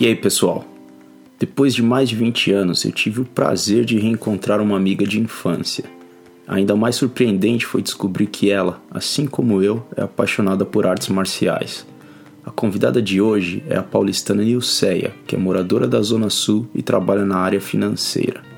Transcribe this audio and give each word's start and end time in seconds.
E 0.00 0.06
aí, 0.06 0.16
pessoal? 0.16 0.64
Depois 1.38 1.72
de 1.72 1.84
mais 1.84 2.08
de 2.08 2.16
20 2.16 2.50
anos, 2.50 2.84
eu 2.84 2.90
tive 2.90 3.20
o 3.20 3.24
prazer 3.24 3.84
de 3.84 3.96
reencontrar 3.96 4.60
uma 4.60 4.76
amiga 4.76 5.06
de 5.06 5.20
infância. 5.20 5.84
Ainda 6.48 6.74
mais 6.74 6.96
surpreendente 6.96 7.64
foi 7.64 7.80
descobrir 7.80 8.26
que 8.26 8.50
ela, 8.50 8.82
assim 8.90 9.24
como 9.24 9.62
eu, 9.62 9.86
é 9.96 10.02
apaixonada 10.02 10.66
por 10.66 10.84
artes 10.84 11.10
marciais. 11.10 11.86
A 12.44 12.50
convidada 12.50 13.00
de 13.00 13.20
hoje 13.20 13.62
é 13.68 13.76
a 13.76 13.84
paulistana 13.84 14.42
Nilceia, 14.42 15.14
que 15.28 15.36
é 15.36 15.38
moradora 15.38 15.86
da 15.86 16.02
Zona 16.02 16.28
Sul 16.28 16.68
e 16.74 16.82
trabalha 16.82 17.24
na 17.24 17.36
área 17.36 17.60
financeira. 17.60 18.49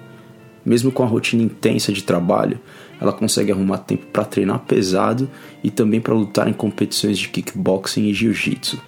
Mesmo 0.65 0.93
com 0.93 1.03
a 1.03 1.07
rotina 1.07 1.43
intensa 1.43 1.93
de 1.93 2.03
trabalho, 2.03 2.61
ela 3.01 3.13
consegue 3.13 3.51
arrumar 3.51 3.79
tempo 3.79 4.07
para 4.13 4.25
treinar 4.25 4.61
pesado 4.61 5.29
e 5.63 5.71
também 5.71 6.01
para 6.01 6.15
lutar 6.15 6.49
em 6.49 6.53
competições 6.53 7.19
de 7.19 7.29
kickboxing 7.29 8.07
e 8.07 8.15
jiu-jitsu. 8.15 8.81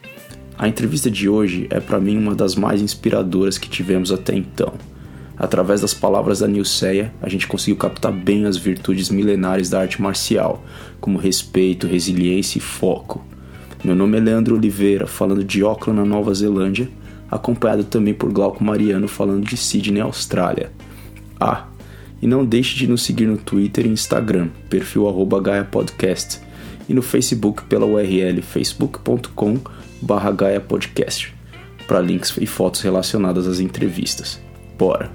A 0.56 0.68
entrevista 0.68 1.10
de 1.10 1.28
hoje 1.28 1.66
é 1.68 1.80
para 1.80 1.98
mim 1.98 2.16
uma 2.16 2.34
das 2.34 2.54
mais 2.54 2.80
inspiradoras 2.80 3.58
que 3.58 3.68
tivemos 3.68 4.12
até 4.12 4.36
então. 4.36 4.72
Através 5.36 5.80
das 5.80 5.92
palavras 5.92 6.38
da 6.38 6.46
Nilceia, 6.46 7.12
a 7.20 7.28
gente 7.28 7.48
conseguiu 7.48 7.76
captar 7.76 8.12
bem 8.12 8.44
as 8.44 8.56
virtudes 8.56 9.10
milenares 9.10 9.68
da 9.68 9.80
arte 9.80 10.00
marcial, 10.00 10.62
como 11.00 11.18
respeito, 11.18 11.88
resiliência 11.88 12.58
e 12.58 12.60
foco. 12.60 13.24
Meu 13.82 13.96
nome 13.96 14.16
é 14.16 14.20
Leandro 14.20 14.54
Oliveira, 14.54 15.08
falando 15.08 15.42
de 15.42 15.60
Auckland, 15.60 15.98
na 15.98 16.06
Nova 16.06 16.32
Zelândia, 16.32 16.88
acompanhado 17.28 17.82
também 17.82 18.14
por 18.14 18.32
Glauco 18.32 18.62
Mariano, 18.62 19.08
falando 19.08 19.44
de 19.44 19.56
Sydney, 19.56 20.00
Austrália. 20.00 20.70
Ah, 21.40 21.66
e 22.22 22.26
não 22.26 22.44
deixe 22.44 22.76
de 22.76 22.86
nos 22.86 23.02
seguir 23.02 23.26
no 23.26 23.36
Twitter 23.36 23.86
e 23.86 23.90
Instagram, 23.90 24.48
perfil 24.70 25.08
arroba 25.08 25.40
Gaia 25.40 25.64
Podcast, 25.64 26.40
e 26.88 26.94
no 26.94 27.02
Facebook 27.02 27.64
pela 27.64 27.86
URL 27.86 28.40
facebook.com 28.42 29.58
Gaia 30.36 30.60
Podcast, 30.60 31.34
para 31.86 32.00
links 32.00 32.34
e 32.40 32.46
fotos 32.46 32.80
relacionadas 32.80 33.46
às 33.46 33.60
entrevistas. 33.60 34.40
Bora! 34.78 35.10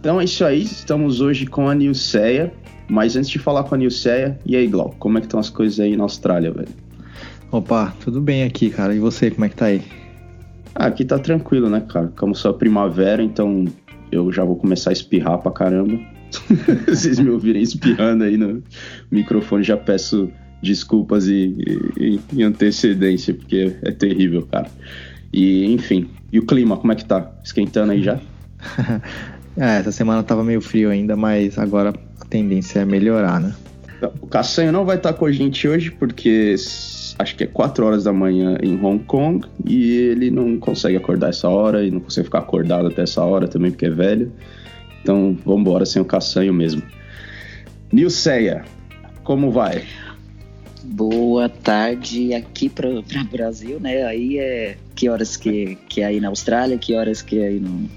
Então 0.00 0.18
é 0.18 0.24
isso 0.24 0.44
aí, 0.44 0.62
estamos 0.62 1.20
hoje 1.20 1.46
com 1.46 1.68
a 1.68 1.74
Nilceia. 1.74 2.52
Mas 2.90 3.14
antes 3.14 3.30
de 3.30 3.38
falar 3.38 3.62
com 3.64 3.74
a 3.74 3.78
Nilceia, 3.78 4.36
e 4.44 4.56
aí, 4.56 4.66
Glau, 4.66 4.94
como 4.98 5.16
é 5.16 5.20
que 5.20 5.28
estão 5.28 5.38
as 5.38 5.48
coisas 5.48 5.78
aí 5.78 5.96
na 5.96 6.02
Austrália, 6.02 6.50
velho? 6.50 6.68
Opa, 7.52 7.94
tudo 8.00 8.20
bem 8.20 8.42
aqui, 8.42 8.68
cara. 8.68 8.94
E 8.94 8.98
você, 8.98 9.30
como 9.30 9.44
é 9.44 9.48
que 9.48 9.56
tá 9.56 9.66
aí? 9.66 9.82
Ah, 10.74 10.86
aqui 10.86 11.04
tá 11.04 11.18
tranquilo, 11.18 11.70
né, 11.70 11.80
cara? 11.88 12.12
Como 12.16 12.34
só 12.34 12.52
primavera, 12.52 13.22
então 13.22 13.64
eu 14.10 14.32
já 14.32 14.44
vou 14.44 14.56
começar 14.56 14.90
a 14.90 14.92
espirrar 14.92 15.38
pra 15.38 15.52
caramba. 15.52 15.98
Vocês 16.86 17.20
me 17.20 17.30
ouvirem 17.30 17.62
espirrando 17.62 18.24
aí 18.24 18.36
no 18.36 18.62
microfone, 19.10 19.62
já 19.62 19.76
peço 19.76 20.28
desculpas 20.60 21.26
e, 21.28 21.56
e, 21.98 22.20
e 22.32 22.42
antecedência, 22.42 23.34
porque 23.34 23.76
é 23.82 23.92
terrível, 23.92 24.46
cara. 24.50 24.68
E, 25.32 25.72
enfim, 25.72 26.08
e 26.32 26.40
o 26.40 26.46
clima, 26.46 26.76
como 26.76 26.92
é 26.92 26.96
que 26.96 27.04
tá? 27.04 27.30
Esquentando 27.44 27.92
aí 27.92 28.02
já? 28.02 28.18
é, 29.56 29.78
essa 29.78 29.92
semana 29.92 30.22
tava 30.22 30.42
meio 30.42 30.60
frio 30.60 30.90
ainda, 30.90 31.16
mas 31.16 31.56
agora 31.56 31.92
tendência 32.30 32.80
é 32.80 32.84
melhorar, 32.84 33.40
né? 33.40 33.54
O 34.22 34.26
Cassanho 34.26 34.72
não 34.72 34.86
vai 34.86 34.96
estar 34.96 35.12
com 35.12 35.26
a 35.26 35.32
gente 35.32 35.68
hoje, 35.68 35.90
porque 35.90 36.54
acho 37.18 37.36
que 37.36 37.44
é 37.44 37.46
4 37.46 37.84
horas 37.84 38.04
da 38.04 38.12
manhã 38.12 38.56
em 38.62 38.82
Hong 38.82 39.04
Kong 39.04 39.46
e 39.66 39.92
ele 39.92 40.30
não 40.30 40.58
consegue 40.58 40.96
acordar 40.96 41.28
essa 41.28 41.48
hora 41.48 41.84
e 41.84 41.90
não 41.90 42.00
consegue 42.00 42.24
ficar 42.24 42.38
acordado 42.38 42.88
até 42.88 43.02
essa 43.02 43.22
hora 43.22 43.46
também 43.46 43.70
porque 43.70 43.86
é 43.86 43.90
velho. 43.90 44.32
Então 45.02 45.36
vamos 45.44 45.60
embora 45.60 45.84
sem 45.84 46.00
o 46.00 46.04
Cassanho 46.04 46.54
mesmo. 46.54 46.82
Nilceia, 47.92 48.64
como 49.22 49.50
vai? 49.50 49.84
Boa 50.82 51.48
tarde 51.48 52.32
aqui 52.32 52.70
para 52.70 52.88
o 52.88 53.02
Brasil, 53.30 53.78
né? 53.80 54.04
Aí 54.04 54.38
é 54.38 54.76
que 54.94 55.10
horas 55.10 55.36
que, 55.36 55.76
que 55.88 56.00
é 56.00 56.06
aí 56.06 56.20
na 56.20 56.28
Austrália, 56.28 56.78
que 56.78 56.94
horas 56.94 57.20
que 57.20 57.38
é 57.38 57.48
aí 57.48 57.60
no. 57.60 57.88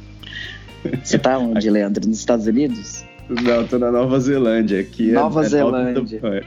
Você 1.02 1.18
tá 1.18 1.38
onde, 1.38 1.68
Leandro? 1.72 2.06
Nos 2.06 2.20
Estados 2.20 2.46
Unidos? 2.46 3.06
Não, 3.42 3.66
tô 3.68 3.80
na 3.80 3.92
Nova 3.92 4.20
Zelândia. 4.20 4.82
Aqui 4.82 5.10
é 5.12 5.14
Nova 5.14 5.44
é, 5.44 5.50
Zelândia. 5.50 6.20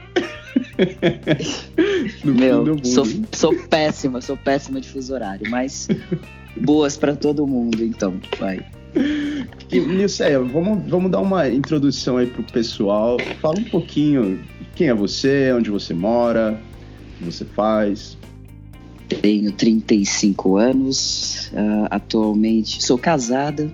Meu, 2.23 2.83
sou, 2.83 3.05
sou 3.31 3.53
péssima, 3.67 4.21
sou 4.21 4.37
péssima 4.37 4.79
de 4.79 4.87
fuso 4.87 5.13
horário, 5.13 5.49
mas 5.49 5.87
boas 6.55 6.97
para 6.97 7.15
todo 7.15 7.45
mundo, 7.45 7.83
então, 7.83 8.19
vai. 8.39 8.65
E, 9.71 9.79
Nilceia, 9.79 10.39
vamos, 10.39 10.89
vamos 10.89 11.11
dar 11.11 11.19
uma 11.19 11.49
introdução 11.49 12.17
aí 12.17 12.27
pro 12.27 12.43
pessoal. 12.43 13.17
Fala 13.41 13.59
um 13.59 13.63
pouquinho 13.65 14.39
quem 14.75 14.87
é 14.87 14.93
você, 14.93 15.51
onde 15.53 15.69
você 15.69 15.93
mora, 15.93 16.59
o 17.15 17.17
que 17.17 17.25
você 17.25 17.45
faz. 17.45 18.17
Tenho 19.21 19.51
35 19.51 20.57
anos, 20.57 21.51
uh, 21.53 21.87
atualmente 21.89 22.83
sou 22.83 22.97
casada, 22.97 23.71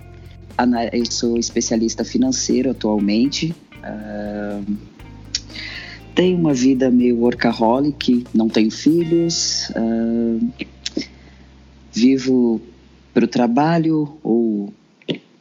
eu 0.92 1.04
sou 1.10 1.38
especialista 1.38 2.04
financeiro 2.04 2.70
atualmente. 2.70 3.54
Uh, 3.82 4.76
tenho 6.14 6.38
uma 6.38 6.54
vida 6.54 6.90
meio 6.90 7.18
workaholic, 7.18 8.24
não 8.32 8.48
tenho 8.48 8.70
filhos, 8.70 9.70
uh, 9.70 10.48
vivo 11.92 12.60
para 13.12 13.24
o 13.24 13.28
trabalho 13.28 14.16
ou 14.22 14.72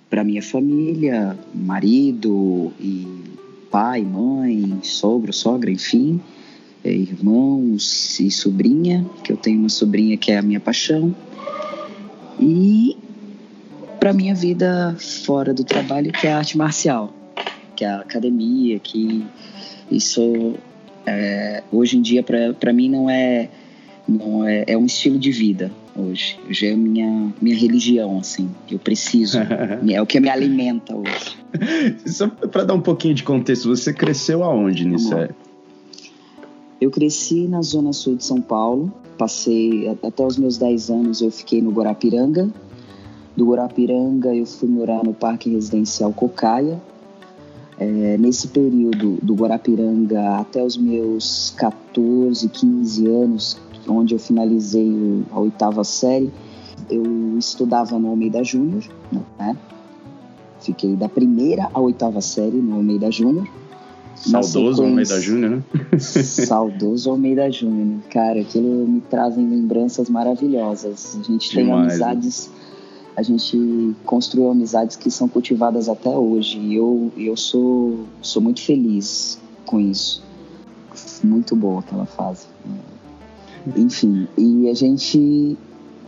para 0.09 0.23
minha 0.23 0.41
família, 0.41 1.37
marido 1.53 2.71
e 2.79 3.07
pai, 3.71 4.01
mãe, 4.01 4.79
sogro, 4.83 5.33
sogra, 5.33 5.71
enfim, 5.71 6.21
irmãos 6.83 8.19
e 8.19 8.29
sobrinha, 8.29 9.05
que 9.23 9.31
eu 9.31 9.37
tenho 9.37 9.59
uma 9.59 9.69
sobrinha 9.69 10.15
que 10.17 10.31
é 10.31 10.37
a 10.37 10.41
minha 10.41 10.59
paixão. 10.59 11.15
E 12.39 12.92
para 14.03 14.11
minha 14.11 14.35
vida 14.35 14.97
fora 14.99 15.53
do 15.53 15.63
trabalho, 15.63 16.11
que 16.11 16.27
é 16.27 16.33
a 16.33 16.39
arte 16.39 16.57
marcial, 16.57 17.13
que 17.73 17.85
é 17.85 17.87
a 17.87 17.99
academia, 18.01 18.77
que 18.77 19.25
isso 19.89 20.55
é, 21.05 21.63
hoje 21.71 21.97
em 21.97 22.01
dia 22.01 22.21
para 22.21 22.73
mim 22.73 22.89
não 22.89 23.09
é 23.09 23.49
não 24.05 24.45
é, 24.45 24.65
é 24.67 24.77
um 24.77 24.85
estilo 24.85 25.17
de 25.17 25.31
vida 25.31 25.71
hoje. 25.95 26.37
Hoje 26.49 26.67
é 26.67 26.75
minha 26.75 27.33
minha 27.41 27.55
religião 27.55 28.19
assim. 28.19 28.49
Eu 28.69 28.77
preciso. 28.77 29.37
é 29.89 30.01
o 30.01 30.05
que 30.05 30.19
me 30.19 30.27
alimenta 30.27 30.93
hoje. 30.93 31.37
Só 32.05 32.27
para 32.27 32.65
dar 32.65 32.73
um 32.73 32.81
pouquinho 32.81 33.13
de 33.13 33.23
contexto, 33.23 33.69
você 33.69 33.93
cresceu 33.93 34.43
aonde 34.43 34.85
nisso? 34.85 35.13
Eu 36.81 36.91
cresci 36.91 37.47
na 37.47 37.61
zona 37.61 37.93
sul 37.93 38.17
de 38.17 38.25
São 38.25 38.41
Paulo. 38.41 38.91
Passei 39.17 39.87
até 40.03 40.25
os 40.25 40.37
meus 40.37 40.57
10 40.57 40.89
anos 40.89 41.21
eu 41.21 41.31
fiquei 41.31 41.61
no 41.61 41.71
Guarapiranga, 41.71 42.51
do 43.35 43.45
Guarapiranga, 43.45 44.33
eu 44.33 44.45
fui 44.45 44.69
morar 44.69 45.03
no 45.03 45.13
Parque 45.13 45.49
Residencial 45.49 46.13
Cocaia. 46.13 46.79
É, 47.79 48.17
nesse 48.19 48.47
período 48.47 49.17
do 49.21 49.33
Guarapiranga 49.33 50.37
até 50.37 50.63
os 50.63 50.77
meus 50.77 51.53
14, 51.57 52.47
15 52.47 53.07
anos, 53.07 53.59
onde 53.87 54.13
eu 54.13 54.19
finalizei 54.19 55.23
a 55.31 55.39
oitava 55.39 55.83
série, 55.83 56.31
eu 56.89 57.37
estudava 57.37 57.97
no 57.97 58.09
Almeida 58.09 58.43
Júnior, 58.43 58.83
né? 59.39 59.57
Fiquei 60.61 60.95
da 60.95 61.09
primeira 61.09 61.69
à 61.73 61.79
oitava 61.79 62.21
série 62.21 62.57
no 62.57 62.75
Almeida 62.75 63.11
Júnior. 63.11 63.47
Saudoso 64.15 64.83
Almeida 64.83 65.19
Júnior, 65.19 65.51
né? 65.51 65.63
Saudoso 65.99 67.09
Almeida 67.09 67.51
Júnior. 67.51 68.01
Cara, 68.09 68.39
aquilo 68.39 68.87
me 68.87 69.01
trazem 69.01 69.49
lembranças 69.49 70.09
maravilhosas. 70.09 71.17
A 71.19 71.23
gente 71.23 71.49
Demais, 71.49 71.53
tem 71.53 71.71
amizades. 71.71 72.47
Né? 72.47 72.62
A 73.15 73.21
gente 73.21 73.95
construiu 74.05 74.49
amizades 74.49 74.95
que 74.95 75.09
são 75.11 75.27
cultivadas 75.27 75.87
até 75.87 76.09
hoje. 76.09 76.57
E 76.59 76.75
eu, 76.75 77.11
eu 77.17 77.37
sou, 77.37 77.99
sou 78.21 78.41
muito 78.41 78.61
feliz 78.61 79.39
com 79.65 79.79
isso. 79.79 80.23
Muito 81.23 81.55
boa 81.55 81.79
aquela 81.79 82.05
fase. 82.05 82.47
Enfim, 83.77 84.27
e 84.37 84.69
a 84.69 84.73
gente, 84.73 85.57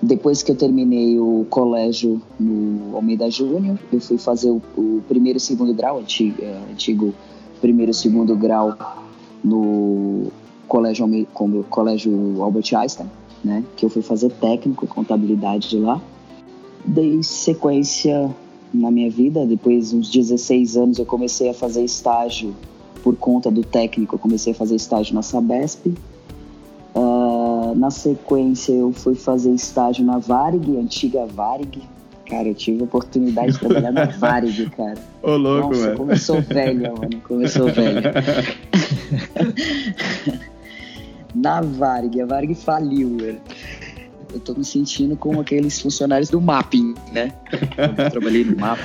depois 0.01 0.43
que 0.43 0.51
eu 0.51 0.55
terminei 0.55 1.19
o 1.19 1.45
colégio 1.49 2.21
no 2.39 2.95
Almeida 2.95 3.29
Júnior, 3.29 3.79
eu 3.93 3.99
fui 4.01 4.17
fazer 4.17 4.49
o, 4.49 4.61
o 4.75 5.01
primeiro 5.07 5.37
e 5.37 5.41
segundo 5.41 5.73
grau, 5.73 5.99
antigo, 5.99 6.41
é, 6.41 6.71
antigo 6.71 7.13
primeiro 7.61 7.91
e 7.91 7.95
segundo 7.95 8.35
grau 8.35 8.77
no 9.43 10.31
colégio, 10.67 11.07
colégio 11.69 12.43
Albert 12.43 12.75
Einstein, 12.75 13.09
né? 13.43 13.63
Que 13.77 13.85
eu 13.85 13.89
fui 13.89 14.01
fazer 14.01 14.31
técnico, 14.31 14.85
contabilidade 14.87 15.69
de 15.69 15.77
lá 15.77 16.01
dei 16.87 17.21
sequência 17.23 18.29
na 18.73 18.91
minha 18.91 19.09
vida. 19.09 19.45
Depois, 19.45 19.93
uns 19.93 20.09
16 20.09 20.77
anos, 20.77 20.99
eu 20.99 21.05
comecei 21.05 21.49
a 21.49 21.53
fazer 21.53 21.83
estágio 21.83 22.55
por 23.03 23.15
conta 23.15 23.51
do 23.51 23.63
técnico. 23.63 24.15
Eu 24.15 24.19
comecei 24.19 24.53
a 24.53 24.55
fazer 24.55 24.75
estágio 24.75 25.13
na 25.15 25.21
Sabesp. 25.21 25.87
Uh, 26.95 27.75
na 27.75 27.91
sequência, 27.91 28.71
eu 28.71 28.91
fui 28.91 29.15
fazer 29.15 29.53
estágio 29.53 30.05
na 30.05 30.17
Varig, 30.17 30.77
antiga 30.77 31.25
Varig, 31.25 31.81
Cara, 32.29 32.47
eu 32.47 32.55
tive 32.55 32.81
a 32.81 32.85
oportunidade 32.85 33.53
de 33.53 33.59
trabalhar 33.59 33.91
na 33.91 34.05
Varig, 34.17 34.69
cara. 34.71 34.97
Ô, 35.21 35.35
louco, 35.35 35.69
Nossa, 35.69 35.81
mano. 35.81 35.97
Começou 35.97 36.41
velho, 36.41 36.93
mano. 36.97 37.21
Começou 37.21 37.67
velho. 37.71 38.01
na 41.35 41.61
Varig, 41.61 42.21
a 42.21 42.25
Varig 42.25 42.55
faliu, 42.55 43.17
velho. 43.17 43.41
Eu 44.35 44.39
tô 44.41 44.53
me 44.53 44.65
sentindo 44.65 45.15
como 45.15 45.39
aqueles 45.39 45.81
funcionários 45.81 46.29
do 46.29 46.41
Mapping, 46.41 46.93
né? 47.13 47.33
Eu 47.77 48.11
trabalhei 48.11 48.43
no 48.43 48.57
Mapping. 48.57 48.83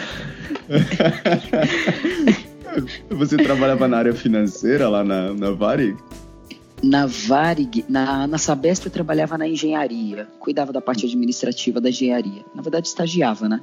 Você 3.10 3.36
trabalhava 3.36 3.88
na 3.88 3.98
área 3.98 4.14
financeira 4.14 4.88
lá 4.88 5.02
na, 5.02 5.34
na 5.34 5.50
Varig? 5.50 5.96
Na 6.80 7.04
Varig, 7.04 7.84
na, 7.88 8.28
na 8.28 8.38
Sabesp 8.38 8.86
eu 8.86 8.92
trabalhava 8.92 9.36
na 9.36 9.48
engenharia, 9.48 10.28
cuidava 10.38 10.72
da 10.72 10.80
parte 10.80 11.04
administrativa 11.04 11.80
da 11.80 11.88
engenharia. 11.88 12.44
Na 12.54 12.62
verdade, 12.62 12.86
estagiava, 12.86 13.48
né? 13.48 13.60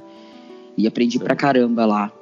E 0.76 0.86
aprendi 0.86 1.18
pra 1.18 1.34
caramba 1.34 1.86
lá. 1.86 2.12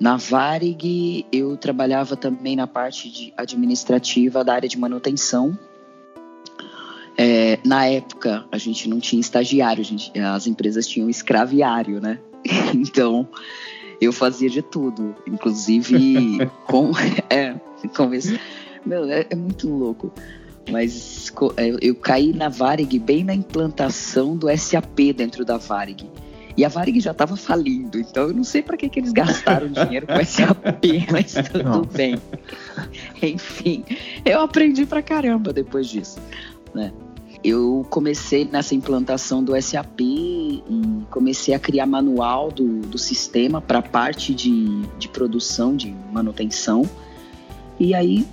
Na 0.00 0.16
Varig, 0.16 1.26
eu 1.30 1.58
trabalhava 1.58 2.16
também 2.16 2.56
na 2.56 2.66
parte 2.66 3.10
de 3.10 3.34
administrativa 3.36 4.42
da 4.42 4.54
área 4.54 4.68
de 4.68 4.78
manutenção. 4.78 5.58
É, 7.20 7.58
na 7.64 7.84
época, 7.86 8.46
a 8.52 8.56
gente 8.58 8.88
não 8.88 9.00
tinha 9.00 9.18
estagiário, 9.18 9.82
gente, 9.82 10.16
as 10.20 10.46
empresas 10.46 10.86
tinham 10.86 11.10
escraviário, 11.10 12.00
né? 12.00 12.20
então, 12.72 13.28
eu 14.00 14.12
fazia 14.12 14.48
de 14.48 14.62
tudo, 14.62 15.16
inclusive 15.26 16.38
com. 16.64 16.92
É, 17.28 17.54
com 17.94 18.12
esse, 18.14 18.40
meu, 18.86 19.04
é, 19.04 19.26
é 19.28 19.36
muito 19.36 19.68
louco. 19.68 20.12
Mas 20.70 21.32
eu, 21.40 21.54
é, 21.56 21.76
eu 21.80 21.94
caí 21.94 22.32
na 22.32 22.48
Varig 22.48 22.98
bem 22.98 23.24
na 23.24 23.34
implantação 23.34 24.36
do 24.36 24.48
SAP 24.56 25.12
dentro 25.14 25.44
da 25.44 25.56
Varig. 25.56 26.08
E 26.56 26.64
a 26.64 26.68
Varig 26.68 27.00
já 27.00 27.12
estava 27.12 27.36
falindo, 27.36 27.98
então 27.98 28.24
eu 28.24 28.34
não 28.34 28.42
sei 28.42 28.62
para 28.62 28.76
que, 28.76 28.88
que 28.88 28.98
eles 28.98 29.12
gastaram 29.12 29.68
dinheiro 29.68 30.06
com 30.06 30.24
SAP, 30.24 30.84
mas 31.10 31.34
tudo 31.34 31.62
não. 31.62 31.82
bem. 31.82 32.16
Enfim, 33.22 33.84
eu 34.24 34.40
aprendi 34.40 34.84
pra 34.84 35.00
caramba 35.00 35.52
depois 35.52 35.86
disso, 35.86 36.18
né? 36.74 36.92
Eu 37.48 37.86
comecei 37.88 38.44
nessa 38.44 38.74
implantação 38.74 39.42
do 39.42 39.58
SAP 39.58 40.00
e 40.02 40.62
comecei 41.10 41.54
a 41.54 41.58
criar 41.58 41.86
manual 41.86 42.52
do, 42.52 42.80
do 42.80 42.98
sistema 42.98 43.58
para 43.58 43.78
a 43.78 43.82
parte 43.82 44.34
de, 44.34 44.82
de 44.98 45.08
produção, 45.08 45.74
de 45.74 45.96
manutenção. 46.12 46.82
E 47.80 47.94
aí 47.94 48.26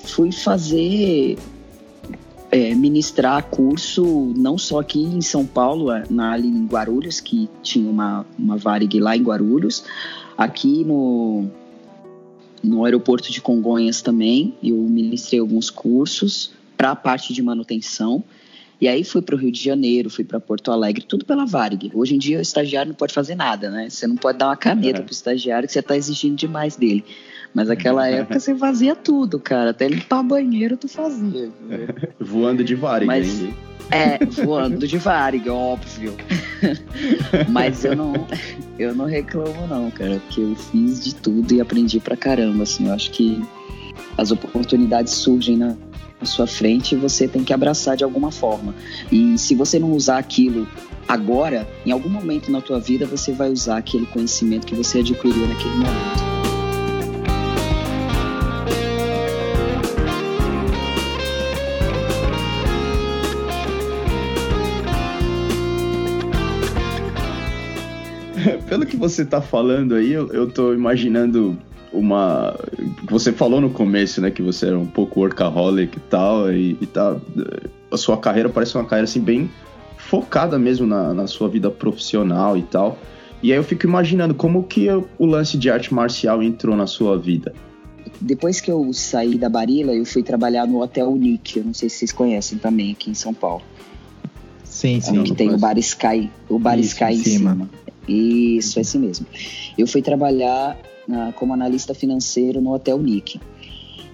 fui 0.00 0.32
fazer 0.32 1.38
é, 2.50 2.74
ministrar 2.74 3.44
curso 3.44 4.32
não 4.36 4.58
só 4.58 4.80
aqui 4.80 5.00
em 5.00 5.20
São 5.20 5.46
Paulo, 5.46 5.92
é, 5.92 6.02
na, 6.10 6.32
ali 6.32 6.48
em 6.48 6.66
Guarulhos, 6.66 7.20
que 7.20 7.48
tinha 7.62 7.88
uma, 7.88 8.26
uma 8.36 8.56
Varig 8.56 8.98
lá 8.98 9.16
em 9.16 9.22
Guarulhos, 9.22 9.84
aqui 10.36 10.82
no, 10.82 11.46
no 12.64 12.84
aeroporto 12.84 13.30
de 13.30 13.40
Congonhas 13.40 14.02
também, 14.02 14.54
eu 14.60 14.74
ministrei 14.74 15.38
alguns 15.38 15.70
cursos 15.70 16.50
para 16.82 16.90
a 16.90 16.96
parte 16.96 17.32
de 17.32 17.40
manutenção. 17.40 18.24
E 18.80 18.88
aí 18.88 19.04
fui 19.04 19.22
para 19.22 19.36
o 19.36 19.38
Rio 19.38 19.52
de 19.52 19.62
Janeiro, 19.62 20.10
fui 20.10 20.24
para 20.24 20.40
Porto 20.40 20.72
Alegre, 20.72 21.04
tudo 21.04 21.24
pela 21.24 21.46
Varig. 21.46 21.92
Hoje 21.94 22.16
em 22.16 22.18
dia 22.18 22.38
o 22.38 22.42
estagiário 22.42 22.88
não 22.88 22.96
pode 22.96 23.14
fazer 23.14 23.36
nada, 23.36 23.70
né? 23.70 23.88
Você 23.88 24.04
não 24.04 24.16
pode 24.16 24.38
dar 24.38 24.48
uma 24.48 24.56
caneta 24.56 24.98
é. 24.98 25.02
para 25.02 25.08
o 25.08 25.12
estagiário 25.12 25.68
que 25.68 25.72
você 25.72 25.78
está 25.78 25.96
exigindo 25.96 26.34
demais 26.34 26.74
dele. 26.74 27.04
Mas 27.54 27.68
naquela 27.68 28.08
época 28.10 28.40
você 28.40 28.52
fazia 28.56 28.96
tudo, 28.96 29.38
cara. 29.38 29.70
Até 29.70 29.86
limpar 29.86 30.24
banheiro 30.24 30.76
tu 30.76 30.88
fazia. 30.88 31.52
Voando 32.18 32.64
de 32.64 32.74
Varig, 32.74 33.06
Mas? 33.06 33.44
É, 33.88 34.24
voando 34.24 34.84
de 34.84 34.98
Varig, 34.98 35.48
óbvio. 35.48 36.16
Mas 37.48 37.84
eu 37.84 37.94
não, 37.94 38.26
eu 38.76 38.92
não 38.92 39.04
reclamo 39.04 39.68
não, 39.68 39.88
cara, 39.92 40.20
porque 40.26 40.40
eu 40.40 40.56
fiz 40.56 41.04
de 41.04 41.14
tudo 41.14 41.54
e 41.54 41.60
aprendi 41.60 42.00
pra 42.00 42.16
caramba, 42.16 42.64
assim. 42.64 42.88
Eu 42.88 42.94
acho 42.94 43.12
que 43.12 43.40
as 44.16 44.30
oportunidades 44.30 45.12
surgem 45.14 45.56
na, 45.56 45.76
na 46.20 46.26
sua 46.26 46.46
frente 46.46 46.94
e 46.94 46.98
você 46.98 47.26
tem 47.26 47.44
que 47.44 47.52
abraçar 47.52 47.96
de 47.96 48.04
alguma 48.04 48.30
forma. 48.30 48.74
E 49.10 49.36
se 49.38 49.54
você 49.54 49.78
não 49.78 49.92
usar 49.92 50.18
aquilo 50.18 50.66
agora, 51.08 51.68
em 51.84 51.90
algum 51.90 52.08
momento 52.08 52.50
na 52.50 52.60
tua 52.60 52.78
vida 52.78 53.06
você 53.06 53.32
vai 53.32 53.50
usar 53.50 53.78
aquele 53.78 54.06
conhecimento 54.06 54.66
que 54.66 54.74
você 54.74 55.00
adquiriu 55.00 55.46
naquele 55.46 55.74
momento. 55.74 56.32
pelo 68.68 68.86
que 68.86 68.96
você 68.96 69.24
tá 69.24 69.40
falando 69.40 69.94
aí, 69.94 70.12
eu, 70.12 70.50
tô 70.50 70.72
imaginando 70.72 71.58
uma. 71.92 72.58
Você 73.08 73.32
falou 73.32 73.60
no 73.60 73.70
começo, 73.70 74.20
né, 74.20 74.30
que 74.30 74.42
você 74.42 74.66
era 74.66 74.78
um 74.78 74.86
pouco 74.86 75.20
workaholic 75.20 75.96
e 75.96 76.00
tal, 76.00 76.52
e, 76.52 76.76
e 76.80 76.86
tá. 76.86 77.16
A 77.90 77.96
sua 77.96 78.16
carreira 78.16 78.48
parece 78.48 78.74
uma 78.74 78.84
carreira 78.84 79.04
assim, 79.04 79.20
bem 79.20 79.50
focada 79.98 80.58
mesmo 80.58 80.86
na, 80.86 81.12
na 81.14 81.26
sua 81.26 81.48
vida 81.48 81.70
profissional 81.70 82.56
e 82.56 82.62
tal. 82.62 82.98
E 83.42 83.52
aí 83.52 83.58
eu 83.58 83.64
fico 83.64 83.86
imaginando 83.86 84.34
como 84.34 84.62
que 84.62 84.88
o 85.18 85.26
lance 85.26 85.58
de 85.58 85.70
arte 85.70 85.92
marcial 85.92 86.42
entrou 86.42 86.76
na 86.76 86.86
sua 86.86 87.18
vida. 87.18 87.52
Depois 88.20 88.60
que 88.60 88.70
eu 88.70 88.92
saí 88.92 89.36
da 89.36 89.48
Barila, 89.48 89.92
eu 89.92 90.04
fui 90.04 90.22
trabalhar 90.22 90.66
no 90.66 90.80
Hotel 90.80 91.10
Nick, 91.16 91.58
eu 91.58 91.64
não 91.64 91.74
sei 91.74 91.88
se 91.88 91.96
vocês 91.96 92.12
conhecem 92.12 92.58
também 92.58 92.92
aqui 92.92 93.10
em 93.10 93.14
São 93.14 93.34
Paulo. 93.34 93.62
Sim, 94.64 95.00
sim. 95.00 95.22
Que 95.22 95.34
tem 95.34 95.52
o 95.52 95.58
Bar 95.58 95.78
Sky, 95.78 96.30
o 96.48 96.58
Bar 96.58 96.78
Isso, 96.78 96.90
Sky 96.90 97.04
em 97.04 97.16
cima. 97.16 97.50
cima. 97.52 97.70
Isso, 98.08 98.78
é 98.78 98.82
assim 98.82 98.98
mesmo. 98.98 99.26
Eu 99.76 99.86
fui 99.86 100.02
trabalhar 100.02 100.76
uh, 101.08 101.32
como 101.34 101.52
analista 101.52 101.94
financeiro 101.94 102.60
no 102.60 102.72
Hotel 102.72 102.98
Nick. 102.98 103.40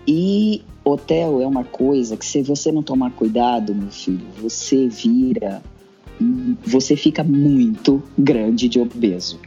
E 0.06 0.62
hotel 0.85 1.40
é 1.40 1.46
uma 1.46 1.64
coisa 1.64 2.17
que 2.17 2.25
se 2.25 2.43
você 2.43 2.73
não 2.73 2.82
tomar 2.82 3.11
cuidado, 3.11 3.75
meu 3.75 3.90
filho, 3.90 4.26
você 4.40 4.88
vira, 4.88 5.62
você 6.64 6.96
fica 6.96 7.23
muito 7.23 8.02
grande 8.17 8.69
de 8.69 8.81
obeso. 8.81 9.38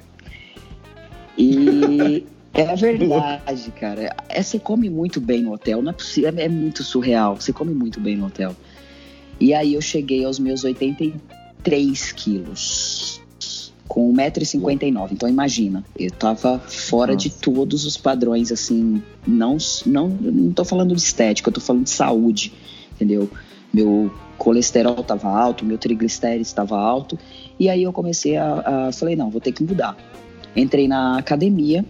E 1.37 2.25
é 2.53 2.75
verdade, 2.75 3.71
cara. 3.71 4.15
É, 4.29 4.43
você 4.43 4.59
come 4.59 4.89
muito 4.89 5.19
bem 5.19 5.41
no 5.41 5.53
hotel, 5.53 5.81
não 5.81 5.91
é 5.91 5.93
possível, 5.93 6.31
é, 6.37 6.43
é 6.43 6.49
muito 6.49 6.83
surreal. 6.83 7.35
Você 7.35 7.51
come 7.51 7.73
muito 7.73 7.99
bem 7.99 8.15
no 8.15 8.27
hotel. 8.27 8.55
E 9.39 9.53
aí 9.53 9.73
eu 9.73 9.81
cheguei 9.81 10.23
aos 10.23 10.37
meus 10.37 10.63
83 10.63 12.11
quilos 12.11 12.90
com 13.91 14.13
1,59m. 14.13 15.11
Então 15.11 15.27
imagina, 15.27 15.83
eu 15.99 16.09
tava 16.11 16.59
fora 16.59 17.11
Nossa. 17.11 17.27
de 17.27 17.35
todos 17.35 17.85
os 17.85 17.97
padrões, 17.97 18.49
assim, 18.49 19.03
não, 19.27 19.57
não, 19.85 20.07
não 20.07 20.53
tô 20.53 20.63
falando 20.63 20.95
de 20.95 21.01
estética, 21.01 21.49
eu 21.49 21.53
tô 21.53 21.59
falando 21.59 21.83
de 21.83 21.89
saúde, 21.89 22.53
entendeu? 22.93 23.29
Meu 23.73 24.09
colesterol 24.37 25.03
tava 25.03 25.27
alto, 25.27 25.65
meu 25.65 25.77
triglicérides 25.77 26.47
estava 26.47 26.79
alto, 26.79 27.19
e 27.59 27.67
aí 27.67 27.83
eu 27.83 27.91
comecei 27.91 28.37
a, 28.37 28.87
a, 28.87 28.91
falei, 28.93 29.17
não, 29.17 29.29
vou 29.29 29.41
ter 29.41 29.51
que 29.51 29.61
mudar. 29.61 29.97
Entrei 30.55 30.87
na 30.87 31.17
academia, 31.17 31.83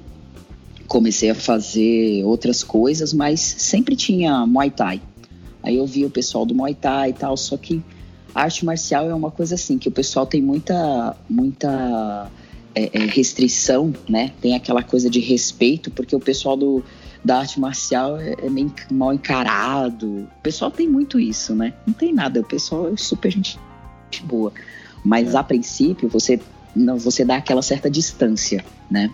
comecei 0.88 1.30
a 1.30 1.36
fazer 1.36 2.24
outras 2.26 2.64
coisas, 2.64 3.14
mas 3.14 3.40
sempre 3.42 3.96
tinha 3.96 4.44
Muay 4.48 4.72
Thai. 4.72 5.00
Aí 5.62 5.78
eu 5.78 5.86
vi 5.86 6.04
o 6.04 6.10
pessoal 6.10 6.48
do 6.48 6.56
Muay 6.56 6.74
Thai 6.74 7.12
e 7.12 7.14
tal, 7.14 7.38
só 7.38 7.56
que 7.58 7.80
a 8.34 8.44
arte 8.44 8.66
marcial 8.66 9.10
é 9.10 9.14
uma 9.14 9.32
coisa 9.32 9.56
assim, 9.56 9.78
que 9.78 9.90
o 9.90 9.92
pessoal 9.92 10.26
tem 10.26 10.42
muita, 10.42 11.16
muita 11.30 12.30
é, 12.74 12.90
é, 12.94 13.06
restrição, 13.06 13.94
né? 14.08 14.32
Tem 14.42 14.56
aquela 14.56 14.82
coisa 14.82 15.10
de 15.10 15.20
respeito, 15.20 15.92
porque 15.92 16.16
o 16.16 16.20
pessoal 16.20 16.56
do, 16.56 16.84
da 17.24 17.40
arte 17.40 17.60
marcial 17.60 18.18
é, 18.18 18.36
é 18.42 18.50
meio 18.50 18.74
mal 18.92 19.14
encarado. 19.14 20.08
O 20.08 20.42
pessoal 20.42 20.72
tem 20.72 20.88
muito 20.88 21.20
isso, 21.20 21.54
né? 21.54 21.74
Não 21.86 21.94
tem 21.94 22.14
nada, 22.14 22.40
o 22.40 22.46
pessoal 22.46 22.92
é 22.92 22.98
super 22.98 23.32
gente 23.32 23.60
boa. 24.24 24.54
Mas 25.04 25.34
é. 25.34 25.38
a 25.38 25.44
princípio, 25.44 26.08
você, 26.08 26.40
não, 26.76 26.98
você 26.98 27.26
dá 27.26 27.38
aquela 27.38 27.62
certa 27.62 27.90
distância, 27.90 28.64
né? 28.90 29.10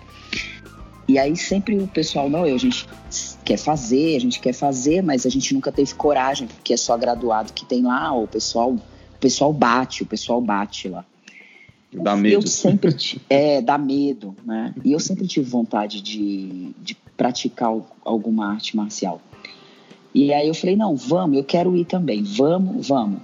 E 1.08 1.18
aí 1.18 1.36
sempre 1.38 1.78
o 1.78 1.88
pessoal, 1.88 2.30
não, 2.30 2.46
eu, 2.46 2.56
a 2.56 2.60
gente 2.60 2.86
quer 3.46 3.58
fazer, 3.58 4.18
a 4.18 4.20
gente 4.20 4.40
quer 4.42 4.54
fazer, 4.54 5.02
mas 5.02 5.26
a 5.26 5.30
gente 5.30 5.54
nunca 5.54 5.72
teve 5.72 5.94
coragem, 5.94 6.48
porque 6.48 6.74
é 6.74 6.78
só 6.78 6.98
graduado 6.98 7.54
que 7.54 7.66
tem 7.66 7.82
lá, 7.82 8.12
o 8.14 8.28
pessoal 8.28 8.76
o 9.18 9.20
pessoal 9.20 9.52
bate, 9.52 10.04
o 10.04 10.06
pessoal 10.06 10.40
bate 10.40 10.88
lá. 10.88 11.04
Dá 11.92 12.16
medo. 12.16 12.36
Eu 12.36 12.42
sempre 12.44 12.96
é, 13.30 13.62
dá 13.62 13.78
medo, 13.78 14.36
né? 14.46 14.74
E 14.86 14.92
eu 14.92 15.00
sempre 15.00 15.26
tive 15.28 15.50
vontade 15.50 16.02
de, 16.02 16.72
de 16.82 16.96
praticar 17.16 17.74
alguma 18.06 18.52
arte 18.52 18.76
marcial. 18.76 19.22
E 20.14 20.32
aí 20.34 20.48
eu 20.48 20.54
falei, 20.54 20.76
não, 20.76 20.96
vamos, 20.96 21.38
eu 21.38 21.44
quero 21.44 21.76
ir 21.76 21.86
também, 21.86 22.24
vamos, 22.24 22.88
vamos. 22.88 23.20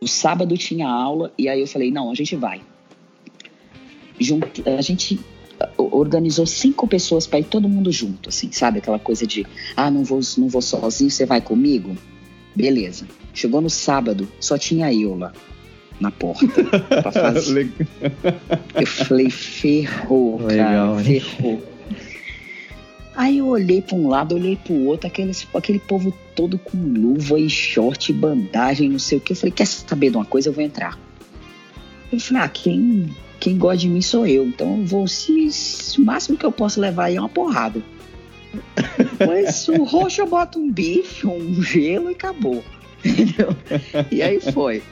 O 0.00 0.06
sábado 0.06 0.56
tinha 0.56 0.88
aula 0.88 1.32
e 1.38 1.48
aí 1.48 1.60
eu 1.60 1.66
falei, 1.66 1.90
não, 1.90 2.10
a 2.10 2.14
gente 2.14 2.34
vai. 2.36 2.60
a 4.78 4.82
gente 4.82 5.20
organizou 5.76 6.46
cinco 6.46 6.86
pessoas 6.86 7.26
para 7.26 7.40
ir 7.40 7.44
todo 7.44 7.68
mundo 7.68 7.90
junto, 7.90 8.28
assim, 8.28 8.50
sabe? 8.52 8.78
Aquela 8.78 8.98
coisa 8.98 9.26
de, 9.26 9.46
ah, 9.76 9.90
não 9.90 10.04
vou, 10.04 10.20
não 10.36 10.48
vou 10.48 10.62
sozinho, 10.62 11.10
você 11.10 11.26
vai 11.26 11.40
comigo? 11.40 11.96
Beleza. 12.58 13.06
Chegou 13.32 13.60
no 13.60 13.70
sábado, 13.70 14.28
só 14.40 14.58
tinha 14.58 14.92
eu 14.92 15.16
lá. 15.16 15.32
na 16.00 16.10
porta. 16.10 16.46
Pra 17.02 17.12
fazer. 17.12 17.70
eu 18.74 18.86
falei, 18.86 19.30
ferrou, 19.30 20.42
Legal, 20.42 20.96
cara, 20.96 21.04
ferrou. 21.04 21.62
Aí 23.14 23.38
eu 23.38 23.46
olhei 23.46 23.80
para 23.80 23.96
um 23.96 24.08
lado, 24.08 24.34
olhei 24.34 24.56
para 24.56 24.72
o 24.72 24.86
outro, 24.86 25.06
aquele, 25.06 25.32
aquele 25.54 25.78
povo 25.78 26.12
todo 26.34 26.58
com 26.58 26.76
luva 26.76 27.38
e 27.38 27.48
short, 27.48 28.12
bandagem, 28.12 28.88
não 28.88 28.98
sei 28.98 29.18
o 29.18 29.20
que. 29.20 29.32
Eu 29.32 29.36
falei, 29.36 29.52
quer 29.52 29.66
saber 29.66 30.10
de 30.10 30.16
uma 30.16 30.24
coisa? 30.24 30.48
Eu 30.48 30.52
vou 30.52 30.64
entrar. 30.64 30.98
Eu 32.12 32.18
falei, 32.18 32.42
ah, 32.42 32.48
quem, 32.48 33.08
quem 33.38 33.56
gosta 33.56 33.78
de 33.78 33.88
mim 33.88 34.00
sou 34.00 34.26
eu. 34.26 34.46
Então 34.46 34.78
eu 34.78 34.84
vou, 34.84 35.06
se, 35.06 35.50
se 35.52 36.00
o 36.00 36.04
máximo 36.04 36.36
que 36.36 36.44
eu 36.44 36.50
posso 36.52 36.80
levar 36.80 37.04
aí 37.04 37.16
é 37.16 37.20
uma 37.20 37.28
porrada. 37.28 37.80
Depois 38.96 39.68
o 39.68 39.84
roxo 39.84 40.22
eu 40.22 40.26
boto 40.26 40.58
um 40.58 40.70
bife, 40.70 41.26
um 41.26 41.62
gelo 41.62 42.10
e 42.10 42.14
acabou. 42.14 42.64
Entendeu? 43.04 43.54
E 44.10 44.22
aí 44.22 44.40
foi. 44.40 44.82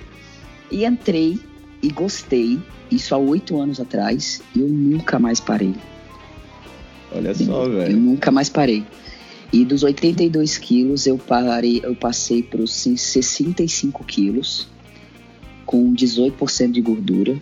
E 0.70 0.84
entrei 0.84 1.38
e 1.82 1.90
gostei. 1.90 2.58
Isso 2.90 3.14
há 3.14 3.18
oito 3.18 3.60
anos 3.60 3.80
atrás. 3.80 4.42
E 4.54 4.60
eu 4.60 4.68
nunca 4.68 5.18
mais 5.18 5.40
parei. 5.40 5.75
Olha 7.12 7.34
só, 7.34 7.68
velho. 7.68 7.92
Eu 7.92 7.96
nunca 7.96 8.30
mais 8.30 8.48
parei. 8.48 8.84
E 9.52 9.64
dos 9.64 9.82
82 9.82 10.58
quilos, 10.58 11.06
eu, 11.06 11.16
parei, 11.16 11.80
eu 11.82 11.94
passei 11.94 12.42
para 12.42 12.60
os 12.60 12.72
65 12.72 14.04
quilos, 14.04 14.68
com 15.64 15.94
18% 15.94 16.72
de 16.72 16.80
gordura. 16.80 17.40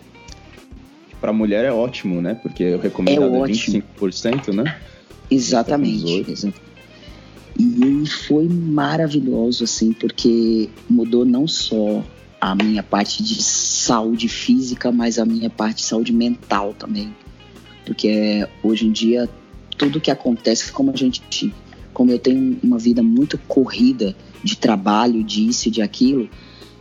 Para 1.19 1.33
mulher 1.33 1.65
é 1.65 1.71
ótimo, 1.71 2.21
né? 2.21 2.35
Porque 2.35 2.63
eu 2.63 2.79
recomendo 2.79 3.23
é 3.23 3.47
25%, 3.47 4.53
né? 4.53 4.77
Exatamente. 5.29 6.31
exatamente. 6.31 6.65
E 7.57 8.05
foi 8.27 8.49
maravilhoso, 8.49 9.63
assim, 9.63 9.93
porque 9.93 10.69
mudou 10.89 11.23
não 11.23 11.47
só 11.47 12.03
a 12.41 12.53
minha 12.53 12.83
parte 12.83 13.23
de 13.23 13.41
saúde 13.41 14.27
física, 14.27 14.91
mas 14.91 15.17
a 15.17 15.25
minha 15.25 15.49
parte 15.49 15.77
de 15.77 15.83
saúde 15.83 16.11
mental 16.11 16.75
também. 16.77 17.15
Porque 17.85 18.45
hoje 18.61 18.85
em 18.87 18.91
dia 18.91 19.29
tudo 19.77 20.01
que 20.01 20.11
acontece, 20.11 20.71
como 20.71 20.91
a 20.91 20.95
gente, 20.95 21.53
como 21.93 22.11
eu 22.11 22.19
tenho 22.19 22.57
uma 22.61 22.77
vida 22.77 23.01
muito 23.01 23.37
corrida 23.47 24.15
de 24.43 24.57
trabalho, 24.57 25.23
disso 25.23 25.67
e 25.67 25.71
de 25.71 25.81
aquilo, 25.81 26.29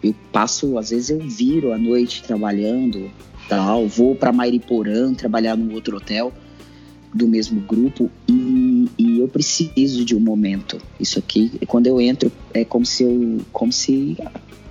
eu 0.03 0.15
passo, 0.33 0.77
às 0.79 0.91
vezes 0.91 1.11
eu 1.11 1.19
viro 1.21 1.73
à 1.73 1.79
noite 1.79 2.23
trabalhando, 2.23 3.11
tal, 3.49 3.87
vou 3.87 4.15
para 4.15 4.33
Mairiporã 4.33 5.15
trabalhar 5.15 5.57
num 5.57 5.73
outro 5.73 5.97
hotel 5.97 6.33
do 7.15 7.29
mesmo 7.29 7.61
grupo 7.61 8.11
e, 8.29 8.89
e, 8.99 9.21
eu 9.21 9.29
preciso 9.29 10.05
de 10.05 10.17
um 10.17 10.21
momento. 10.21 10.81
Isso 10.99 11.19
aqui, 11.19 11.53
quando 11.69 11.87
eu 11.87 12.01
entro, 12.01 12.31
é 12.53 12.65
como 12.65 12.85
se 12.85 13.05
eu, 13.05 13.41
como 13.53 13.73
se 13.73 14.19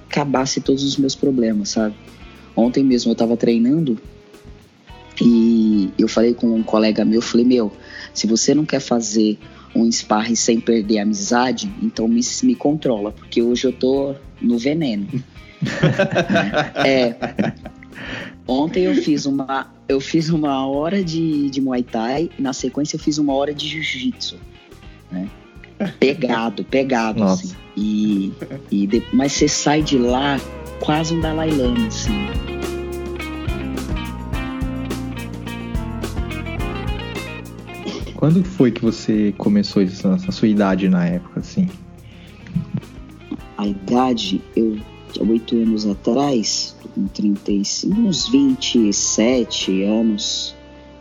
acabasse 0.09 0.59
todos 0.59 0.83
os 0.83 0.97
meus 0.97 1.15
problemas, 1.15 1.69
sabe? 1.69 1.95
Ontem 2.55 2.83
mesmo 2.83 3.09
eu 3.09 3.13
estava 3.13 3.37
treinando 3.37 3.97
e 5.21 5.89
eu 5.97 6.07
falei 6.07 6.33
com 6.33 6.53
um 6.53 6.61
colega 6.61 7.05
meu, 7.05 7.21
falei, 7.21 7.45
meu, 7.45 7.71
se 8.13 8.27
você 8.27 8.53
não 8.53 8.65
quer 8.65 8.81
fazer 8.81 9.39
um 9.73 9.89
sparring 9.89 10.35
sem 10.35 10.59
perder 10.59 10.99
a 10.99 11.03
amizade, 11.03 11.71
então 11.81 12.07
me, 12.07 12.21
me 12.43 12.55
controla, 12.55 13.11
porque 13.11 13.41
hoje 13.41 13.65
eu 13.65 13.71
tô 13.71 14.13
no 14.41 14.57
veneno. 14.57 15.07
é. 16.85 17.15
Ontem 18.47 18.83
eu 18.83 18.95
fiz 18.95 19.25
uma, 19.25 19.71
eu 19.87 20.01
fiz 20.01 20.29
uma 20.29 20.67
hora 20.67 21.03
de, 21.03 21.49
de 21.49 21.61
Muay 21.61 21.83
Thai 21.83 22.29
e 22.37 22.41
na 22.41 22.51
sequência 22.51 22.97
eu 22.97 22.99
fiz 22.99 23.17
uma 23.17 23.33
hora 23.33 23.53
de 23.53 23.67
Jiu-Jitsu. 23.67 24.37
Né? 25.11 25.29
Pegado, 25.99 26.63
pegado, 26.63 27.19
Nossa. 27.19 27.45
assim. 27.45 27.55
E, 27.75 28.33
e 28.69 28.85
de, 28.85 29.03
mas 29.13 29.33
você 29.33 29.47
sai 29.47 29.81
de 29.81 29.97
lá 29.97 30.39
quase 30.79 31.13
um 31.13 31.21
Dalai 31.21 31.49
Lama, 31.51 31.87
assim. 31.87 32.11
Quando 38.15 38.43
foi 38.43 38.71
que 38.71 38.81
você 38.81 39.33
começou 39.37 39.81
isso, 39.81 40.07
a 40.07 40.31
sua 40.31 40.47
idade 40.47 40.87
na 40.87 41.05
época, 41.05 41.39
assim? 41.39 41.69
A 43.57 43.67
idade, 43.67 44.41
eu, 44.55 44.77
oito 45.19 45.55
anos 45.55 45.85
atrás, 45.85 46.75
com 46.93 47.07
35, 47.07 47.99
uns 47.99 48.27
27 48.27 49.83
anos, 49.83 50.55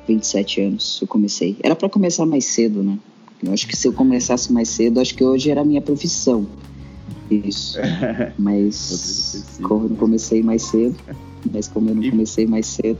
27 0.07 0.61
anos 0.61 0.99
eu 1.01 1.09
comecei. 1.09 1.57
Era 1.63 1.77
para 1.77 1.89
começar 1.89 2.27
mais 2.27 2.45
cedo, 2.45 2.83
né? 2.83 2.99
Eu 3.43 3.53
acho 3.53 3.67
que 3.67 3.77
se 3.77 3.89
eu 3.89 3.93
começasse 3.93 4.53
mais 4.53 4.69
cedo, 4.69 5.01
acho 5.01 5.15
que 5.15 5.25
hoje 5.25 5.51
era 5.51 5.63
a 5.63 5.65
minha 5.65 5.83
profissão. 5.83 6.47
Isso. 7.31 7.79
Mas 8.39 9.59
como 9.63 9.85
eu 9.85 9.89
não 9.91 9.97
comecei 9.97 10.43
mais 10.43 10.63
cedo, 10.63 10.97
mas 11.53 11.67
como 11.67 11.91
eu 11.91 11.95
não 11.95 12.11
comecei 12.11 12.47
mais 12.47 12.67
cedo. 12.67 12.99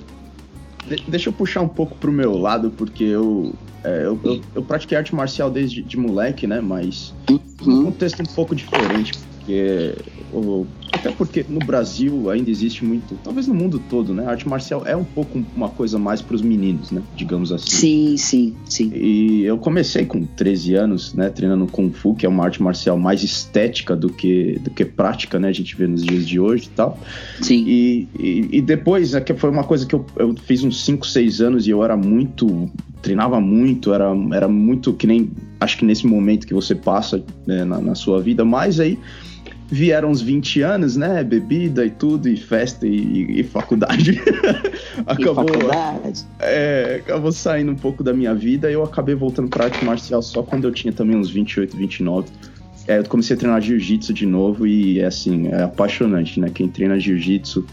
Deixa 1.07 1.29
eu 1.29 1.33
puxar 1.33 1.61
um 1.61 1.69
pouco 1.69 1.97
pro 1.97 2.11
meu 2.11 2.37
lado, 2.37 2.73
porque 2.77 3.05
eu 3.05 3.55
é, 3.85 4.05
eu, 4.05 4.19
eu, 4.23 4.41
eu, 4.55 4.63
pratiquei 4.63 4.97
arte 4.97 5.15
marcial 5.15 5.51
desde 5.51 5.83
de 5.83 5.97
moleque, 5.97 6.47
né? 6.47 6.61
Mas 6.61 7.15
uhum. 7.31 7.41
um 7.67 7.85
contexto 7.85 8.21
um 8.21 8.35
pouco 8.35 8.55
diferente, 8.55 9.13
porque 9.19 9.95
o, 10.33 10.67
até 10.93 11.11
porque 11.11 11.45
no 11.49 11.61
Brasil 11.61 12.29
ainda 12.31 12.51
existe 12.51 12.85
muito, 12.85 13.17
talvez 13.23 13.47
no 13.47 13.55
mundo 13.55 13.81
todo, 13.89 14.13
né? 14.13 14.27
A 14.27 14.31
arte 14.31 14.47
marcial 14.47 14.87
é 14.87 14.95
um 14.95 15.05
pouco 15.05 15.43
uma 15.57 15.71
coisa 15.71 15.99
mais 15.99 16.21
para 16.21 16.37
os 16.37 16.43
meninos, 16.43 16.91
né? 16.91 17.03
Digamos 17.17 17.51
assim. 17.51 17.71
Sim, 17.71 18.17
sim, 18.17 18.57
sim. 18.67 18.93
E 18.95 19.43
eu 19.45 19.57
comecei 19.57 20.05
com 20.05 20.25
13 20.25 20.75
anos, 20.75 21.15
né? 21.15 21.31
Treinando 21.31 21.67
Kung 21.67 21.91
Fu, 21.91 22.15
que 22.15 22.27
é 22.27 22.29
uma 22.29 22.45
arte 22.45 22.63
marcial 22.63 22.99
mais 22.99 23.23
estética 23.23 23.97
do 23.97 24.13
que, 24.13 24.59
do 24.61 24.71
que 24.71 24.85
prática, 24.85 25.41
né? 25.41 25.49
A 25.49 25.53
gente 25.53 25.75
vê 25.75 25.87
nos 25.87 26.05
dias 26.05 26.29
de 26.29 26.39
hoje 26.39 26.67
e 26.67 26.71
tal. 26.71 27.01
Sim. 27.41 27.65
E, 27.67 28.09
e, 28.19 28.49
e 28.59 28.61
depois, 28.61 29.15
é 29.15 29.23
foi 29.35 29.49
uma 29.49 29.65
coisa 29.65 29.87
que 29.87 29.95
eu, 29.95 30.05
eu 30.17 30.35
fiz 30.37 30.63
uns 30.63 30.85
5, 30.85 31.07
6 31.07 31.41
anos 31.41 31.67
e 31.67 31.71
eu 31.71 31.83
era 31.83 31.97
muito 31.97 32.71
treinava 33.01 33.41
muito, 33.41 33.93
era, 33.93 34.13
era 34.33 34.47
muito 34.47 34.93
que 34.93 35.09
nem 35.09 35.33
acho 35.59 35.77
que 35.77 35.85
nesse 35.85 36.07
momento 36.07 36.47
que 36.47 36.55
você 36.55 36.75
passa 36.75 37.23
né, 37.45 37.65
na, 37.65 37.81
na, 37.81 37.95
sua 37.97 38.23
vida, 38.23 38.45
mas 38.45 38.79
aí 38.79 38.97
vieram 39.73 40.11
uns 40.11 40.21
20 40.21 40.61
anos, 40.61 40.97
né? 40.99 41.25
Bebida 41.25 41.87
e 41.87 41.91
tudo, 41.91 42.29
e 42.29 42.37
festa 42.37 42.87
e, 42.87 43.41
e 43.41 43.43
faculdade. 43.43 44.21
acabou, 45.07 45.47
e 45.47 45.53
faculdade. 45.53 46.27
É, 46.39 47.01
acabou 47.03 47.33
saindo 47.33 47.73
um 47.73 47.75
pouco 47.75 48.05
da 48.05 48.13
minha 48.13 48.35
vida 48.35 48.71
e 48.71 48.75
eu 48.75 48.85
acabei 48.85 49.15
voltando 49.15 49.49
pra 49.49 49.65
arte 49.65 49.83
marcial 49.83 50.21
só 50.21 50.43
quando 50.43 50.69
eu 50.69 50.73
tinha 50.73 50.93
também 50.93 51.17
uns 51.17 51.31
28, 51.31 51.75
29. 51.75 52.29
É, 52.87 52.99
eu 52.99 53.05
comecei 53.05 53.35
a 53.35 53.39
treinar 53.39 53.63
jiu-jitsu 53.63 54.13
de 54.13 54.27
novo 54.27 54.67
e 54.67 55.01
é 55.01 55.07
assim, 55.07 55.47
é 55.47 55.63
apaixonante, 55.63 56.39
né? 56.39 56.51
Quem 56.53 56.69
treina 56.69 57.01
jiu-jitsu 57.01 57.65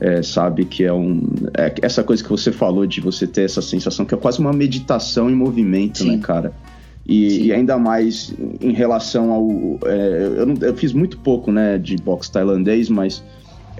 é, 0.00 0.24
sabe 0.24 0.64
que 0.64 0.82
é 0.82 0.92
um. 0.92 1.22
É, 1.56 1.72
essa 1.80 2.02
coisa 2.02 2.24
que 2.24 2.28
você 2.28 2.50
falou 2.50 2.84
de 2.86 3.00
você 3.00 3.24
ter 3.24 3.42
essa 3.42 3.62
sensação 3.62 4.04
que 4.04 4.12
é 4.12 4.18
quase 4.18 4.40
uma 4.40 4.52
meditação 4.52 5.30
em 5.30 5.34
movimento, 5.34 6.04
né, 6.04 6.10
Sim. 6.10 6.16
né, 6.16 6.22
cara? 6.24 6.52
E, 7.08 7.46
e, 7.46 7.52
ainda 7.52 7.78
mais 7.78 8.34
em 8.60 8.72
relação 8.72 9.30
ao. 9.30 9.78
É, 9.88 10.32
eu, 10.38 10.46
não, 10.46 10.56
eu, 10.60 10.74
fiz 10.74 10.92
muito 10.92 11.16
pouco, 11.18 11.52
né, 11.52 11.78
de 11.78 11.96
boxe 11.96 12.30
tailandês, 12.32 12.88
mas 12.88 13.22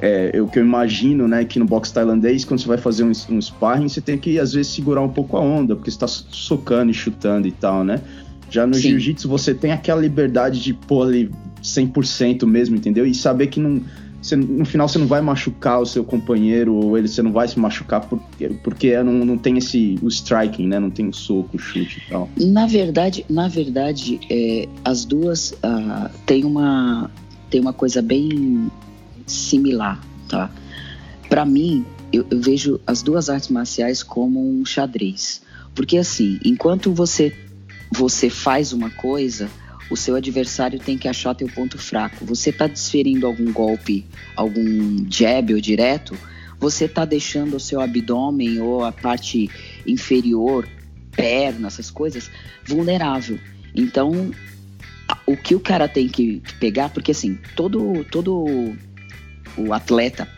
é, 0.00 0.40
o 0.40 0.47
que 0.47 0.61
eu 0.61 0.64
imagino, 0.64 1.26
né, 1.26 1.45
que 1.45 1.59
no 1.59 1.64
boxe 1.64 1.92
tailandês, 1.92 2.45
quando 2.45 2.61
você 2.61 2.68
vai 2.68 2.78
fazer 2.78 3.02
um, 3.02 3.11
um 3.30 3.40
sparring, 3.40 3.88
você 3.88 4.00
tem 4.00 4.16
que, 4.16 4.38
às 4.38 4.52
vezes, 4.52 4.73
segurar 4.73 5.02
um 5.02 5.09
pouco 5.09 5.37
a 5.37 5.40
onda, 5.40 5.75
porque 5.75 5.90
você 5.90 5.99
tá 5.99 6.06
socando 6.06 6.92
e 6.92 6.95
chutando 6.95 7.49
e 7.49 7.52
tal, 7.52 7.83
né? 7.83 8.00
Já 8.49 8.64
no 8.64 8.75
jiu-jitsu, 8.75 9.28
você 9.28 9.52
tem 9.52 9.73
aquela 9.73 10.00
liberdade 10.00 10.62
de 10.62 10.73
pôr 10.73 11.09
ali 11.09 11.30
100% 11.61 12.47
mesmo, 12.47 12.76
entendeu? 12.76 13.04
E 13.04 13.12
saber 13.12 13.49
que 13.49 13.59
não 13.59 13.83
você, 14.26 14.37
no 14.37 14.64
final 14.64 14.88
você 14.88 14.99
não 14.99 15.06
vai 15.06 15.21
machucar 15.21 15.80
o 15.80 15.87
seu 15.87 16.04
companheiro 16.04 16.75
ou 16.75 16.99
ele 16.99 17.06
você 17.06 17.23
não 17.23 17.33
vai 17.33 17.47
se 17.47 17.59
machucar 17.59 18.00
porque, 18.00 18.49
porque 18.62 19.02
não, 19.02 19.12
não 19.25 19.38
tem 19.38 19.56
esse 19.56 19.99
o 20.02 20.09
striking, 20.09 20.66
né? 20.66 20.80
Não 20.80 20.90
tem 20.90 21.09
o 21.09 21.12
soco, 21.12 21.56
o 21.56 21.59
chute 21.59 22.02
e 22.04 22.11
tal. 22.11 22.28
Na 22.37 22.66
verdade, 22.66 23.25
na 23.28 23.49
verdade, 23.49 24.21
é, 24.28 24.68
as 24.85 25.04
duas 25.04 25.52
uh, 25.52 26.11
tem 26.25 26.45
uma 26.45 27.11
tem 27.49 27.61
uma 27.61 27.73
coisa 27.73 28.02
bem 28.02 28.71
similar, 29.26 30.00
tá? 30.28 30.50
Para 31.28 31.45
mim, 31.45 31.85
eu, 32.12 32.26
eu 32.30 32.40
vejo 32.40 32.80
as 32.87 33.02
duas 33.02 33.30
artes 33.30 33.49
marciais 33.49 34.02
como 34.02 34.40
um 34.40 34.64
xadrez, 34.64 35.42
porque 35.75 35.97
assim, 35.99 36.38
enquanto 36.45 36.92
você 36.92 37.33
você 37.92 38.28
faz 38.28 38.73
uma 38.73 38.90
coisa 38.90 39.49
o 39.88 39.97
seu 39.97 40.16
adversário 40.16 40.78
tem 40.78 40.99
que 40.99 41.09
achar 41.09 41.35
teu 41.35 41.49
ponto 41.49 41.78
fraco. 41.78 42.25
Você 42.25 42.50
está 42.50 42.66
desferindo 42.66 43.26
algum 43.26 43.52
golpe, 43.52 44.05
algum 44.35 45.07
jab 45.11 45.55
ou 45.55 45.61
direto, 45.61 46.16
você 46.59 46.87
está 46.87 47.05
deixando 47.05 47.57
o 47.57 47.61
seu 47.61 47.81
abdômen 47.81 48.61
ou 48.61 48.85
a 48.85 48.93
parte 48.93 49.50
inferior, 49.87 50.69
perna, 51.12 51.69
essas 51.69 51.90
coisas, 51.90 52.31
vulnerável. 52.64 53.38
Então, 53.75 54.31
o 55.26 55.37
que 55.37 55.55
o 55.55 55.61
cara 55.61 55.88
tem 55.88 56.09
que 56.09 56.43
pegar, 56.59 56.88
porque 56.88 57.11
assim, 57.11 57.38
todo, 57.55 58.05
todo 58.11 58.75
o 59.57 59.73
atleta 59.73 60.28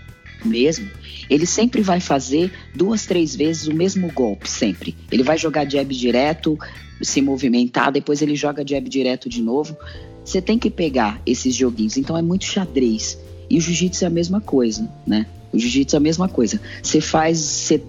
mesmo, 0.44 0.88
ele 1.28 1.46
sempre 1.46 1.82
vai 1.82 2.00
fazer 2.00 2.52
duas, 2.74 3.06
três 3.06 3.34
vezes 3.34 3.66
o 3.66 3.74
mesmo 3.74 4.10
golpe, 4.12 4.48
sempre. 4.48 4.96
Ele 5.10 5.22
vai 5.22 5.36
jogar 5.36 5.68
jab 5.68 5.92
direto, 5.94 6.58
se 7.02 7.20
movimentar, 7.22 7.92
depois 7.92 8.22
ele 8.22 8.34
joga 8.34 8.66
jab 8.66 8.88
direto 8.88 9.28
de 9.28 9.42
novo. 9.42 9.76
Você 10.24 10.42
tem 10.42 10.58
que 10.58 10.70
pegar 10.70 11.20
esses 11.24 11.54
joguinhos, 11.54 11.96
então 11.96 12.16
é 12.16 12.22
muito 12.22 12.44
xadrez. 12.44 13.18
E 13.48 13.56
o 13.56 13.60
jiu-jitsu 13.60 14.04
é 14.04 14.06
a 14.06 14.10
mesma 14.10 14.40
coisa, 14.40 14.88
né? 15.06 15.26
O 15.52 15.58
jiu-jitsu 15.58 15.96
é 15.96 15.98
a 15.98 16.00
mesma 16.00 16.28
coisa. 16.28 16.60
Você 16.82 17.00
faz, 17.00 17.38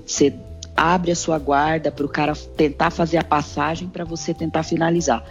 você 0.05 0.33
abre 0.75 1.11
a 1.11 1.15
sua 1.15 1.37
guarda 1.37 1.91
para 1.91 2.05
o 2.05 2.09
cara 2.09 2.33
tentar 2.55 2.89
fazer 2.89 3.17
a 3.17 3.23
passagem 3.23 3.89
para 3.89 4.05
você 4.05 4.33
tentar 4.33 4.63
finalizar. 4.63 5.25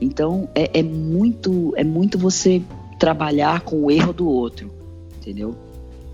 Então 0.00 0.48
é, 0.54 0.78
é, 0.78 0.82
muito 0.82 1.72
é 1.76 1.82
muito 1.82 2.16
você 2.16 2.62
trabalhar 2.98 3.62
com 3.62 3.84
o 3.84 3.90
erro 3.90 4.12
do 4.12 4.28
outro, 4.28 4.70
entendeu? 5.16 5.56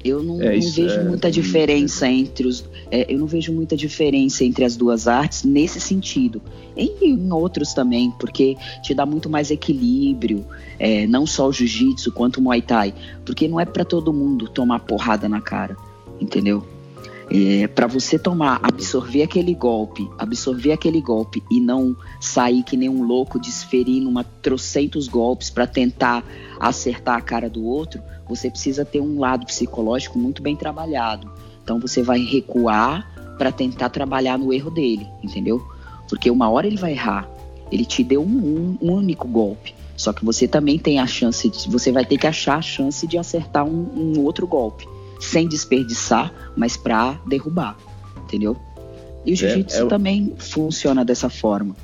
Eu 0.04 0.22
não, 0.22 0.40
é, 0.40 0.56
não 0.56 0.70
vejo 0.70 1.00
é, 1.00 1.04
muita 1.04 1.30
diferença 1.30 2.08
entre 2.08 2.46
os. 2.46 2.64
É, 2.90 3.12
eu 3.12 3.18
não 3.18 3.26
vejo 3.26 3.52
muita 3.52 3.76
diferença 3.76 4.44
entre 4.44 4.64
as 4.64 4.76
duas 4.76 5.06
artes 5.06 5.44
nesse 5.44 5.80
sentido. 5.80 6.40
Em, 6.76 6.92
em 7.02 7.32
outros 7.32 7.74
também, 7.74 8.10
porque 8.12 8.56
te 8.82 8.94
dá 8.94 9.04
muito 9.04 9.28
mais 9.28 9.50
equilíbrio, 9.50 10.44
é, 10.78 11.06
não 11.06 11.26
só 11.26 11.48
o 11.48 11.52
jiu-jitsu 11.52 12.12
quanto 12.12 12.38
o 12.38 12.42
muay 12.42 12.62
thai. 12.62 12.94
Porque 13.24 13.46
não 13.46 13.60
é 13.60 13.66
para 13.66 13.84
todo 13.84 14.12
mundo 14.12 14.48
tomar 14.48 14.80
porrada 14.80 15.28
na 15.28 15.40
cara, 15.40 15.76
entendeu? 16.20 16.64
É, 17.32 17.68
para 17.68 17.86
você 17.86 18.18
tomar, 18.18 18.58
absorver 18.60 19.22
aquele 19.22 19.54
golpe, 19.54 20.10
absorver 20.18 20.72
aquele 20.72 21.00
golpe 21.00 21.40
e 21.48 21.60
não 21.60 21.96
sair 22.20 22.64
que 22.64 22.76
nem 22.76 22.88
um 22.88 23.04
louco 23.04 23.38
desferindo 23.38 24.08
uma 24.08 24.24
trocentos 24.24 25.06
golpes 25.06 25.48
para 25.48 25.64
tentar 25.64 26.24
acertar 26.58 27.16
a 27.16 27.20
cara 27.20 27.48
do 27.48 27.64
outro, 27.64 28.02
você 28.28 28.50
precisa 28.50 28.84
ter 28.84 29.00
um 29.00 29.20
lado 29.20 29.46
psicológico 29.46 30.18
muito 30.18 30.42
bem 30.42 30.56
trabalhado. 30.56 31.30
Então 31.62 31.78
você 31.78 32.02
vai 32.02 32.18
recuar 32.18 33.08
para 33.38 33.52
tentar 33.52 33.90
trabalhar 33.90 34.36
no 34.36 34.52
erro 34.52 34.70
dele, 34.70 35.06
entendeu? 35.22 35.62
Porque 36.08 36.32
uma 36.32 36.50
hora 36.50 36.66
ele 36.66 36.76
vai 36.76 36.92
errar. 36.92 37.30
Ele 37.70 37.84
te 37.84 38.02
deu 38.02 38.22
um, 38.22 38.76
um 38.82 38.92
único 38.92 39.28
golpe. 39.28 39.72
Só 39.96 40.12
que 40.12 40.24
você 40.24 40.48
também 40.48 40.80
tem 40.80 40.98
a 40.98 41.06
chance, 41.06 41.48
de, 41.48 41.70
você 41.70 41.92
vai 41.92 42.04
ter 42.04 42.18
que 42.18 42.26
achar 42.26 42.56
a 42.56 42.62
chance 42.62 43.06
de 43.06 43.16
acertar 43.16 43.64
um, 43.64 43.88
um 43.94 44.20
outro 44.24 44.48
golpe 44.48 44.84
sem 45.20 45.46
desperdiçar, 45.46 46.32
mas 46.56 46.76
para 46.76 47.20
derrubar, 47.26 47.76
entendeu? 48.24 48.56
E 49.24 49.32
o 49.32 49.34
é, 49.34 49.36
jiu-jitsu 49.36 49.82
é, 49.82 49.82
é, 49.82 49.86
também 49.86 50.32
funciona 50.38 51.04
dessa 51.04 51.28
forma. 51.28 51.76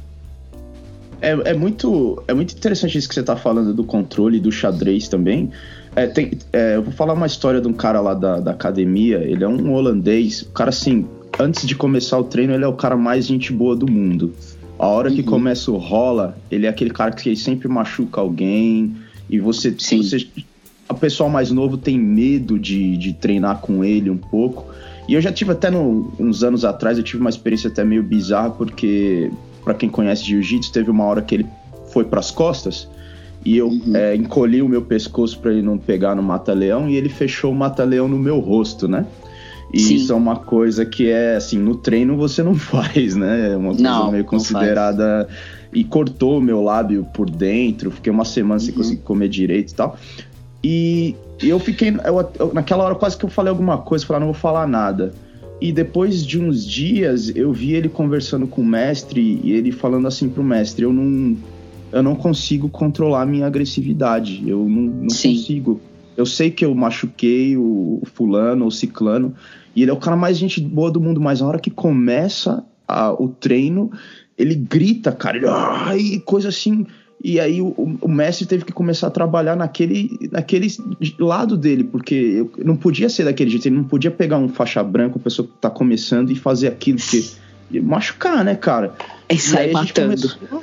É, 1.21 1.31
é, 1.51 1.55
muito, 1.55 2.23
é 2.27 2.35
muito 2.35 2.55
interessante 2.55 2.99
isso 2.99 3.09
que 3.09 3.15
você 3.15 3.21
está 3.21 3.37
falando 3.37 3.73
do 3.73 3.85
controle 3.85 4.41
do 4.41 4.51
xadrez 4.51 5.09
também. 5.09 5.51
É, 5.95 6.07
tem, 6.07 6.33
é, 6.53 6.77
eu 6.77 6.83
vou 6.83 6.93
falar 6.93 7.15
uma 7.15 7.27
história 7.27 7.61
de 7.61 7.69
um 7.69 7.73
cara 7.73 8.01
lá 8.01 8.15
da, 8.15 8.41
da 8.41 8.51
academia. 8.51 9.19
Ele 9.19 9.43
é 9.43 9.49
um 9.49 9.73
holandês. 9.73 10.43
O 10.43 10.51
cara, 10.51 10.71
assim, 10.71 11.07
antes 11.39 11.67
de 11.67 11.75
começar 11.75 12.19
o 12.19 12.25
treino, 12.25 12.53
ele 12.53 12.65
é 12.65 12.69
o 12.69 12.75
cara 12.75 12.97
mais 12.97 13.27
gente 13.27 13.53
boa 13.53 13.75
do 13.75 13.91
mundo. 13.91 14.35
A 14.79 14.87
hora 14.87 15.11
que 15.11 15.21
uhum. 15.21 15.27
começa 15.27 15.71
o 15.71 15.79
rola, 15.79 16.37
ele 16.51 16.67
é 16.67 16.69
aquele 16.69 16.91
cara 16.91 17.13
que 17.13 17.35
sempre 17.35 17.67
machuca 17.67 18.21
alguém. 18.21 18.95
E 19.29 19.41
você, 19.41 19.75
Sim. 19.79 20.03
você 20.03 20.27
o 20.89 20.95
pessoal 20.95 21.29
mais 21.29 21.51
novo 21.51 21.77
tem 21.77 21.99
medo 21.99 22.59
de, 22.59 22.97
de 22.97 23.13
treinar 23.13 23.61
com 23.61 23.85
ele 23.85 24.11
um 24.11 24.17
pouco. 24.17 24.67
E 25.09 25.15
eu 25.15 25.21
já 25.21 25.33
tive 25.33 25.53
até 25.53 25.71
no, 25.71 26.13
uns 26.19 26.43
anos 26.43 26.65
atrás, 26.65 26.99
eu 26.99 27.05
tive 27.05 27.21
uma 27.21 27.31
experiência 27.31 27.69
até 27.69 27.85
meio 27.85 28.03
bizarra, 28.03 28.51
porque, 28.51 29.31
para 29.65 29.75
quem 29.75 29.89
conhece 29.89 30.25
jiu-jitsu, 30.25 30.73
teve 30.73 30.91
uma 30.91 31.05
hora 31.05 31.23
que 31.23 31.35
ele 31.35 31.47
foi 31.93 32.05
para 32.05 32.21
as 32.21 32.31
costas 32.31 32.89
e 33.47 33.57
eu 33.57 33.69
uhum. 33.69 33.95
é, 33.95 34.17
encolhi 34.17 34.61
o 34.61 34.69
meu 34.69 34.83
pescoço 34.83 35.39
para 35.39 35.53
ele 35.53 35.63
não 35.63 35.79
pegar 35.79 36.17
no 36.17 36.23
mata-leão 36.23 36.89
e 36.89 36.97
ele 36.97 37.09
fechou 37.09 37.53
o 37.53 37.55
mata-leão 37.55 38.09
no 38.09 38.19
meu 38.19 38.41
rosto, 38.41 38.89
né? 38.89 39.07
E 39.73 39.79
Sim. 39.79 39.95
isso 39.95 40.13
é 40.13 40.17
uma 40.17 40.35
coisa 40.35 40.85
que 40.85 41.09
é 41.09 41.37
assim, 41.37 41.57
no 41.57 41.77
treino 41.77 42.17
você 42.17 42.43
não 42.43 42.55
faz, 42.59 43.15
né? 43.15 43.53
É 43.53 43.57
uma 43.57 43.69
coisa 43.69 43.83
não, 43.85 44.11
meio 44.11 44.25
considerada. 44.25 45.29
E 45.73 45.85
cortou 45.85 46.39
o 46.39 46.41
meu 46.41 46.61
lábio 46.61 47.07
por 47.15 47.31
dentro, 47.31 47.93
fiquei 47.93 48.13
uma 48.13 48.25
semana 48.25 48.55
uhum. 48.55 48.67
sem 48.67 48.75
conseguir 48.75 49.03
comer 49.03 49.29
direito 49.29 49.71
e 49.71 49.75
tal. 49.77 49.97
E 50.69 51.15
eu 51.41 51.61
fiquei. 51.61 51.91
Eu, 51.91 52.29
eu, 52.41 52.53
naquela 52.53 52.83
hora 52.83 52.97
quase 52.97 53.17
que 53.17 53.25
eu 53.25 53.29
falei 53.29 53.51
alguma 53.51 53.79
coisa, 53.79 54.05
falei, 54.05 54.17
ah, 54.17 54.21
não 54.27 54.33
vou 54.33 54.41
falar 54.41 54.67
nada. 54.67 55.15
E 55.61 55.71
depois 55.71 56.27
de 56.27 56.41
uns 56.41 56.67
dias, 56.67 57.31
eu 57.37 57.53
vi 57.53 57.75
ele 57.75 57.89
conversando 57.89 58.49
com 58.49 58.63
o 58.63 58.67
mestre 58.67 59.41
e 59.45 59.53
ele 59.53 59.71
falando 59.71 60.09
assim 60.09 60.29
pro 60.29 60.43
mestre: 60.43 60.85
eu 60.85 60.93
não, 60.93 61.37
eu 61.93 62.03
não 62.03 62.17
consigo 62.17 62.69
controlar 62.69 63.23
a 63.23 63.27
minha 63.27 63.47
agressividade. 63.47 64.43
Eu 64.45 64.59
não, 64.69 64.83
não 64.83 65.03
consigo. 65.03 65.81
Eu 66.17 66.27
sei 66.27 66.51
que 66.51 66.65
eu 66.65 66.75
machuquei 66.75 67.57
o, 67.57 68.03
fulano 68.05 68.65
ou 68.65 68.71
ciclano. 68.73 69.37
E 69.77 69.83
ele 69.83 69.93
é 69.93 69.95
o 69.95 69.99
cara 69.99 70.17
mais 70.17 70.37
gente 70.37 70.61
boa 70.61 70.91
do 70.91 71.01
mundo, 71.01 71.21
mas 71.21 71.43
na 71.43 71.47
hora 71.47 71.61
que 71.61 71.71
começa 71.71 72.65
a, 72.89 73.13
o 73.13 73.29
treino, 73.29 73.93
ele 74.37 74.57
grita, 74.57 75.13
cara. 75.13 75.37
Ele, 75.37 75.47
ai, 75.47 76.21
coisa 76.25 76.49
assim 76.49 76.87
e 77.23 77.41
aí 77.41 77.61
o, 77.61 77.99
o 78.01 78.09
Messi 78.09 78.47
teve 78.47 78.65
que 78.65 78.73
começar 78.73 79.07
a 79.07 79.11
trabalhar 79.11 79.57
naquele, 79.57 80.29
naquele 80.31 80.69
lado 81.19 81.57
dele, 81.57 81.85
porque 81.85 82.47
não 82.59 82.77
podia 82.77 83.09
ser 83.09 83.25
daquele 83.25 83.51
jeito, 83.51 83.67
ele 83.67 83.77
não 83.77 83.85
podia 83.85 84.11
pegar 84.11 84.39
um 84.39 84.49
faixa 84.49 84.83
branca, 84.83 85.17
uma 85.17 85.23
pessoa 85.25 85.47
que 85.47 85.55
tá 85.61 85.71
começando 85.71 86.31
e 86.31 86.37
fazer 86.37 86.69
aquilo, 86.69 86.99
porque 86.99 87.25
machucar, 87.83 88.45
né, 88.45 88.55
cara? 88.55 88.95
E 89.29 89.39
sai 89.39 89.73
matando. 89.73 90.15
Começou, 90.17 90.63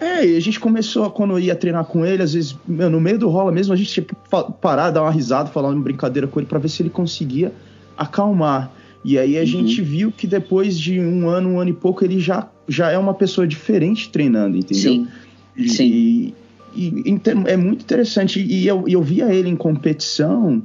é, 0.00 0.26
e 0.26 0.36
a 0.36 0.40
gente 0.40 0.58
começou, 0.58 1.10
quando 1.10 1.32
eu 1.32 1.38
ia 1.38 1.54
treinar 1.54 1.84
com 1.84 2.06
ele, 2.06 2.22
às 2.22 2.32
vezes, 2.32 2.56
meu, 2.66 2.88
no 2.88 2.98
meio 2.98 3.18
do 3.18 3.28
rola 3.28 3.52
mesmo, 3.52 3.74
a 3.74 3.76
gente 3.76 3.92
tinha 3.92 4.04
que 4.04 4.16
parar, 4.60 4.90
dar 4.90 5.02
uma 5.02 5.10
risada, 5.10 5.50
falar 5.50 5.68
uma 5.68 5.82
brincadeira 5.82 6.26
com 6.26 6.40
ele 6.40 6.46
para 6.46 6.58
ver 6.58 6.70
se 6.70 6.82
ele 6.82 6.88
conseguia 6.88 7.52
acalmar. 7.98 8.72
E 9.04 9.18
aí 9.18 9.36
a 9.36 9.40
uhum. 9.40 9.46
gente 9.46 9.82
viu 9.82 10.10
que 10.10 10.26
depois 10.26 10.78
de 10.78 10.98
um 10.98 11.28
ano, 11.28 11.50
um 11.50 11.60
ano 11.60 11.70
e 11.70 11.74
pouco, 11.74 12.02
ele 12.02 12.18
já, 12.18 12.48
já 12.66 12.90
é 12.90 12.96
uma 12.96 13.12
pessoa 13.12 13.46
diferente 13.46 14.08
treinando, 14.08 14.56
entendeu? 14.56 14.92
Sim. 14.92 15.08
Sim. 15.56 15.84
E, 15.84 16.34
e, 16.74 17.20
é 17.46 17.56
muito 17.56 17.82
interessante. 17.82 18.40
E 18.40 18.66
eu, 18.66 18.84
eu 18.86 19.02
via 19.02 19.32
ele 19.32 19.48
em 19.48 19.56
competição. 19.56 20.62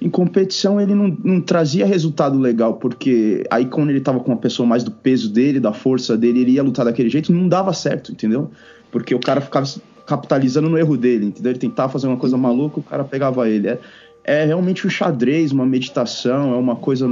Em 0.00 0.08
competição 0.08 0.80
ele 0.80 0.94
não, 0.94 1.16
não 1.24 1.40
trazia 1.40 1.84
resultado 1.84 2.38
legal, 2.38 2.74
porque 2.74 3.44
aí 3.50 3.66
quando 3.66 3.90
ele 3.90 4.00
tava 4.00 4.20
com 4.20 4.30
uma 4.30 4.36
pessoa 4.36 4.64
mais 4.66 4.84
do 4.84 4.92
peso 4.92 5.28
dele, 5.28 5.58
da 5.58 5.72
força 5.72 6.16
dele, 6.16 6.40
ele 6.40 6.52
ia 6.52 6.62
lutar 6.62 6.84
daquele 6.84 7.10
jeito, 7.10 7.32
não 7.32 7.48
dava 7.48 7.72
certo, 7.72 8.12
entendeu? 8.12 8.48
Porque 8.92 9.12
o 9.12 9.18
cara 9.18 9.40
ficava 9.40 9.66
capitalizando 10.06 10.70
no 10.70 10.78
erro 10.78 10.96
dele, 10.96 11.26
entendeu? 11.26 11.50
Ele 11.50 11.58
tentava 11.58 11.92
fazer 11.92 12.06
uma 12.06 12.16
coisa 12.16 12.36
maluca, 12.36 12.78
o 12.78 12.82
cara 12.82 13.02
pegava 13.02 13.48
ele. 13.48 13.66
É, 13.66 13.80
é 14.24 14.44
realmente 14.44 14.86
um 14.86 14.90
xadrez, 14.90 15.50
uma 15.50 15.66
meditação, 15.66 16.54
é 16.54 16.56
uma 16.56 16.76
coisa 16.76 17.08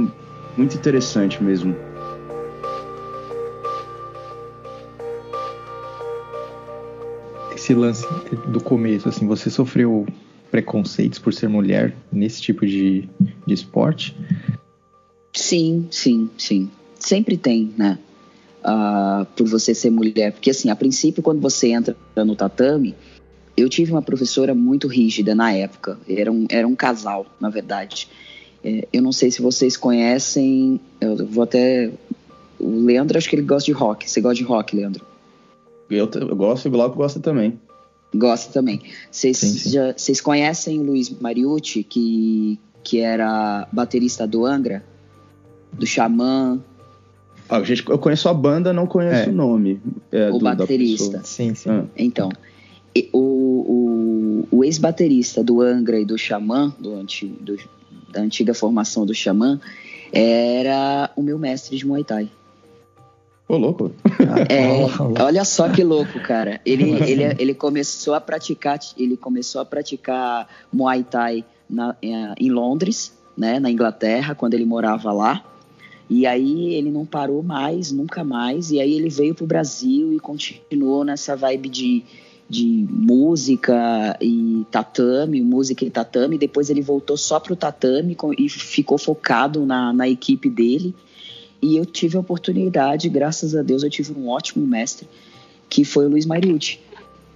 muito 0.57 0.75
interessante 0.75 1.43
mesmo. 1.43 1.75
Esse 7.67 7.73
lance 7.73 8.07
do 8.47 8.61
começo, 8.61 9.09
assim, 9.09 9.27
você 9.27 9.49
sofreu 9.49 10.05
preconceitos 10.49 11.19
por 11.19 11.33
ser 11.33 11.49
mulher 11.49 11.93
nesse 12.09 12.41
tipo 12.41 12.65
de, 12.65 13.09
de 13.45 13.53
esporte? 13.53 14.15
Sim, 15.33 15.85
sim, 15.91 16.29
sim. 16.37 16.69
Sempre 16.97 17.35
tem, 17.35 17.73
né? 17.77 17.99
Uh, 18.63 19.25
por 19.35 19.47
você 19.47 19.73
ser 19.73 19.89
mulher. 19.89 20.31
Porque, 20.31 20.49
assim, 20.49 20.69
a 20.69 20.75
princípio, 20.75 21.21
quando 21.21 21.41
você 21.41 21.71
entra 21.71 21.95
no 22.15 22.35
tatame, 22.35 22.95
eu 23.57 23.67
tive 23.67 23.91
uma 23.91 24.01
professora 24.01 24.55
muito 24.55 24.87
rígida 24.87 25.35
na 25.35 25.51
época. 25.51 25.99
Era 26.07 26.31
um, 26.31 26.47
era 26.49 26.65
um 26.65 26.75
casal, 26.75 27.25
na 27.39 27.49
verdade. 27.49 28.07
É, 28.63 28.87
eu 28.93 29.01
não 29.01 29.11
sei 29.11 29.29
se 29.29 29.41
vocês 29.41 29.75
conhecem. 29.75 30.79
Eu 31.01 31.27
vou 31.27 31.43
até. 31.43 31.91
O 32.57 32.85
Leandro, 32.85 33.17
acho 33.17 33.29
que 33.29 33.35
ele 33.35 33.43
gosta 33.43 33.65
de 33.65 33.73
rock. 33.73 34.09
Você 34.09 34.21
gosta 34.21 34.35
de 34.35 34.43
rock, 34.43 34.75
Leandro? 34.75 35.05
Eu, 35.89 36.09
eu 36.13 36.35
gosto 36.35 36.65
e 36.65 36.67
o 36.69 36.71
Glauco 36.71 36.97
gosta 36.97 37.19
também. 37.19 37.59
Gosta 38.13 38.51
também. 38.53 38.81
Vocês 39.11 40.21
conhecem 40.21 40.79
o 40.79 40.83
Luiz 40.83 41.09
Mariucci, 41.09 41.83
que, 41.83 42.59
que 42.83 42.99
era 42.99 43.67
baterista 43.71 44.25
do 44.25 44.45
Angra? 44.45 44.83
Do 45.73 45.85
Xamã? 45.85 46.59
Ah, 47.49 47.61
gente, 47.63 47.87
eu 47.87 47.97
conheço 47.97 48.27
a 48.27 48.33
banda, 48.33 48.73
não 48.73 48.87
conheço 48.87 49.29
é. 49.29 49.31
o 49.31 49.35
nome. 49.35 49.81
É, 50.11 50.29
o 50.29 50.37
do, 50.37 50.43
baterista. 50.43 51.21
Sim, 51.23 51.53
sim. 51.53 51.69
Ah. 51.69 51.85
Então, 51.97 52.29
o, 53.13 54.45
o, 54.51 54.57
o 54.57 54.63
ex-baterista 54.63 55.43
do 55.43 55.61
Angra 55.61 55.99
e 55.99 56.05
do 56.05 56.17
Xamã, 56.17 56.73
do, 56.79 56.95
anti, 56.95 57.25
do, 57.25 57.57
da 58.11 58.21
antiga 58.21 58.53
formação 58.53 59.05
do 59.05 59.13
Xamã, 59.13 59.59
era 60.11 61.09
o 61.15 61.21
meu 61.21 61.37
mestre 61.37 61.77
de 61.77 61.85
Muay 61.85 62.03
Thai. 62.03 62.29
Ô, 63.47 63.55
louco. 63.55 63.91
É, 64.49 65.23
olha 65.23 65.45
só 65.45 65.69
que 65.69 65.83
louco, 65.83 66.19
cara. 66.19 66.59
Ele, 66.65 66.91
ele, 67.09 67.23
ele 67.39 67.53
começou 67.53 68.13
a 68.13 68.19
praticar, 68.19 68.77
ele 68.97 69.15
começou 69.15 69.61
a 69.61 69.65
praticar 69.65 70.47
Muay 70.71 71.03
Thai 71.03 71.45
na, 71.69 71.95
em 72.01 72.51
Londres, 72.51 73.13
né, 73.37 73.59
na 73.59 73.71
Inglaterra, 73.71 74.35
quando 74.35 74.53
ele 74.53 74.65
morava 74.65 75.13
lá. 75.13 75.43
E 76.09 76.25
aí 76.25 76.73
ele 76.73 76.89
não 76.89 77.05
parou 77.05 77.41
mais, 77.41 77.91
nunca 77.91 78.23
mais. 78.23 78.71
E 78.71 78.81
aí 78.81 78.93
ele 78.93 79.09
veio 79.09 79.33
pro 79.33 79.45
Brasil 79.45 80.13
e 80.13 80.19
continuou 80.19 81.05
nessa 81.05 81.35
vibe 81.35 81.69
de, 81.69 82.03
de 82.49 82.85
música 82.89 84.17
e 84.21 84.65
tatame, 84.71 85.41
música 85.41 85.85
e 85.85 85.89
tatame. 85.89 86.37
Depois 86.37 86.69
ele 86.69 86.81
voltou 86.81 87.17
só 87.17 87.39
pro 87.39 87.55
tatame 87.55 88.15
e 88.37 88.49
ficou 88.49 88.97
focado 88.97 89.65
na, 89.65 89.93
na 89.93 90.07
equipe 90.07 90.49
dele. 90.49 90.93
E 91.61 91.77
eu 91.77 91.85
tive 91.85 92.17
a 92.17 92.19
oportunidade, 92.19 93.09
graças 93.09 93.55
a 93.55 93.61
Deus, 93.61 93.83
eu 93.83 93.89
tive 93.89 94.13
um 94.13 94.29
ótimo 94.29 94.65
mestre, 94.65 95.07
que 95.69 95.83
foi 95.83 96.05
o 96.05 96.09
Luiz 96.09 96.25
Mariucci, 96.25 96.79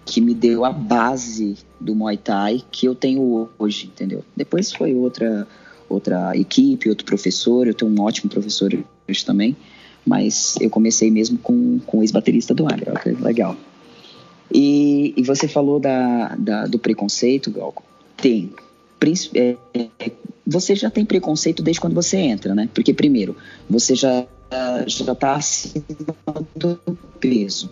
que 0.05 0.21
me 0.21 0.33
deu 0.33 0.63
a 0.63 0.71
base 0.71 1.57
do 1.79 1.95
Muay 1.95 2.17
Thai 2.17 2.63
que 2.71 2.85
eu 2.85 2.93
tenho 2.95 3.49
hoje, 3.57 3.87
entendeu? 3.87 4.23
Depois 4.35 4.71
foi 4.71 4.93
outra 4.93 5.47
outra 5.91 6.35
equipe, 6.37 6.89
outro 6.89 7.05
professor. 7.05 7.67
Eu 7.67 7.73
tenho 7.73 7.91
um 7.91 8.01
ótimo 8.01 8.29
professor 8.29 8.73
hoje 9.07 9.25
também, 9.25 9.55
mas 10.05 10.55
eu 10.61 10.69
comecei 10.69 11.11
mesmo 11.11 11.37
com, 11.37 11.79
com 11.79 11.99
o 11.99 12.01
ex-baterista 12.01 12.53
do 12.53 12.65
Agra, 12.65 12.99
que 12.99 13.09
legal. 13.09 13.55
E, 14.53 15.13
e 15.15 15.23
você 15.23 15.47
falou 15.47 15.79
da, 15.79 16.35
da, 16.35 16.65
do 16.65 16.79
preconceito, 16.79 17.51
Galco. 17.51 17.83
Tem. 18.17 18.51
É, 19.33 19.57
é, 19.73 20.11
você 20.51 20.75
já 20.75 20.89
tem 20.89 21.05
preconceito 21.05 21.63
desde 21.63 21.79
quando 21.79 21.93
você 21.93 22.17
entra, 22.17 22.53
né? 22.53 22.69
Porque, 22.73 22.93
primeiro, 22.93 23.35
você 23.69 23.95
já 23.95 24.25
já 24.85 25.13
está 25.13 25.35
acima 25.35 25.85
do 26.55 26.77
peso. 27.19 27.69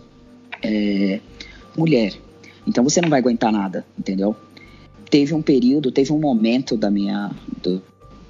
É, 0.62 1.20
mulher. 1.76 2.14
Então 2.66 2.82
você 2.84 3.00
não 3.00 3.08
vai 3.08 3.20
aguentar 3.20 3.52
nada, 3.52 3.84
entendeu? 3.98 4.34
Teve 5.10 5.34
um 5.34 5.42
período, 5.42 5.90
teve 5.90 6.12
um 6.12 6.18
momento 6.18 6.76
da 6.76 6.90
minha 6.90 7.30
do, 7.62 7.82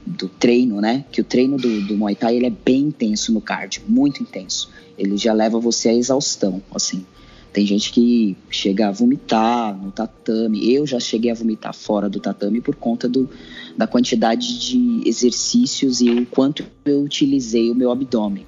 do 0.07 0.29
treino, 0.29 0.81
né? 0.81 1.05
Que 1.11 1.21
o 1.21 1.25
treino 1.25 1.57
do, 1.57 1.83
do 1.87 1.97
Muay 1.97 2.15
Thai 2.15 2.37
ele 2.37 2.47
é 2.47 2.51
bem 2.51 2.85
intenso 2.85 3.33
no 3.33 3.41
cardio, 3.41 3.83
muito 3.87 4.23
intenso. 4.23 4.71
Ele 4.97 5.17
já 5.17 5.33
leva 5.33 5.59
você 5.59 5.91
à 5.91 5.95
exaustão, 5.95 6.63
assim. 6.75 7.05
Tem 7.53 7.67
gente 7.67 7.91
que 7.91 8.37
chega 8.49 8.89
a 8.89 8.93
vomitar 8.93 9.77
no 9.77 9.91
tatame. 9.91 10.73
Eu 10.73 10.87
já 10.87 11.01
cheguei 11.01 11.33
a 11.33 11.35
vomitar 11.35 11.75
fora 11.75 12.09
do 12.09 12.21
tatame 12.21 12.61
por 12.61 12.77
conta 12.77 13.09
do, 13.09 13.29
da 13.77 13.87
quantidade 13.87 14.59
de 14.59 15.03
exercícios 15.09 16.01
e 16.01 16.11
o 16.11 16.27
quanto 16.27 16.65
eu 16.85 17.03
utilizei 17.03 17.71
o 17.71 17.75
meu 17.75 17.91
abdômen. 17.91 18.47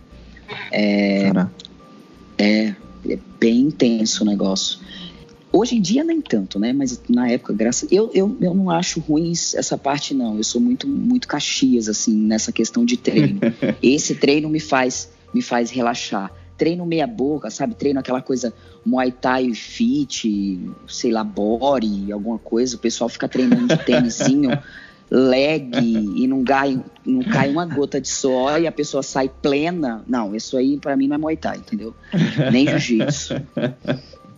É, 0.70 1.30
é, 2.38 2.74
é 3.08 3.18
bem 3.40 3.60
intenso 3.60 4.24
o 4.24 4.26
negócio. 4.26 4.78
Hoje 5.52 5.76
em 5.76 5.82
dia 5.82 6.02
nem 6.02 6.20
tanto, 6.20 6.58
né? 6.58 6.72
Mas 6.72 7.00
na 7.08 7.28
época, 7.28 7.52
graças 7.52 7.90
eu, 7.92 8.10
eu, 8.14 8.36
eu 8.40 8.54
não 8.54 8.70
acho 8.70 9.00
ruim 9.00 9.32
essa 9.32 9.76
parte 9.76 10.14
não. 10.14 10.36
Eu 10.36 10.44
sou 10.44 10.60
muito 10.60 10.88
muito 10.88 11.28
caxias 11.28 11.88
assim 11.88 12.14
nessa 12.14 12.50
questão 12.50 12.84
de 12.84 12.96
treino. 12.96 13.40
Esse 13.82 14.14
treino 14.14 14.48
me 14.48 14.60
faz 14.60 15.10
me 15.34 15.42
faz 15.42 15.70
relaxar 15.70 16.32
treino 16.62 16.86
meia 16.86 17.08
boca, 17.08 17.50
sabe? 17.50 17.74
Treino 17.74 17.98
aquela 17.98 18.22
coisa 18.22 18.54
Muay 18.86 19.10
Thai 19.10 19.52
fit, 19.52 20.60
sei 20.86 21.10
lá, 21.10 21.24
body, 21.24 22.12
alguma 22.12 22.38
coisa. 22.38 22.76
O 22.76 22.78
pessoal 22.78 23.08
fica 23.08 23.26
treinando 23.28 23.66
de 23.66 23.76
tênisinho, 23.84 24.50
leg 25.14 25.70
e 26.16 26.26
não 26.26 26.42
cai, 26.42 26.80
não 27.04 27.22
cai 27.22 27.50
uma 27.50 27.66
gota 27.66 28.00
de 28.00 28.08
suor 28.08 28.60
e 28.60 28.66
a 28.66 28.72
pessoa 28.72 29.02
sai 29.02 29.28
plena. 29.28 30.02
Não, 30.08 30.34
isso 30.34 30.56
aí 30.56 30.78
para 30.78 30.96
mim 30.96 31.08
não 31.08 31.16
é 31.16 31.18
Muay 31.18 31.36
Thai, 31.36 31.58
entendeu? 31.58 31.94
Nem 32.50 32.66
jiu-jitsu. 32.66 33.34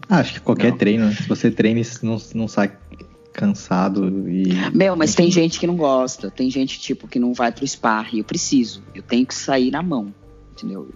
Ah, 0.06 0.18
acho 0.18 0.34
que 0.34 0.40
qualquer 0.40 0.72
não. 0.72 0.78
treino, 0.78 1.12
se 1.12 1.26
você 1.26 1.50
treina 1.50 1.80
e 1.80 1.84
não, 2.02 2.18
não 2.34 2.46
sai 2.46 2.72
cansado 3.32 4.28
e. 4.28 4.52
Meu, 4.74 4.94
mas 4.94 5.14
tem 5.14 5.30
gente 5.30 5.58
que 5.58 5.66
não 5.66 5.76
gosta, 5.76 6.30
tem 6.30 6.50
gente 6.50 6.78
tipo 6.78 7.08
que 7.08 7.18
não 7.18 7.32
vai 7.32 7.50
pro 7.50 7.66
sparring. 7.66 8.18
Eu 8.18 8.24
preciso, 8.24 8.82
eu 8.94 9.02
tenho 9.02 9.24
que 9.24 9.34
sair 9.34 9.70
na 9.70 9.82
mão 9.82 10.12
entendeu? 10.54 10.88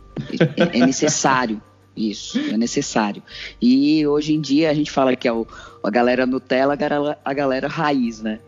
É, 0.56 0.78
é 0.78 0.86
necessário 0.86 1.60
isso, 1.96 2.38
é 2.38 2.56
necessário. 2.56 3.22
E 3.60 4.06
hoje 4.06 4.32
em 4.32 4.40
dia 4.40 4.70
a 4.70 4.74
gente 4.74 4.90
fala 4.90 5.16
que 5.16 5.26
é 5.26 5.32
o, 5.32 5.46
a 5.82 5.90
galera 5.90 6.24
Nutella, 6.24 6.74
a 6.74 6.76
galera, 6.76 7.18
a 7.24 7.34
galera 7.34 7.68
raiz, 7.68 8.22
né? 8.22 8.38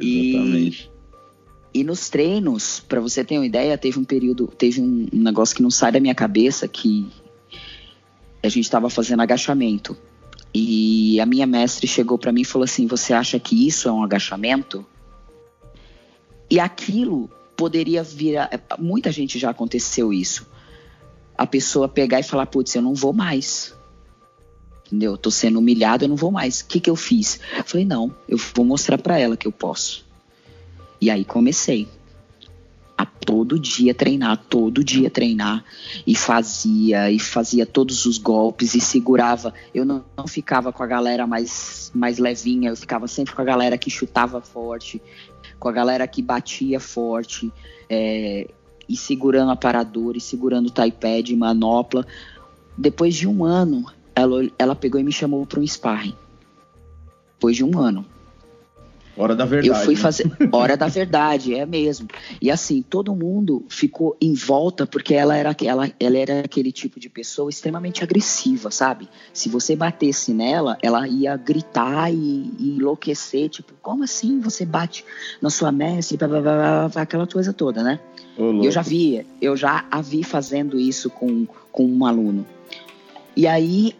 Exatamente. 0.00 0.90
E, 1.74 1.80
e 1.80 1.84
nos 1.84 2.08
treinos, 2.10 2.80
para 2.80 3.00
você 3.00 3.24
ter 3.24 3.38
uma 3.38 3.46
ideia, 3.46 3.78
teve 3.78 3.98
um 3.98 4.04
período, 4.04 4.46
teve 4.46 4.80
um, 4.80 5.08
negócio 5.12 5.56
que 5.56 5.62
não 5.62 5.70
sai 5.70 5.92
da 5.92 6.00
minha 6.00 6.14
cabeça 6.14 6.68
que 6.68 7.08
a 8.42 8.48
gente 8.48 8.64
estava 8.64 8.90
fazendo 8.90 9.20
agachamento. 9.20 9.96
E 10.54 11.18
a 11.18 11.24
minha 11.24 11.46
mestre 11.46 11.86
chegou 11.86 12.18
para 12.18 12.30
mim 12.30 12.42
e 12.42 12.44
falou 12.44 12.64
assim: 12.64 12.86
Você 12.86 13.14
acha 13.14 13.38
que 13.38 13.66
isso 13.66 13.88
é 13.88 13.92
um 13.92 14.02
agachamento? 14.02 14.84
E 16.50 16.60
aquilo 16.60 17.30
poderia 17.56 18.02
virar. 18.02 18.50
Muita 18.78 19.10
gente 19.10 19.38
já 19.38 19.50
aconteceu 19.50 20.12
isso. 20.12 20.46
A 21.38 21.46
pessoa 21.46 21.88
pegar 21.88 22.20
e 22.20 22.22
falar: 22.22 22.46
putz, 22.46 22.74
eu 22.74 22.82
não 22.82 22.92
vou 22.92 23.14
mais. 23.14 23.74
Entendeu? 24.92 25.16
Tô 25.16 25.30
sendo 25.30 25.58
humilhado, 25.58 26.04
eu 26.04 26.08
não 26.10 26.16
vou 26.16 26.30
mais. 26.30 26.60
O 26.60 26.66
que, 26.66 26.78
que 26.78 26.90
eu 26.90 26.96
fiz? 26.96 27.40
Eu 27.56 27.64
falei: 27.64 27.86
não, 27.86 28.14
eu 28.28 28.36
vou 28.54 28.62
mostrar 28.62 28.98
para 28.98 29.18
ela 29.18 29.38
que 29.38 29.46
eu 29.46 29.52
posso. 29.52 30.04
E 31.00 31.10
aí 31.10 31.24
comecei 31.24 31.88
a 32.96 33.06
todo 33.06 33.58
dia 33.58 33.94
treinar, 33.94 34.36
todo 34.50 34.84
dia 34.84 35.08
treinar 35.08 35.64
e 36.06 36.14
fazia 36.14 37.10
e 37.10 37.18
fazia 37.18 37.64
todos 37.64 38.04
os 38.04 38.18
golpes 38.18 38.74
e 38.74 38.80
segurava. 38.82 39.54
Eu 39.74 39.86
não, 39.86 40.04
não, 40.14 40.26
ficava 40.26 40.70
com 40.70 40.82
a 40.82 40.86
galera 40.86 41.26
mais 41.26 41.90
mais 41.94 42.18
levinha, 42.18 42.68
eu 42.68 42.76
ficava 42.76 43.08
sempre 43.08 43.34
com 43.34 43.40
a 43.40 43.46
galera 43.46 43.78
que 43.78 43.88
chutava 43.88 44.42
forte, 44.42 45.00
com 45.58 45.70
a 45.70 45.72
galera 45.72 46.06
que 46.06 46.20
batia 46.20 46.78
forte, 46.78 47.50
é, 47.88 48.46
e 48.86 48.94
segurando 48.94 49.52
aparador, 49.52 50.18
e 50.18 50.20
segurando 50.20 50.70
o 50.70 50.84
iPad, 50.84 51.30
manopla. 51.30 52.06
Depois 52.76 53.14
de 53.14 53.26
um 53.26 53.42
ano, 53.42 53.86
ela, 54.14 54.48
ela 54.58 54.74
pegou 54.74 55.00
e 55.00 55.04
me 55.04 55.12
chamou 55.12 55.46
para 55.46 55.60
um 55.60 55.66
sparring. 55.66 56.14
Depois 57.34 57.56
de 57.56 57.64
um 57.64 57.78
ano. 57.78 58.06
Hora 59.16 59.36
da 59.36 59.44
verdade. 59.44 59.68
Eu 59.68 59.84
fui 59.84 59.94
né? 59.94 60.00
fazer. 60.00 60.30
Hora 60.50 60.76
da 60.76 60.86
verdade, 60.86 61.54
é 61.54 61.66
mesmo. 61.66 62.08
E 62.40 62.50
assim, 62.50 62.80
todo 62.80 63.14
mundo 63.14 63.64
ficou 63.68 64.16
em 64.20 64.32
volta 64.32 64.86
porque 64.86 65.12
ela 65.12 65.36
era, 65.36 65.54
ela, 65.62 65.90
ela 66.00 66.18
era 66.18 66.40
aquele 66.40 66.72
tipo 66.72 66.98
de 66.98 67.10
pessoa 67.10 67.50
extremamente 67.50 68.02
agressiva, 68.02 68.70
sabe? 68.70 69.08
Se 69.32 69.50
você 69.50 69.76
batesse 69.76 70.32
nela, 70.32 70.78
ela 70.80 71.06
ia 71.06 71.36
gritar 71.36 72.12
e, 72.12 72.52
e 72.58 72.76
enlouquecer. 72.76 73.50
Tipo, 73.50 73.74
como 73.82 74.02
assim 74.02 74.40
você 74.40 74.64
bate 74.64 75.04
na 75.42 75.50
sua 75.50 75.70
mestre? 75.70 76.16
Blá, 76.16 76.28
blá, 76.28 76.40
blá, 76.40 76.88
blá, 76.88 77.02
aquela 77.02 77.26
coisa 77.26 77.52
toda, 77.52 77.82
né? 77.82 78.00
eu 78.38 78.70
já 78.70 78.80
vi, 78.80 79.26
eu 79.42 79.54
já 79.54 79.84
a 79.90 80.00
vi 80.00 80.24
fazendo 80.24 80.80
isso 80.80 81.10
com, 81.10 81.46
com 81.70 81.84
um 81.84 82.06
aluno. 82.06 82.46
E 83.36 83.46
aí 83.46 83.94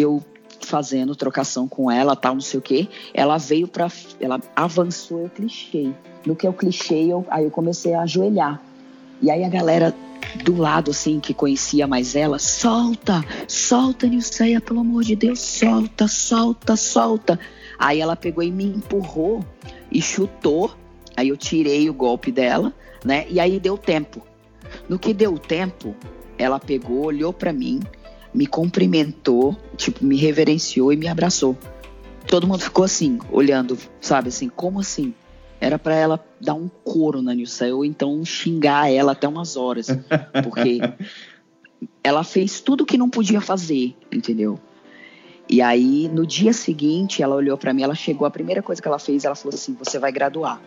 eu 0.00 0.22
fazendo 0.60 1.16
trocação 1.16 1.66
com 1.66 1.90
ela, 1.90 2.14
tal, 2.14 2.34
não 2.34 2.40
sei 2.40 2.58
o 2.58 2.62
que. 2.62 2.88
Ela 3.14 3.38
veio 3.38 3.66
para, 3.66 3.88
ela 4.20 4.40
avançou, 4.54 5.20
eu 5.20 5.30
clichê. 5.30 5.92
No 6.26 6.36
que 6.36 6.46
eu 6.46 6.52
clichê, 6.52 7.04
eu, 7.04 7.26
aí 7.30 7.44
eu 7.44 7.50
comecei 7.50 7.94
a 7.94 8.02
ajoelhar. 8.02 8.60
E 9.22 9.30
aí 9.30 9.44
a 9.44 9.48
galera 9.48 9.94
do 10.44 10.56
lado, 10.56 10.90
assim, 10.90 11.20
que 11.20 11.32
conhecia 11.32 11.86
mais 11.86 12.14
ela, 12.14 12.38
solta, 12.38 13.24
solta, 13.46 14.06
Nilceia, 14.06 14.60
pelo 14.60 14.80
amor 14.80 15.02
de 15.02 15.16
Deus, 15.16 15.40
solta, 15.40 16.06
solta, 16.06 16.76
solta. 16.76 17.40
Aí 17.78 18.00
ela 18.00 18.16
pegou 18.16 18.42
e 18.42 18.50
me 18.50 18.64
empurrou 18.64 19.44
e 19.90 20.02
chutou. 20.02 20.70
Aí 21.16 21.28
eu 21.28 21.36
tirei 21.36 21.88
o 21.88 21.94
golpe 21.94 22.30
dela, 22.30 22.72
né? 23.04 23.26
E 23.28 23.40
aí 23.40 23.58
deu 23.58 23.76
tempo. 23.76 24.22
No 24.88 24.98
que 24.98 25.14
deu 25.14 25.38
tempo, 25.38 25.96
ela 26.36 26.60
pegou, 26.60 27.06
olhou 27.06 27.32
para 27.32 27.52
mim, 27.52 27.80
me 28.32 28.46
cumprimentou, 28.46 29.56
tipo, 29.76 30.04
me 30.04 30.16
reverenciou 30.16 30.92
e 30.92 30.96
me 30.96 31.08
abraçou. 31.08 31.56
Todo 32.26 32.46
mundo 32.46 32.60
ficou 32.60 32.84
assim, 32.84 33.18
olhando, 33.30 33.78
sabe, 34.00 34.28
assim, 34.28 34.48
como 34.48 34.80
assim? 34.80 35.14
Era 35.60 35.78
para 35.78 35.94
ela 35.94 36.24
dar 36.40 36.54
um 36.54 36.68
couro 36.68 37.20
na 37.20 37.34
Nilce 37.34 37.72
ou 37.72 37.84
então 37.84 38.24
xingar 38.24 38.92
ela 38.92 39.12
até 39.12 39.26
umas 39.26 39.56
horas, 39.56 39.88
porque 40.44 40.78
ela 42.04 42.22
fez 42.22 42.60
tudo 42.60 42.86
que 42.86 42.98
não 42.98 43.10
podia 43.10 43.40
fazer, 43.40 43.96
entendeu? 44.12 44.58
E 45.48 45.62
aí, 45.62 46.08
no 46.08 46.26
dia 46.26 46.52
seguinte, 46.52 47.22
ela 47.22 47.34
olhou 47.34 47.56
para 47.56 47.72
mim, 47.72 47.82
ela 47.82 47.94
chegou, 47.94 48.26
a 48.26 48.30
primeira 48.30 48.62
coisa 48.62 48.82
que 48.82 48.86
ela 48.86 48.98
fez, 48.98 49.24
ela 49.24 49.34
falou 49.34 49.54
assim: 49.54 49.74
Você 49.78 49.98
vai 49.98 50.12
graduar. 50.12 50.60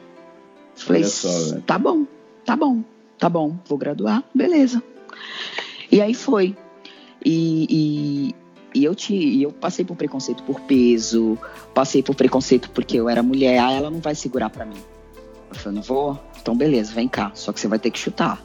Eu 0.75 0.81
falei: 0.83 1.03
só, 1.03 1.59
Tá 1.59 1.77
bom, 1.77 2.05
tá 2.43 2.55
bom, 2.55 2.83
tá 3.17 3.29
bom, 3.29 3.55
vou 3.67 3.77
graduar, 3.77 4.23
beleza. 4.33 4.81
E 5.91 6.01
aí 6.01 6.15
foi. 6.15 6.57
E, 7.23 7.67
e, 7.69 8.35
e 8.73 8.83
eu, 8.83 8.95
te, 8.95 9.41
eu 9.41 9.51
passei 9.51 9.85
por 9.85 9.95
preconceito 9.95 10.43
por 10.43 10.59
peso, 10.61 11.37
passei 11.73 12.01
por 12.01 12.15
preconceito 12.15 12.69
porque 12.71 12.97
eu 12.97 13.09
era 13.09 13.21
mulher, 13.21 13.59
ah, 13.59 13.71
ela 13.71 13.89
não 13.89 13.99
vai 13.99 14.15
segurar 14.15 14.49
para 14.49 14.65
mim. 14.65 14.77
Eu 15.49 15.55
falei, 15.55 15.75
não 15.75 15.83
vou? 15.83 16.19
Então 16.41 16.55
beleza, 16.55 16.93
vem 16.93 17.07
cá, 17.07 17.31
só 17.33 17.51
que 17.51 17.59
você 17.59 17.67
vai 17.67 17.79
ter 17.79 17.91
que 17.91 17.99
chutar. 17.99 18.41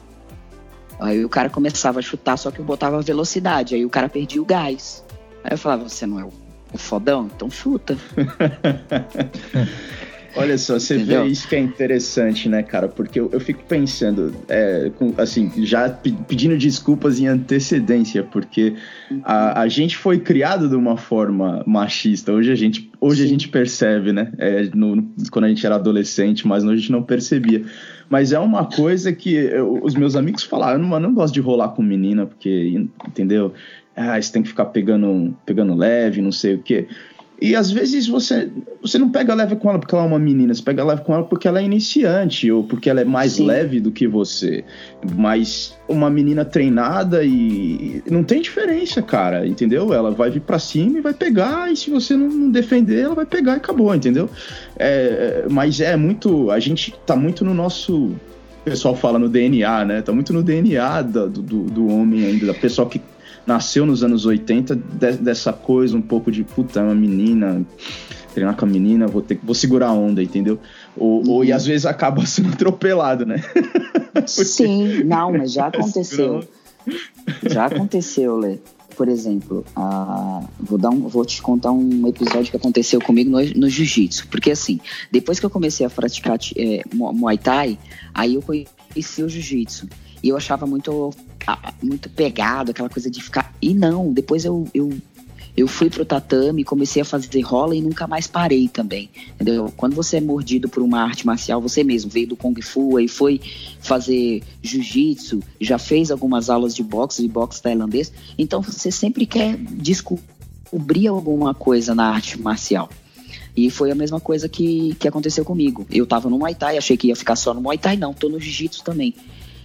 Aí 0.99 1.23
o 1.23 1.29
cara 1.29 1.49
começava 1.49 1.99
a 1.99 2.01
chutar, 2.01 2.37
só 2.37 2.49
que 2.51 2.59
eu 2.59 2.65
botava 2.65 3.01
velocidade, 3.01 3.75
aí 3.75 3.85
o 3.85 3.89
cara 3.89 4.09
perdia 4.09 4.41
o 4.41 4.45
gás. 4.45 5.03
Aí 5.43 5.51
eu 5.53 5.57
falava, 5.57 5.87
você 5.87 6.05
não 6.05 6.19
é 6.19 6.23
o, 6.23 6.31
o 6.73 6.77
fodão? 6.77 7.29
Então 7.35 7.49
chuta. 7.49 7.97
Olha 10.37 10.57
só, 10.57 10.79
você 10.79 10.95
Entendeu? 10.95 11.23
vê 11.23 11.29
isso 11.29 11.47
que 11.47 11.55
é 11.55 11.59
interessante, 11.59 12.47
né, 12.47 12.61
cara? 12.61 12.87
Porque 12.87 13.19
eu, 13.19 13.29
eu 13.33 13.39
fico 13.39 13.63
pensando, 13.63 14.33
é, 14.47 14.91
com, 14.97 15.13
assim, 15.17 15.51
já 15.65 15.89
pedindo 15.89 16.55
desculpas 16.57 17.19
em 17.19 17.27
antecedência, 17.27 18.23
porque 18.23 18.75
a, 19.23 19.61
a 19.61 19.67
gente 19.67 19.97
foi 19.97 20.19
criado 20.19 20.69
de 20.69 20.75
uma 20.75 20.95
forma 20.95 21.63
machista. 21.65 22.31
Hoje 22.31 22.51
a 22.51 22.55
gente, 22.55 22.89
hoje 23.01 23.23
a 23.23 23.27
gente 23.27 23.49
percebe, 23.49 24.13
né? 24.13 24.31
É, 24.37 24.69
no, 24.73 25.09
quando 25.31 25.45
a 25.45 25.49
gente 25.49 25.65
era 25.65 25.75
adolescente, 25.75 26.47
mas 26.47 26.63
a 26.63 26.75
gente 26.75 26.91
não 26.91 27.01
percebia. 27.01 27.63
Mas 28.09 28.31
é 28.31 28.39
uma 28.39 28.65
coisa 28.65 29.11
que 29.11 29.33
eu, 29.33 29.79
os 29.83 29.95
meus 29.95 30.15
amigos 30.15 30.43
falaram, 30.43 30.79
eu 30.79 30.87
não, 30.87 30.93
eu 30.93 30.99
não 30.99 31.13
gosto 31.13 31.33
de 31.33 31.41
rolar 31.41 31.69
com 31.69 31.81
menina, 31.81 32.25
porque, 32.25 32.87
entendeu? 33.07 33.53
Ah, 33.95 34.21
você 34.21 34.31
tem 34.31 34.43
que 34.43 34.49
ficar 34.49 34.65
pegando, 34.65 35.35
pegando 35.43 35.73
leve, 35.73 36.21
não 36.21 36.31
sei 36.31 36.53
o 36.53 36.61
quê. 36.61 36.87
E 37.39 37.55
às 37.55 37.69
vezes 37.69 38.07
você, 38.07 38.49
você 38.81 38.97
não 38.97 39.09
pega 39.09 39.33
leve 39.35 39.55
com 39.57 39.69
ela 39.69 39.77
porque 39.77 39.93
ela 39.93 40.05
é 40.05 40.07
uma 40.07 40.17
menina, 40.17 40.53
você 40.53 40.63
pega 40.63 40.83
leve 40.83 41.03
com 41.03 41.13
ela 41.13 41.23
porque 41.23 41.47
ela 41.47 41.59
é 41.59 41.63
iniciante 41.63 42.51
ou 42.51 42.63
porque 42.63 42.89
ela 42.89 43.01
é 43.01 43.05
mais 43.05 43.33
Sim. 43.33 43.45
leve 43.45 43.79
do 43.79 43.91
que 43.91 44.07
você. 44.07 44.63
Mas 45.15 45.77
uma 45.87 46.09
menina 46.09 46.43
treinada 46.43 47.23
e 47.23 48.01
não 48.09 48.23
tem 48.23 48.41
diferença, 48.41 49.03
cara, 49.03 49.45
entendeu? 49.45 49.93
Ela 49.93 50.09
vai 50.09 50.31
vir 50.31 50.41
para 50.41 50.57
cima 50.57 50.97
e 50.97 51.01
vai 51.01 51.13
pegar, 51.13 51.71
e 51.71 51.75
se 51.75 51.91
você 51.91 52.15
não 52.15 52.49
defender, 52.49 53.01
ela 53.01 53.15
vai 53.15 53.25
pegar 53.25 53.53
e 53.53 53.57
acabou, 53.57 53.93
entendeu? 53.93 54.27
É, 54.75 55.45
mas 55.49 55.79
é 55.79 55.95
muito. 55.95 56.49
A 56.49 56.59
gente 56.59 56.93
tá 57.05 57.15
muito 57.15 57.45
no 57.45 57.53
nosso. 57.53 57.95
O 57.95 58.69
pessoal 58.69 58.95
fala 58.95 59.19
no 59.19 59.29
DNA, 59.29 59.85
né? 59.85 60.01
Tá 60.01 60.11
muito 60.11 60.33
no 60.33 60.41
DNA 60.41 61.03
do, 61.03 61.29
do, 61.29 61.63
do 61.63 61.87
homem 61.87 62.25
ainda, 62.25 62.47
da 62.47 62.53
pessoa 62.53 62.89
que 62.89 62.99
nasceu 63.47 63.85
nos 63.85 64.03
anos 64.03 64.25
80 64.25 64.75
de, 64.75 65.13
dessa 65.13 65.53
coisa 65.53 65.95
um 65.97 66.01
pouco 66.01 66.29
de 66.29 66.43
puta, 66.43 66.81
é 66.81 66.83
uma 66.83 66.93
menina, 66.93 67.65
treinar 68.33 68.55
com 68.57 68.65
a 68.65 68.67
menina, 68.67 69.07
vou 69.07 69.21
ter 69.21 69.39
vou 69.41 69.55
segurar 69.55 69.87
a 69.87 69.93
onda, 69.93 70.21
entendeu? 70.21 70.59
Ou, 70.95 71.23
uhum. 71.23 71.31
ou 71.31 71.45
e 71.45 71.53
às 71.53 71.65
vezes 71.65 71.85
acaba 71.85 72.23
sendo 72.27 72.49
atropelado, 72.49 73.25
né? 73.25 73.41
Sim, 74.27 75.03
não, 75.05 75.31
mas 75.31 75.53
já 75.53 75.67
aconteceu. 75.73 76.43
Já 77.43 77.65
aconteceu, 77.65 78.37
Lê. 78.37 78.57
Por 78.95 79.07
exemplo, 79.07 79.63
a, 79.75 80.43
vou, 80.59 80.77
dar 80.77 80.89
um, 80.89 81.07
vou 81.07 81.23
te 81.23 81.39
contar 81.41 81.71
um 81.71 82.07
episódio 82.07 82.49
que 82.49 82.57
aconteceu 82.57 82.99
comigo 82.99 83.29
no, 83.29 83.37
no 83.37 83.69
jiu-jitsu. 83.69 84.27
Porque 84.27 84.51
assim, 84.51 84.79
depois 85.11 85.39
que 85.39 85.45
eu 85.45 85.51
comecei 85.51 85.85
a 85.85 85.89
praticar 85.89 86.39
é, 86.55 86.81
Muay 86.93 87.37
Thai, 87.37 87.77
aí 88.11 88.35
eu 88.35 88.41
conheci 88.41 89.21
o 89.21 89.29
jiu-jitsu. 89.29 89.87
E 90.21 90.29
eu 90.29 90.37
achava 90.37 90.65
muito, 90.65 91.13
muito 91.81 92.09
pegado, 92.09 92.71
aquela 92.71 92.89
coisa 92.89 93.09
de 93.09 93.21
ficar. 93.21 93.53
E 93.61 93.73
não, 93.73 94.11
depois 94.11 94.45
eu, 94.45 94.67
eu, 94.73 94.91
eu 95.55 95.67
fui 95.67 95.89
pro 95.89 96.05
tatame, 96.05 96.63
comecei 96.63 97.01
a 97.01 97.05
fazer 97.05 97.41
rola 97.41 97.75
e 97.75 97.81
nunca 97.81 98.05
mais 98.07 98.27
parei 98.27 98.67
também. 98.67 99.09
Entendeu? 99.35 99.73
Quando 99.75 99.95
você 99.95 100.17
é 100.17 100.21
mordido 100.21 100.69
por 100.69 100.83
uma 100.83 101.01
arte 101.01 101.25
marcial, 101.25 101.61
você 101.61 101.83
mesmo 101.83 102.11
veio 102.11 102.27
do 102.27 102.35
Kung 102.35 102.59
Fu 102.61 102.99
e 102.99 103.07
foi 103.07 103.41
fazer 103.79 104.43
jiu-jitsu, 104.61 105.41
já 105.59 105.77
fez 105.77 106.11
algumas 106.11 106.49
aulas 106.49 106.75
de 106.75 106.83
boxe, 106.83 107.21
de 107.21 107.27
boxe 107.27 107.61
tailandês, 107.61 108.11
então 108.37 108.61
você 108.61 108.91
sempre 108.91 109.25
quer 109.25 109.57
descobrir 109.57 111.07
alguma 111.07 111.53
coisa 111.55 111.95
na 111.95 112.09
arte 112.09 112.39
marcial. 112.39 112.89
E 113.55 113.71
foi 113.71 113.89
a 113.89 113.95
mesma 113.95 114.19
coisa 114.19 114.47
que, 114.47 114.93
que 114.99 115.07
aconteceu 115.07 115.43
comigo. 115.43 115.87
Eu 115.89 116.05
tava 116.05 116.29
no 116.29 116.37
Muay 116.37 116.53
Thai, 116.53 116.77
achei 116.77 116.95
que 116.95 117.07
ia 117.07 117.15
ficar 117.15 117.35
só 117.35 117.55
no 117.55 117.61
Muay 117.61 117.79
Thai, 117.79 117.97
não, 117.97 118.13
tô 118.13 118.29
no 118.29 118.39
Jiu-Jitsu 118.39 118.83
também. 118.83 119.15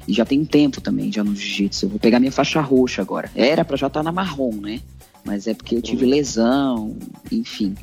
E 0.07 0.13
já 0.13 0.25
tem 0.25 0.41
um 0.41 0.45
tempo 0.45 0.81
também, 0.81 1.13
já 1.13 1.23
no 1.23 1.35
jiu-jitsu. 1.35 1.87
Eu 1.87 1.91
vou 1.91 1.99
pegar 1.99 2.19
minha 2.19 2.33
faixa 2.33 2.61
roxa 2.61 3.03
agora. 3.03 3.31
Era 3.35 3.65
para 3.65 3.77
já 3.77 3.87
estar 3.87 4.01
tá 4.01 4.05
na 4.05 4.13
marrom, 4.13 4.55
né? 4.55 4.81
Mas 5.25 5.47
é 5.47 5.55
porque 5.55 5.77
eu 5.77 5.83
tive 5.83 6.05
lesão, 6.05 6.97
enfim. 7.31 7.75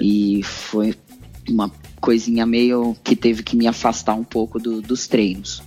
E 0.00 0.42
foi 0.42 0.94
uma 1.48 1.70
coisinha 2.00 2.46
meio 2.46 2.96
que 3.04 3.14
teve 3.14 3.42
que 3.42 3.56
me 3.56 3.66
afastar 3.66 4.14
um 4.14 4.24
pouco 4.24 4.58
do, 4.58 4.80
dos 4.80 5.06
treinos. 5.06 5.62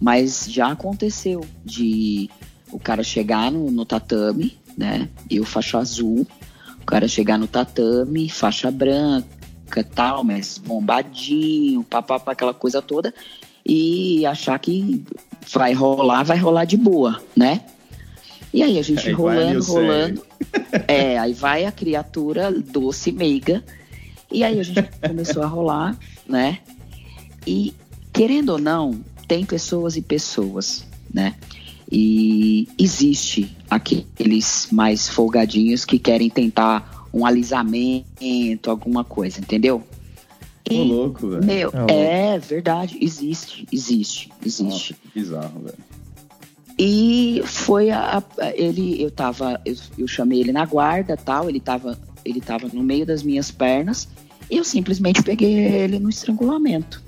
Mas 0.00 0.46
já 0.48 0.70
aconteceu 0.70 1.44
de 1.64 2.30
o 2.70 2.78
cara 2.78 3.02
chegar 3.02 3.50
no, 3.50 3.70
no 3.70 3.84
tatame, 3.84 4.56
né? 4.76 5.08
Eu 5.28 5.44
faixa 5.44 5.78
azul, 5.78 6.24
o 6.80 6.84
cara 6.84 7.08
chegar 7.08 7.36
no 7.36 7.48
tatame, 7.48 8.28
faixa 8.28 8.70
branca, 8.70 9.82
tal, 9.92 10.22
mas 10.22 10.58
bombadinho, 10.58 11.82
papapá, 11.82 12.30
aquela 12.32 12.54
coisa 12.54 12.80
toda 12.80 13.12
e 13.68 14.24
achar 14.24 14.58
que 14.58 15.04
vai 15.52 15.74
rolar, 15.74 16.22
vai 16.24 16.38
rolar 16.38 16.64
de 16.64 16.78
boa, 16.78 17.20
né? 17.36 17.60
E 18.52 18.62
aí 18.62 18.78
a 18.78 18.82
gente 18.82 19.06
aí 19.06 19.12
rolando, 19.12 19.62
rolando. 19.62 20.26
É, 20.88 21.18
aí 21.18 21.34
vai 21.34 21.66
a 21.66 21.72
criatura 21.72 22.50
doce, 22.50 23.12
meiga. 23.12 23.62
E 24.32 24.42
aí 24.42 24.58
a 24.58 24.62
gente 24.62 24.82
começou 25.06 25.42
a 25.42 25.46
rolar, 25.46 25.98
né? 26.26 26.58
E 27.46 27.74
querendo 28.12 28.50
ou 28.50 28.58
não, 28.58 28.98
tem 29.26 29.44
pessoas 29.44 29.96
e 29.96 30.02
pessoas, 30.02 30.86
né? 31.12 31.34
E 31.90 32.68
existe 32.78 33.54
aqueles 33.70 34.68
mais 34.70 35.08
folgadinhos 35.08 35.84
que 35.84 35.98
querem 35.98 36.30
tentar 36.30 37.06
um 37.12 37.24
alisamento, 37.24 38.70
alguma 38.70 39.04
coisa, 39.04 39.40
entendeu? 39.40 39.82
Louco, 40.70 41.28
velho. 41.28 41.44
Meu, 41.44 41.70
é, 41.88 42.34
é 42.34 42.38
verdade. 42.38 42.98
Existe, 43.00 43.66
existe, 43.72 44.30
existe. 44.44 44.92
Nossa, 44.92 44.94
bizarro, 45.14 45.60
velho. 45.60 45.78
E 46.78 47.42
foi 47.44 47.90
a, 47.90 48.22
a, 48.38 48.50
ele, 48.54 49.02
eu 49.02 49.10
tava, 49.10 49.60
eu, 49.64 49.74
eu, 49.98 50.06
chamei 50.06 50.40
ele 50.40 50.52
na 50.52 50.64
guarda, 50.64 51.16
tal, 51.16 51.48
ele 51.48 51.58
tava, 51.58 51.98
ele 52.24 52.40
tava 52.40 52.68
no 52.68 52.84
meio 52.84 53.04
das 53.04 53.22
minhas 53.22 53.50
pernas, 53.50 54.08
e 54.48 54.56
eu 54.56 54.64
simplesmente 54.64 55.20
peguei 55.22 55.54
ele 55.54 55.98
no 55.98 56.08
estrangulamento. 56.08 57.02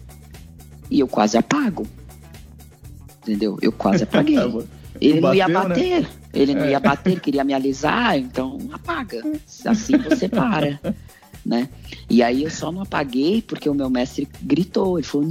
E 0.90 0.98
eu 0.98 1.06
quase 1.06 1.38
apago. 1.38 1.86
Entendeu? 3.22 3.58
Eu 3.62 3.70
quase 3.70 4.02
apaguei. 4.02 4.38
ele 5.00 5.20
não 5.20 5.32
ia 5.32 5.46
né? 5.46 5.54
bater, 5.54 6.02
né? 6.02 6.08
ele 6.34 6.54
não 6.54 6.64
é. 6.64 6.70
ia 6.72 6.80
bater, 6.80 7.12
ele 7.12 7.20
queria 7.20 7.44
me 7.44 7.54
alisar, 7.54 8.18
então 8.18 8.58
apaga. 8.72 9.22
Assim 9.64 9.96
você 9.98 10.28
para 10.28 10.80
né? 11.44 11.68
E 12.08 12.22
aí 12.22 12.42
eu 12.42 12.50
só 12.50 12.70
não 12.70 12.82
apaguei 12.82 13.42
porque 13.42 13.68
o 13.68 13.74
meu 13.74 13.90
mestre 13.90 14.28
gritou. 14.42 14.98
Ele 14.98 15.06
falou, 15.06 15.28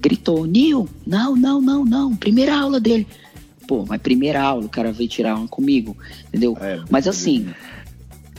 gritou, 0.00 0.44
Nil, 0.46 0.88
não, 1.06 1.36
não, 1.36 1.60
não, 1.60 1.84
não, 1.84 2.16
primeira 2.16 2.58
aula 2.58 2.78
dele. 2.80 3.06
Pô, 3.66 3.84
mas 3.88 4.00
primeira 4.00 4.42
aula, 4.42 4.66
o 4.66 4.68
cara 4.68 4.92
veio 4.92 5.08
tirar 5.08 5.36
uma 5.36 5.48
comigo, 5.48 5.96
entendeu? 6.28 6.56
É, 6.60 6.82
mas 6.90 7.06
assim, 7.06 7.48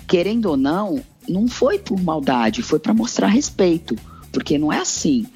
querendo 0.08 0.48
ou 0.48 0.58
não, 0.58 1.02
não 1.28 1.48
foi 1.48 1.80
por 1.80 2.00
maldade, 2.02 2.62
foi 2.62 2.80
para 2.80 2.94
mostrar 2.94 3.28
respeito. 3.28 3.96
Porque 4.32 4.58
não 4.58 4.74
é 4.74 4.80
assim. 4.80 5.28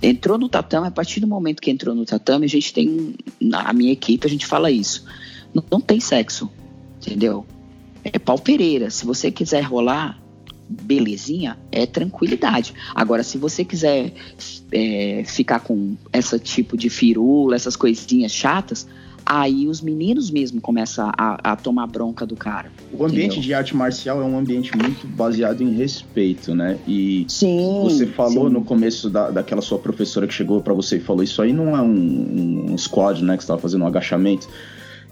Entrou 0.00 0.38
no 0.38 0.48
tatame, 0.48 0.86
a 0.86 0.90
partir 0.90 1.20
do 1.20 1.26
momento 1.26 1.60
que 1.60 1.70
entrou 1.70 1.94
no 1.94 2.06
tatame, 2.06 2.46
a 2.46 2.48
gente 2.48 2.72
tem, 2.72 3.16
na 3.40 3.72
minha 3.72 3.92
equipe, 3.92 4.26
a 4.26 4.30
gente 4.30 4.46
fala 4.46 4.70
isso. 4.70 5.04
Não, 5.52 5.62
não 5.70 5.80
tem 5.80 5.98
sexo, 5.98 6.48
entendeu? 6.96 7.44
É 8.04 8.18
pau 8.18 8.38
Pereira. 8.38 8.90
Se 8.90 9.04
você 9.04 9.30
quiser 9.30 9.62
rolar, 9.62 10.18
belezinha, 10.68 11.58
é 11.72 11.86
tranquilidade. 11.86 12.74
Agora, 12.94 13.22
se 13.22 13.38
você 13.38 13.64
quiser 13.64 14.12
é, 14.72 15.22
ficar 15.26 15.60
com 15.60 15.96
esse 16.12 16.38
tipo 16.38 16.76
de 16.76 16.90
firula, 16.90 17.56
essas 17.56 17.76
coisinhas 17.76 18.32
chatas, 18.32 18.86
aí 19.28 19.68
os 19.68 19.82
meninos 19.82 20.30
mesmo 20.30 20.58
começam 20.58 21.10
a, 21.16 21.52
a 21.52 21.56
tomar 21.56 21.86
bronca 21.86 22.24
do 22.24 22.34
cara. 22.34 22.70
O 22.92 23.04
ambiente 23.04 23.32
entendeu? 23.32 23.42
de 23.42 23.54
arte 23.54 23.76
marcial 23.76 24.22
é 24.22 24.24
um 24.24 24.38
ambiente 24.38 24.72
muito 24.76 25.06
baseado 25.06 25.62
em 25.62 25.72
respeito, 25.74 26.54
né? 26.54 26.78
E 26.88 27.26
sim, 27.28 27.80
você 27.82 28.06
falou 28.06 28.48
sim. 28.48 28.54
no 28.54 28.64
começo 28.64 29.10
da, 29.10 29.30
daquela 29.30 29.60
sua 29.60 29.78
professora 29.78 30.26
que 30.26 30.32
chegou 30.32 30.62
para 30.62 30.72
você 30.72 30.96
e 30.96 31.00
falou: 31.00 31.22
Isso 31.22 31.42
aí 31.42 31.52
não 31.52 31.76
é 31.76 31.82
um, 31.82 32.72
um 32.72 32.78
squad, 32.78 33.22
né? 33.22 33.36
Que 33.36 33.42
você 33.42 33.44
estava 33.44 33.60
fazendo 33.60 33.84
um 33.84 33.86
agachamento. 33.86 34.48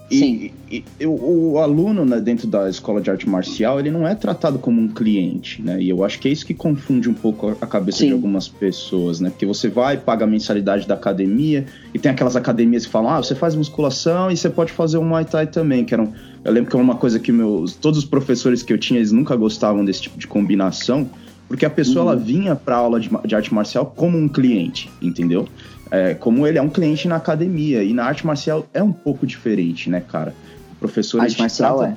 E, 0.09 0.53
e, 0.71 0.83
e 0.99 1.05
o, 1.05 1.51
o, 1.53 1.57
aluno 1.59 2.05
né, 2.05 2.21
dentro 2.21 2.47
da 2.47 2.69
escola 2.69 3.01
de 3.01 3.11
arte 3.11 3.27
marcial, 3.27 3.77
ele 3.77 3.91
não 3.91 4.07
é 4.07 4.15
tratado 4.15 4.57
como 4.57 4.81
um 4.81 4.87
cliente, 4.87 5.61
né? 5.61 5.81
E 5.81 5.89
eu 5.89 6.01
acho 6.01 6.17
que 6.19 6.29
é 6.29 6.31
isso 6.31 6.45
que 6.45 6.53
confunde 6.53 7.09
um 7.09 7.13
pouco 7.13 7.57
a 7.59 7.67
cabeça 7.67 7.99
Sim. 7.99 8.07
de 8.07 8.13
algumas 8.13 8.47
pessoas, 8.47 9.19
né? 9.19 9.29
Porque 9.29 9.45
você 9.45 9.67
vai, 9.67 9.97
paga 9.97 10.23
a 10.23 10.27
mensalidade 10.27 10.87
da 10.87 10.93
academia, 10.93 11.65
e 11.93 11.99
tem 11.99 12.09
aquelas 12.09 12.37
academias 12.37 12.85
que 12.85 12.91
falam, 12.91 13.11
ah, 13.11 13.21
você 13.21 13.35
faz 13.35 13.53
musculação 13.53 14.31
e 14.31 14.37
você 14.37 14.49
pode 14.49 14.71
fazer 14.71 14.97
um 14.97 15.03
Muay 15.03 15.25
Thai 15.25 15.47
também, 15.47 15.83
que 15.83 15.93
eram... 15.93 16.13
Eu 16.43 16.53
lembro 16.53 16.69
que 16.71 16.77
é 16.77 16.79
uma 16.79 16.95
coisa 16.95 17.19
que 17.19 17.31
meus... 17.31 17.75
Todos 17.75 17.99
os 17.99 18.05
professores 18.05 18.63
que 18.63 18.71
eu 18.71 18.77
tinha, 18.77 18.99
eles 18.99 19.11
nunca 19.11 19.35
gostavam 19.35 19.83
desse 19.83 20.03
tipo 20.03 20.17
de 20.17 20.27
combinação, 20.27 21.09
porque 21.49 21.65
a 21.65 21.69
pessoa, 21.69 22.05
uhum. 22.05 22.11
ela 22.11 22.19
vinha 22.19 22.55
pra 22.55 22.77
aula 22.77 22.99
de, 22.99 23.09
de 23.25 23.35
arte 23.35 23.53
marcial 23.53 23.93
como 23.93 24.17
um 24.17 24.29
cliente, 24.29 24.89
entendeu? 25.01 25.47
É, 25.89 26.13
como 26.13 26.45
ele 26.45 26.57
é 26.57 26.61
um 26.61 26.69
cliente 26.69 27.07
na 27.07 27.15
academia. 27.15 27.83
E 27.83 27.93
na 27.93 28.05
arte 28.05 28.25
marcial 28.25 28.65
é 28.73 28.81
um 28.81 28.91
pouco 28.91 29.25
diferente, 29.25 29.89
né, 29.89 30.01
cara? 30.01 30.33
O 30.73 30.75
professor 30.75 31.21
arte 31.21 31.39
marcial 31.39 31.83
é. 31.83 31.95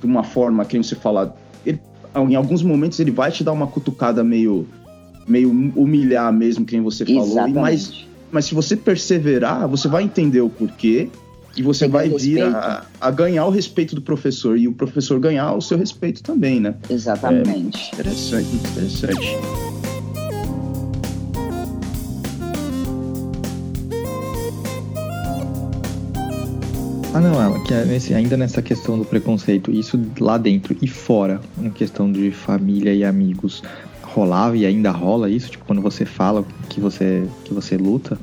de 0.00 0.06
uma 0.06 0.22
forma 0.22 0.64
que 0.64 0.76
você 0.76 0.94
fala. 0.94 1.34
Ele, 1.64 1.80
em 2.14 2.34
alguns 2.34 2.62
momentos 2.62 3.00
ele 3.00 3.10
vai 3.10 3.30
te 3.30 3.42
dar 3.42 3.52
uma 3.52 3.66
cutucada 3.66 4.22
meio, 4.22 4.66
meio 5.26 5.50
humilhar 5.50 6.32
mesmo, 6.32 6.64
quem 6.64 6.80
você 6.80 7.04
falou. 7.04 7.48
Mas, 7.48 8.06
mas 8.30 8.44
se 8.46 8.54
você 8.54 8.76
perseverar, 8.76 9.66
você 9.68 9.88
vai 9.88 10.02
entender 10.02 10.40
o 10.40 10.48
porquê. 10.48 11.08
E 11.56 11.62
você 11.62 11.86
vai 11.86 12.08
vir 12.08 12.42
a, 12.42 12.84
a, 13.00 13.10
ganhar 13.12 13.46
o 13.46 13.50
respeito 13.50 13.94
do 13.94 14.02
professor 14.02 14.58
e 14.58 14.66
o 14.66 14.72
professor 14.72 15.20
ganhar 15.20 15.54
o 15.54 15.60
seu 15.60 15.78
respeito 15.78 16.20
também, 16.20 16.58
né? 16.58 16.74
Exatamente. 16.90 17.90
É 17.92 17.94
interessante, 17.94 18.56
interessante. 18.56 19.73
Ah, 27.14 27.20
não, 27.20 27.40
ela, 27.40 27.60
que 27.60 27.72
é 27.72 28.16
ainda 28.16 28.36
nessa 28.36 28.60
questão 28.60 28.98
do 28.98 29.04
preconceito, 29.04 29.70
isso 29.70 30.00
lá 30.18 30.36
dentro 30.36 30.76
e 30.82 30.88
fora, 30.88 31.40
na 31.56 31.70
questão 31.70 32.10
de 32.10 32.32
família 32.32 32.92
e 32.92 33.04
amigos, 33.04 33.62
rolava 34.02 34.56
e 34.56 34.66
ainda 34.66 34.90
rola 34.90 35.30
isso? 35.30 35.48
Tipo, 35.48 35.64
quando 35.64 35.80
você 35.80 36.04
fala 36.04 36.44
que 36.68 36.80
você, 36.80 37.24
que 37.44 37.54
você 37.54 37.76
luta? 37.76 38.18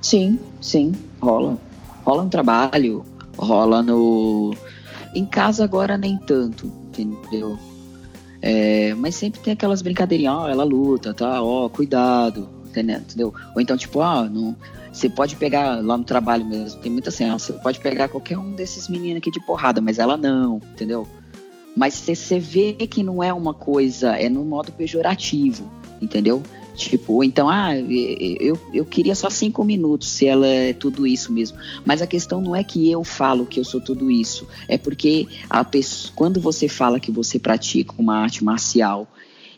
Sim, 0.00 0.38
sim, 0.62 0.92
rola. 1.20 1.58
Rola 2.06 2.24
no 2.24 2.30
trabalho, 2.30 3.04
rola 3.36 3.82
no. 3.82 4.54
Em 5.14 5.26
casa 5.26 5.62
agora 5.62 5.98
nem 5.98 6.16
tanto, 6.16 6.72
entendeu? 6.88 7.58
É, 8.40 8.94
mas 8.94 9.14
sempre 9.14 9.40
tem 9.40 9.52
aquelas 9.52 9.82
brincadeirinhas, 9.82 10.34
ó, 10.34 10.48
ela 10.48 10.64
luta, 10.64 11.12
tá? 11.12 11.42
Ó, 11.42 11.68
cuidado, 11.68 12.48
entendeu? 12.80 13.32
Ou 13.54 13.60
então, 13.60 13.76
tipo, 13.76 14.00
ah, 14.00 14.28
não, 14.28 14.56
você 14.92 15.08
pode 15.08 15.36
pegar 15.36 15.84
lá 15.84 15.96
no 15.96 16.04
trabalho 16.04 16.44
mesmo, 16.44 16.80
tem 16.80 16.90
muita 16.90 17.08
assim, 17.08 17.30
você 17.30 17.52
pode 17.52 17.80
pegar 17.80 18.08
qualquer 18.08 18.38
um 18.38 18.52
desses 18.52 18.88
meninos 18.88 19.18
aqui 19.18 19.30
de 19.30 19.44
porrada, 19.44 19.80
mas 19.80 19.98
ela 19.98 20.16
não, 20.16 20.60
entendeu? 20.72 21.06
Mas 21.76 21.94
você 21.94 22.38
vê 22.38 22.72
que 22.74 23.02
não 23.02 23.22
é 23.22 23.32
uma 23.32 23.52
coisa, 23.52 24.16
é 24.16 24.28
no 24.28 24.44
modo 24.44 24.70
pejorativo, 24.70 25.68
entendeu? 26.00 26.42
Tipo, 26.76 27.22
então, 27.22 27.48
ah, 27.48 27.76
eu, 27.76 28.58
eu 28.72 28.84
queria 28.84 29.14
só 29.14 29.30
cinco 29.30 29.62
minutos 29.62 30.08
se 30.08 30.26
ela 30.26 30.46
é 30.46 30.72
tudo 30.72 31.06
isso 31.06 31.32
mesmo. 31.32 31.56
Mas 31.84 32.02
a 32.02 32.06
questão 32.06 32.40
não 32.40 32.54
é 32.54 32.64
que 32.64 32.90
eu 32.90 33.04
falo 33.04 33.46
que 33.46 33.60
eu 33.60 33.64
sou 33.64 33.80
tudo 33.80 34.10
isso. 34.10 34.46
É 34.66 34.76
porque 34.76 35.28
a 35.48 35.64
pessoa, 35.64 36.12
quando 36.16 36.40
você 36.40 36.68
fala 36.68 36.98
que 36.98 37.12
você 37.12 37.38
pratica 37.38 37.94
uma 37.96 38.16
arte 38.16 38.42
marcial 38.42 39.06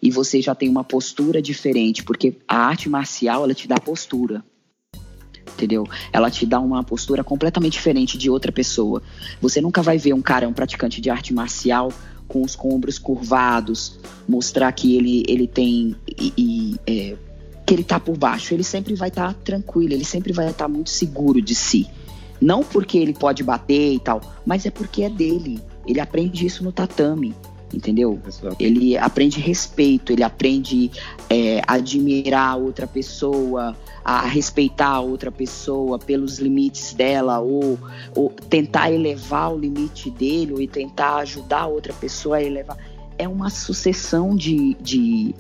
e 0.03 0.11
você 0.11 0.41
já 0.41 0.55
tem 0.55 0.69
uma 0.69 0.85
postura 0.85 1.41
diferente, 1.41 2.03
porque 2.03 2.37
a 2.47 2.59
arte 2.59 2.89
marcial 2.89 3.45
ela 3.45 3.55
te 3.55 3.67
dá 3.67 3.77
postura. 3.77 4.45
Entendeu? 5.55 5.85
Ela 6.13 6.31
te 6.31 6.45
dá 6.45 6.61
uma 6.61 6.83
postura 6.83 7.25
completamente 7.25 7.73
diferente 7.73 8.19
de 8.19 8.29
outra 8.29 8.53
pessoa. 8.53 9.03
Você 9.41 9.61
nunca 9.61 9.83
vai 9.83 9.97
ver 9.97 10.13
um 10.13 10.21
cara, 10.21 10.47
um 10.47 10.53
praticante 10.53 11.01
de 11.01 11.09
arte 11.09 11.33
marcial, 11.33 11.91
com 12.29 12.43
os 12.43 12.59
ombros 12.59 12.99
curvados, 12.99 13.99
mostrar 14.29 14.71
que 14.73 14.97
ele, 14.97 15.23
ele 15.27 15.47
tem. 15.47 15.97
E, 16.19 16.33
e, 16.37 16.77
é, 16.87 17.17
que 17.65 17.75
ele 17.75 17.85
tá 17.85 17.99
por 17.99 18.17
baixo. 18.17 18.55
Ele 18.55 18.63
sempre 18.63 18.95
vai 18.95 19.09
estar 19.09 19.33
tá 19.33 19.41
tranquilo, 19.45 19.93
ele 19.93 20.05
sempre 20.05 20.33
vai 20.33 20.47
estar 20.47 20.65
tá 20.65 20.69
muito 20.69 20.91
seguro 20.91 21.41
de 21.41 21.55
si. 21.55 21.89
Não 22.41 22.63
porque 22.63 22.99
ele 22.99 23.15
pode 23.15 23.43
bater 23.43 23.95
e 23.95 23.99
tal, 23.99 24.21
mas 24.45 24.67
é 24.67 24.71
porque 24.71 25.03
é 25.03 25.11
dele. 25.11 25.61
Ele 25.87 26.01
aprende 26.01 26.45
isso 26.45 26.63
no 26.63 26.71
tatame 26.71 27.35
entendeu? 27.77 28.19
Ele 28.59 28.97
aprende 28.97 29.39
respeito, 29.39 30.13
ele 30.13 30.23
aprende 30.23 30.91
é, 31.29 31.61
a 31.67 31.75
admirar 31.75 32.59
outra 32.59 32.87
pessoa, 32.87 33.77
a 34.05 34.27
respeitar 34.27 34.89
a 34.89 35.01
outra 35.01 35.31
pessoa 35.31 35.99
pelos 35.99 36.39
limites 36.39 36.95
dela, 36.95 37.39
ou, 37.39 37.79
ou 38.15 38.31
tentar 38.31 38.91
elevar 38.91 39.53
o 39.53 39.59
limite 39.59 40.11
dele, 40.11 40.53
ou 40.53 40.67
tentar 40.67 41.17
ajudar 41.17 41.63
a 41.63 41.67
outra 41.67 41.93
pessoa 41.93 42.39
a 42.39 42.43
elevar. 42.43 42.79
É 43.19 43.29
uma 43.29 43.51
sucessão 43.51 44.35
de, 44.35 44.75
de, 44.81 45.35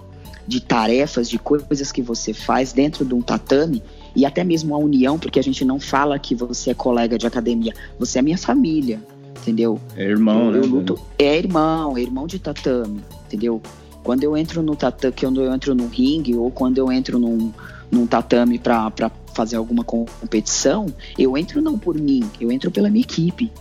de 0.46 0.60
tarefas, 0.60 1.28
de 1.28 1.38
coisas 1.38 1.90
que 1.90 2.02
você 2.02 2.34
faz 2.34 2.72
dentro 2.72 3.04
de 3.04 3.14
um 3.14 3.22
tatame 3.22 3.82
e 4.14 4.24
até 4.24 4.44
mesmo 4.44 4.74
a 4.74 4.78
união, 4.78 5.18
porque 5.18 5.38
a 5.38 5.42
gente 5.42 5.64
não 5.64 5.78
fala 5.80 6.18
que 6.18 6.34
você 6.34 6.70
é 6.70 6.74
colega 6.74 7.18
de 7.18 7.26
academia, 7.26 7.74
você 7.98 8.18
é 8.18 8.22
minha 8.22 8.38
família 8.38 9.00
entendeu? 9.40 9.80
É 9.96 10.04
irmão, 10.04 10.54
eu, 10.54 10.62
né? 10.62 10.66
luto, 10.66 10.98
é 11.18 11.36
irmão, 11.36 11.96
é 11.96 12.02
irmão 12.02 12.26
de 12.26 12.38
tatame, 12.38 13.00
entendeu? 13.26 13.60
Quando 14.02 14.22
eu 14.22 14.36
entro 14.36 14.62
no 14.62 14.76
tatame, 14.76 15.14
quando 15.18 15.42
eu 15.42 15.52
entro 15.52 15.74
no 15.74 15.86
ringue 15.86 16.36
ou 16.36 16.50
quando 16.50 16.78
eu 16.78 16.90
entro 16.92 17.18
num, 17.18 17.52
num 17.90 18.06
tatame 18.06 18.58
para 18.58 19.10
fazer 19.34 19.56
alguma 19.56 19.84
competição, 19.84 20.86
eu 21.18 21.36
entro 21.36 21.60
não 21.60 21.78
por 21.78 21.98
mim, 21.98 22.24
eu 22.40 22.50
entro 22.50 22.70
pela 22.70 22.88
minha 22.88 23.02
equipe, 23.02 23.52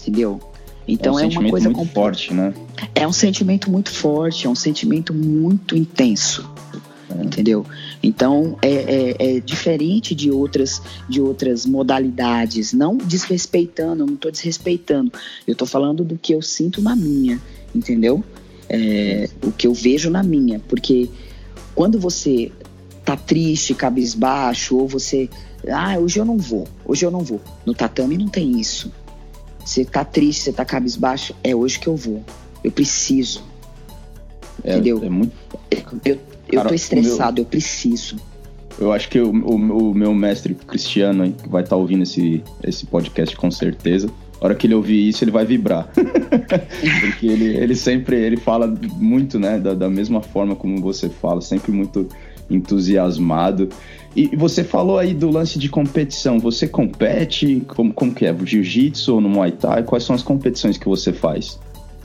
entendeu? 0.00 0.40
Então 0.86 1.18
é, 1.18 1.24
um 1.24 1.30
é 1.30 1.38
uma 1.38 1.50
coisa 1.50 1.70
muito 1.70 1.92
forte, 1.92 2.34
né? 2.34 2.52
É 2.94 3.06
um 3.06 3.12
sentimento 3.12 3.70
muito 3.70 3.90
forte, 3.90 4.46
é 4.46 4.50
um 4.50 4.54
sentimento 4.54 5.14
muito 5.14 5.76
intenso 5.76 6.48
entendeu? 7.20 7.64
Então 8.02 8.56
é, 8.62 8.72
é, 8.72 9.16
é, 9.36 9.40
diferente 9.40 10.14
de 10.14 10.30
outras 10.30 10.80
de 11.08 11.20
outras 11.20 11.66
modalidades, 11.66 12.72
não 12.72 12.96
desrespeitando, 12.96 14.06
não 14.06 14.14
estou 14.14 14.30
desrespeitando, 14.30 15.12
eu 15.46 15.52
estou 15.52 15.66
falando 15.66 16.04
do 16.04 16.16
que 16.16 16.32
eu 16.32 16.42
sinto 16.42 16.80
na 16.80 16.94
minha, 16.96 17.40
entendeu? 17.74 18.22
É, 18.68 19.28
o 19.42 19.52
que 19.52 19.66
eu 19.66 19.74
vejo 19.74 20.10
na 20.10 20.22
minha, 20.22 20.60
porque 20.68 21.08
quando 21.74 21.98
você 21.98 22.50
tá 23.04 23.16
triste, 23.16 23.74
cabisbaixo, 23.74 24.76
ou 24.76 24.88
você, 24.88 25.28
ah, 25.68 25.98
hoje 25.98 26.18
eu 26.18 26.24
não 26.24 26.38
vou, 26.38 26.66
hoje 26.84 27.04
eu 27.04 27.10
não 27.10 27.20
vou. 27.20 27.40
No 27.66 27.74
tatame 27.74 28.16
não 28.16 28.28
tem 28.28 28.58
isso. 28.58 28.90
Você 29.64 29.84
tá 29.84 30.04
triste, 30.04 30.42
você 30.42 30.52
tá 30.52 30.64
cabisbaixo, 30.64 31.34
é 31.42 31.54
hoje 31.54 31.78
que 31.78 31.86
eu 31.86 31.96
vou. 31.96 32.24
Eu 32.62 32.70
preciso. 32.70 33.42
É, 34.62 34.72
entendeu? 34.72 35.02
É 35.04 35.10
muito... 35.10 35.32
Eu, 36.04 36.18
eu 36.54 36.58
Cara, 36.58 36.68
tô 36.68 36.74
estressado, 36.74 37.34
meu... 37.34 37.44
eu 37.44 37.46
preciso. 37.46 38.16
Eu 38.78 38.92
acho 38.92 39.08
que 39.08 39.20
o, 39.20 39.30
o, 39.30 39.90
o 39.90 39.94
meu 39.94 40.12
mestre 40.12 40.54
Cristiano 40.54 41.34
vai 41.48 41.62
estar 41.62 41.76
tá 41.76 41.80
ouvindo 41.80 42.02
esse, 42.02 42.42
esse 42.62 42.86
podcast 42.86 43.36
com 43.36 43.50
certeza. 43.50 44.08
A 44.40 44.46
hora 44.46 44.54
que 44.54 44.66
ele 44.66 44.74
ouvir 44.74 45.08
isso, 45.08 45.24
ele 45.24 45.30
vai 45.30 45.44
vibrar. 45.44 45.88
Porque 47.00 47.26
ele, 47.26 47.56
ele 47.56 47.74
sempre 47.74 48.16
ele 48.16 48.36
fala 48.36 48.66
muito, 48.96 49.38
né? 49.38 49.58
Da, 49.58 49.74
da 49.74 49.88
mesma 49.88 50.20
forma 50.20 50.56
como 50.56 50.80
você 50.80 51.08
fala, 51.08 51.40
sempre 51.40 51.72
muito 51.72 52.08
entusiasmado. 52.50 53.68
E 54.14 54.36
você 54.36 54.62
falou 54.62 54.98
aí 54.98 55.14
do 55.14 55.30
lance 55.30 55.58
de 55.58 55.68
competição. 55.68 56.38
Você 56.40 56.68
compete? 56.68 57.62
Como, 57.68 57.92
como 57.92 58.12
que 58.12 58.26
é? 58.26 58.34
Jiu-jitsu 58.44 59.14
ou 59.14 59.20
no 59.20 59.28
Muay 59.28 59.52
Thai? 59.52 59.82
Quais 59.82 60.04
são 60.04 60.14
as 60.14 60.22
competições 60.22 60.76
que 60.76 60.88
você 60.88 61.12
faz? 61.12 61.58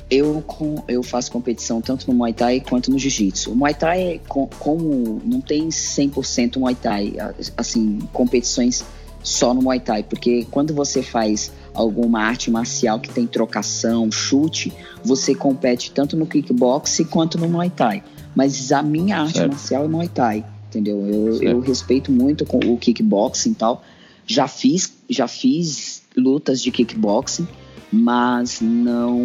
Eu, 0.09 0.43
eu 0.87 1.03
faço 1.03 1.31
competição 1.31 1.81
tanto 1.81 2.07
no 2.07 2.17
Muay 2.17 2.33
Thai 2.33 2.59
quanto 2.61 2.89
no 2.89 2.97
Jiu-Jitsu. 2.97 3.51
O 3.51 3.55
Muay 3.55 3.73
Thai, 3.73 4.21
como 4.27 5.21
não 5.23 5.39
tem 5.39 5.69
100% 5.69 6.57
Muay 6.57 6.75
Thai, 6.75 7.13
assim, 7.55 7.99
competições 8.11 8.83
só 9.21 9.53
no 9.53 9.61
Muay 9.61 9.79
Thai, 9.79 10.03
porque 10.03 10.47
quando 10.49 10.73
você 10.73 11.03
faz 11.03 11.51
alguma 11.73 12.21
arte 12.21 12.49
marcial 12.49 12.99
que 12.99 13.09
tem 13.09 13.27
trocação, 13.27 14.11
chute, 14.11 14.73
você 15.03 15.35
compete 15.35 15.91
tanto 15.91 16.17
no 16.17 16.25
kickbox 16.25 17.01
quanto 17.09 17.37
no 17.37 17.47
Muay 17.47 17.69
Thai. 17.69 18.03
Mas 18.35 18.71
a 18.71 18.81
minha 18.81 19.17
arte 19.17 19.33
certo. 19.33 19.51
marcial 19.51 19.85
é 19.85 19.87
Muay 19.87 20.07
Thai, 20.07 20.45
entendeu? 20.69 21.05
Eu, 21.05 21.43
eu 21.43 21.59
respeito 21.59 22.11
muito 22.11 22.45
o 22.49 22.77
kickboxing 22.77 23.51
e 23.51 23.55
tal. 23.55 23.83
Já 24.25 24.47
fiz, 24.47 24.91
já 25.07 25.27
fiz 25.27 26.01
lutas 26.15 26.61
de 26.61 26.71
kickboxing 26.71 27.47
mas 27.91 28.61
não 28.61 29.19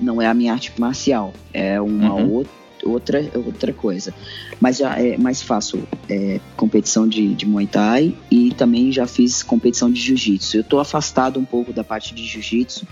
não 0.00 0.20
é 0.20 0.26
a 0.26 0.34
minha 0.34 0.52
arte 0.52 0.72
marcial, 0.78 1.32
é 1.52 1.80
uma 1.80 2.14
uhum. 2.14 2.44
outra, 2.84 3.30
outra 3.34 3.72
coisa. 3.72 4.14
Mas 4.60 4.78
já 4.78 4.98
é 4.98 5.16
mais 5.16 5.42
fácil 5.42 5.86
é, 6.08 6.40
competição 6.56 7.06
de, 7.06 7.34
de 7.34 7.46
Muay 7.46 7.66
Thai 7.66 8.14
e 8.30 8.52
também 8.54 8.90
já 8.90 9.06
fiz 9.06 9.42
competição 9.42 9.90
de 9.90 10.00
Jiu-Jitsu. 10.00 10.56
Eu 10.56 10.60
estou 10.62 10.80
afastado 10.80 11.38
um 11.38 11.44
pouco 11.44 11.72
da 11.72 11.84
parte 11.84 12.14
de 12.14 12.24
Jiu-Jitsu, 12.24 12.86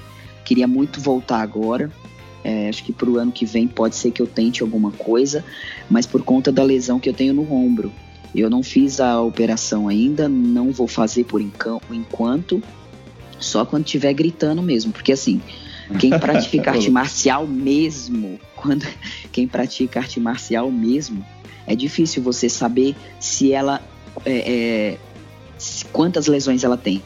queria 0.44 0.66
muito 0.66 1.00
voltar 1.00 1.40
agora. 1.40 1.90
É, 2.42 2.68
acho 2.68 2.84
que 2.84 2.92
para 2.92 3.08
o 3.08 3.18
ano 3.18 3.32
que 3.32 3.46
vem 3.46 3.66
pode 3.66 3.96
ser 3.96 4.10
que 4.10 4.20
eu 4.20 4.26
tente 4.26 4.62
alguma 4.62 4.92
coisa, 4.92 5.42
mas 5.88 6.04
por 6.04 6.22
conta 6.22 6.52
da 6.52 6.62
lesão 6.62 7.00
que 7.00 7.08
eu 7.08 7.14
tenho 7.14 7.32
no 7.32 7.50
ombro. 7.50 7.90
Eu 8.34 8.50
não 8.50 8.62
fiz 8.62 9.00
a 9.00 9.20
operação 9.22 9.88
ainda, 9.88 10.28
não 10.28 10.70
vou 10.72 10.88
fazer 10.88 11.24
por 11.24 11.40
enquanto, 11.40 12.62
só 13.44 13.64
quando 13.64 13.84
estiver 13.84 14.12
gritando 14.12 14.62
mesmo, 14.62 14.92
porque 14.92 15.12
assim, 15.12 15.40
quem 15.98 16.10
pratica 16.18 16.70
arte 16.72 16.90
marcial 16.90 17.46
mesmo, 17.46 18.40
quando 18.56 18.86
quem 19.30 19.46
pratica 19.46 20.00
arte 20.00 20.18
marcial 20.18 20.70
mesmo, 20.70 21.24
é 21.66 21.74
difícil 21.74 22.22
você 22.22 22.48
saber 22.48 22.96
se 23.20 23.52
ela 23.52 23.80
é, 24.24 24.32
é, 24.32 24.98
quantas 25.92 26.26
lesões 26.26 26.64
ela 26.64 26.76
tem. 26.76 27.02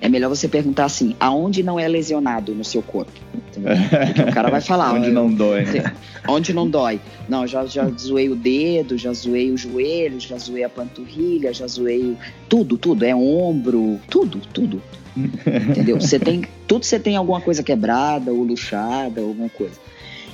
É 0.00 0.08
melhor 0.08 0.28
você 0.28 0.48
perguntar 0.48 0.84
assim, 0.84 1.14
aonde 1.18 1.62
não 1.62 1.78
é 1.78 1.88
lesionado 1.88 2.54
no 2.54 2.64
seu 2.64 2.82
corpo? 2.82 3.12
Porque 3.32 4.22
o 4.22 4.32
cara 4.32 4.50
vai 4.50 4.60
falar. 4.62 4.92
onde 4.94 5.10
não 5.10 5.32
dói, 5.32 5.64
né? 5.64 5.94
Onde 6.28 6.52
não 6.52 6.68
dói. 6.68 7.00
Não, 7.28 7.46
já, 7.46 7.64
já 7.66 7.88
zoei 7.98 8.28
o 8.28 8.34
dedo, 8.34 8.98
já 8.98 9.12
zoei 9.12 9.50
o 9.50 9.56
joelho, 9.56 10.20
já 10.20 10.36
zoei 10.36 10.64
a 10.64 10.68
panturrilha, 10.68 11.52
já 11.52 11.66
zoei 11.66 12.16
tudo, 12.48 12.76
tudo. 12.76 13.04
É 13.04 13.14
ombro, 13.14 14.00
tudo, 14.10 14.40
tudo. 14.52 14.82
Entendeu? 15.16 16.00
Você 16.00 16.18
tem. 16.18 16.42
Tudo 16.66 16.84
você 16.84 16.98
tem 16.98 17.16
alguma 17.16 17.40
coisa 17.40 17.62
quebrada 17.62 18.32
ou 18.32 18.42
luxada, 18.42 19.20
alguma 19.20 19.48
coisa. 19.48 19.78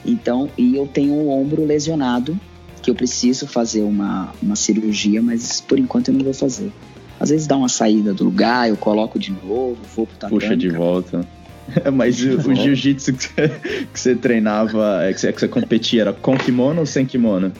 Então, 0.04 0.48
e 0.56 0.76
eu 0.76 0.86
tenho 0.86 1.12
o 1.12 1.28
ombro 1.28 1.64
lesionado, 1.64 2.38
que 2.80 2.90
eu 2.90 2.94
preciso 2.94 3.46
fazer 3.46 3.82
uma, 3.82 4.32
uma 4.42 4.56
cirurgia, 4.56 5.20
mas 5.20 5.60
por 5.60 5.78
enquanto 5.78 6.08
eu 6.08 6.14
não 6.14 6.24
vou 6.24 6.34
fazer. 6.34 6.72
Às 7.20 7.28
vezes 7.28 7.46
dá 7.46 7.54
uma 7.54 7.68
saída 7.68 8.14
do 8.14 8.24
lugar, 8.24 8.70
eu 8.70 8.76
coloco 8.78 9.18
de 9.18 9.30
novo, 9.30 9.76
vou 9.94 10.06
pro 10.06 10.16
tatame. 10.16 10.40
Puxa 10.40 10.56
de 10.56 10.70
volta. 10.70 11.20
Mas 11.92 12.20
o, 12.22 12.50
o 12.50 12.54
jiu-jitsu 12.54 13.12
que, 13.12 13.28
que, 13.92 14.00
você 14.00 14.16
treinava, 14.16 15.04
é, 15.04 15.12
que 15.12 15.20
você, 15.20 15.30
que 15.30 15.38
você 15.38 15.46
competia, 15.46 16.00
era 16.00 16.12
com 16.14 16.36
kimono 16.36 16.80
ou 16.80 16.86
sem 16.86 17.04
kimono? 17.04 17.52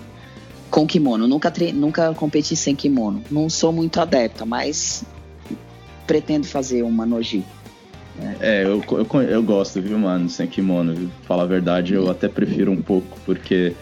Com 0.70 0.86
kimono. 0.86 1.28
Nunca, 1.28 1.50
tre... 1.50 1.72
Nunca 1.72 2.12
competi 2.14 2.56
sem 2.56 2.74
kimono. 2.74 3.22
Não 3.30 3.50
sou 3.50 3.70
muito 3.70 4.00
adepta, 4.00 4.46
mas 4.46 5.04
pretendo 6.06 6.46
fazer 6.46 6.82
uma 6.82 7.04
noji. 7.04 7.44
É, 8.40 8.64
eu, 8.64 8.82
eu, 8.90 9.22
eu, 9.22 9.42
gosto, 9.42 9.80
viu, 9.80 9.98
mano, 9.98 10.28
sem 10.28 10.46
kimono, 10.46 10.94
viu? 10.94 11.10
Falar 11.22 11.44
a 11.44 11.46
verdade, 11.46 11.94
eu 11.94 12.10
até 12.10 12.28
prefiro 12.28 12.72
um 12.72 12.80
pouco, 12.80 13.18
porque 13.24 13.74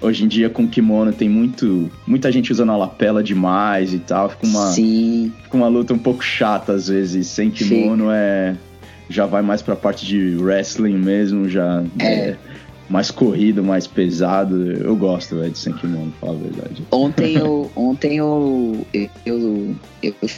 hoje 0.00 0.24
em 0.24 0.28
dia 0.28 0.50
com 0.50 0.68
kimono 0.68 1.12
tem 1.12 1.28
muito 1.28 1.90
muita 2.06 2.30
gente 2.30 2.52
usando 2.52 2.72
a 2.72 2.76
lapela 2.76 3.22
demais 3.22 3.92
e 3.94 3.98
tal, 3.98 4.28
fica 4.28 4.46
uma, 4.46 4.66
Sim. 4.72 5.32
fica 5.42 5.56
uma 5.56 5.68
luta 5.68 5.94
um 5.94 5.98
pouco 5.98 6.22
chata 6.22 6.72
às 6.72 6.88
vezes. 6.88 7.26
Sem 7.28 7.50
kimono 7.50 8.04
Sim. 8.04 8.12
é 8.12 8.56
já 9.08 9.26
vai 9.26 9.42
mais 9.42 9.62
pra 9.62 9.76
parte 9.76 10.04
de 10.04 10.36
wrestling 10.36 10.96
mesmo, 10.96 11.48
já 11.48 11.84
é, 12.00 12.06
é 12.06 12.36
mais 12.88 13.10
corrido, 13.10 13.62
mais 13.62 13.86
pesado. 13.86 14.72
Eu 14.72 14.96
gosto 14.96 15.36
de 15.48 15.58
sem 15.58 15.72
kimono, 15.72 16.12
pra 16.18 16.28
falar 16.28 16.38
a 16.38 16.42
verdade. 16.42 16.82
Ontem 16.90 17.36
eu, 17.36 17.70
ontem 17.76 18.16
eu, 18.16 18.86
eu, 18.92 19.10
eu, 19.24 19.76
eu 20.02 20.30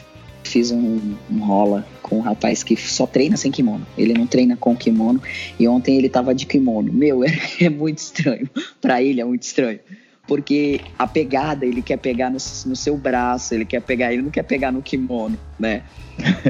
fiz 0.48 0.70
um, 0.70 1.14
um, 1.30 1.38
rola 1.38 1.86
com 2.02 2.18
um 2.18 2.20
rapaz 2.20 2.62
que 2.62 2.76
só 2.76 3.06
treina 3.06 3.36
sem 3.36 3.50
kimono. 3.50 3.86
Ele 3.96 4.14
não 4.14 4.26
treina 4.26 4.56
com 4.56 4.74
kimono. 4.76 5.22
E 5.58 5.68
ontem 5.68 5.96
ele 5.96 6.08
tava 6.08 6.34
de 6.34 6.46
kimono. 6.46 6.92
Meu, 6.92 7.22
é, 7.24 7.30
é 7.60 7.68
muito 7.68 7.98
estranho. 7.98 8.48
Pra 8.80 9.02
ele 9.02 9.20
é 9.20 9.24
muito 9.24 9.42
estranho 9.42 9.80
porque 10.28 10.82
a 10.98 11.06
pegada 11.06 11.64
ele 11.64 11.80
quer 11.80 11.96
pegar 11.96 12.28
no, 12.28 12.34
no, 12.34 12.76
seu 12.76 12.96
braço, 12.98 13.54
ele 13.54 13.64
quer 13.64 13.80
pegar, 13.80 14.12
ele 14.12 14.20
não 14.20 14.30
quer 14.30 14.42
pegar 14.42 14.70
no 14.70 14.82
kimono, 14.82 15.38
né? 15.58 15.82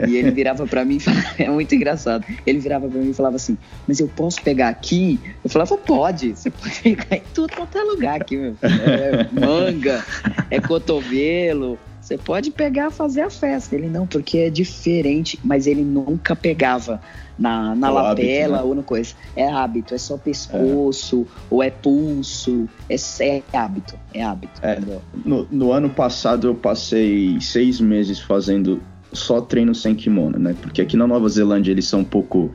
E 0.08 0.16
ele 0.16 0.32
virava 0.32 0.66
para 0.66 0.84
mim, 0.84 0.98
é 1.38 1.48
muito 1.48 1.74
engraçado. 1.76 2.26
Ele 2.44 2.58
virava 2.58 2.88
para 2.88 3.00
mim 3.00 3.10
e 3.10 3.14
falava 3.14 3.36
assim: 3.36 3.56
"Mas 3.86 4.00
eu 4.00 4.08
posso 4.08 4.42
pegar 4.42 4.68
aqui?" 4.68 5.20
Eu 5.44 5.48
falava: 5.48 5.76
"Pode, 5.76 6.30
você 6.30 6.50
pode 6.50 6.80
pegar 6.82 7.16
em 7.16 7.22
tudo 7.32 7.54
quanto 7.54 7.78
é 7.78 7.82
lugar 7.82 8.20
aqui, 8.20 8.36
meu. 8.36 8.56
É 8.62 9.28
manga, 9.32 10.04
é 10.50 10.60
cotovelo, 10.60 11.78
você 12.08 12.16
pode 12.16 12.50
pegar 12.50 12.90
fazer 12.90 13.20
a 13.20 13.28
festa. 13.28 13.74
Ele 13.74 13.86
não, 13.86 14.06
porque 14.06 14.38
é 14.38 14.50
diferente, 14.50 15.38
mas 15.44 15.66
ele 15.66 15.82
nunca 15.82 16.34
pegava 16.34 17.02
na, 17.38 17.74
na 17.74 17.88
é 17.88 17.90
lapela 17.90 18.12
hábito, 18.12 18.52
né? 18.52 18.62
ou 18.62 18.74
no 18.74 18.82
coisa. 18.82 19.14
É 19.36 19.46
hábito, 19.46 19.94
é 19.94 19.98
só 19.98 20.16
pescoço, 20.16 21.26
é. 21.28 21.44
ou 21.50 21.62
é 21.62 21.70
pulso, 21.70 22.66
é, 22.88 22.96
é 23.20 23.42
hábito, 23.52 23.94
é 24.14 24.22
hábito. 24.22 24.58
É, 24.62 24.80
no, 25.22 25.46
no, 25.50 25.70
ano 25.70 25.90
passado 25.90 26.46
eu 26.46 26.54
passei 26.54 27.38
seis 27.42 27.78
meses 27.78 28.18
fazendo 28.18 28.80
só 29.12 29.42
treino 29.42 29.74
sem 29.74 29.94
kimono, 29.94 30.38
né? 30.38 30.56
Porque 30.62 30.80
aqui 30.80 30.96
na 30.96 31.06
Nova 31.06 31.28
Zelândia 31.28 31.72
eles 31.72 31.86
são 31.86 32.00
um 32.00 32.04
pouco. 32.04 32.50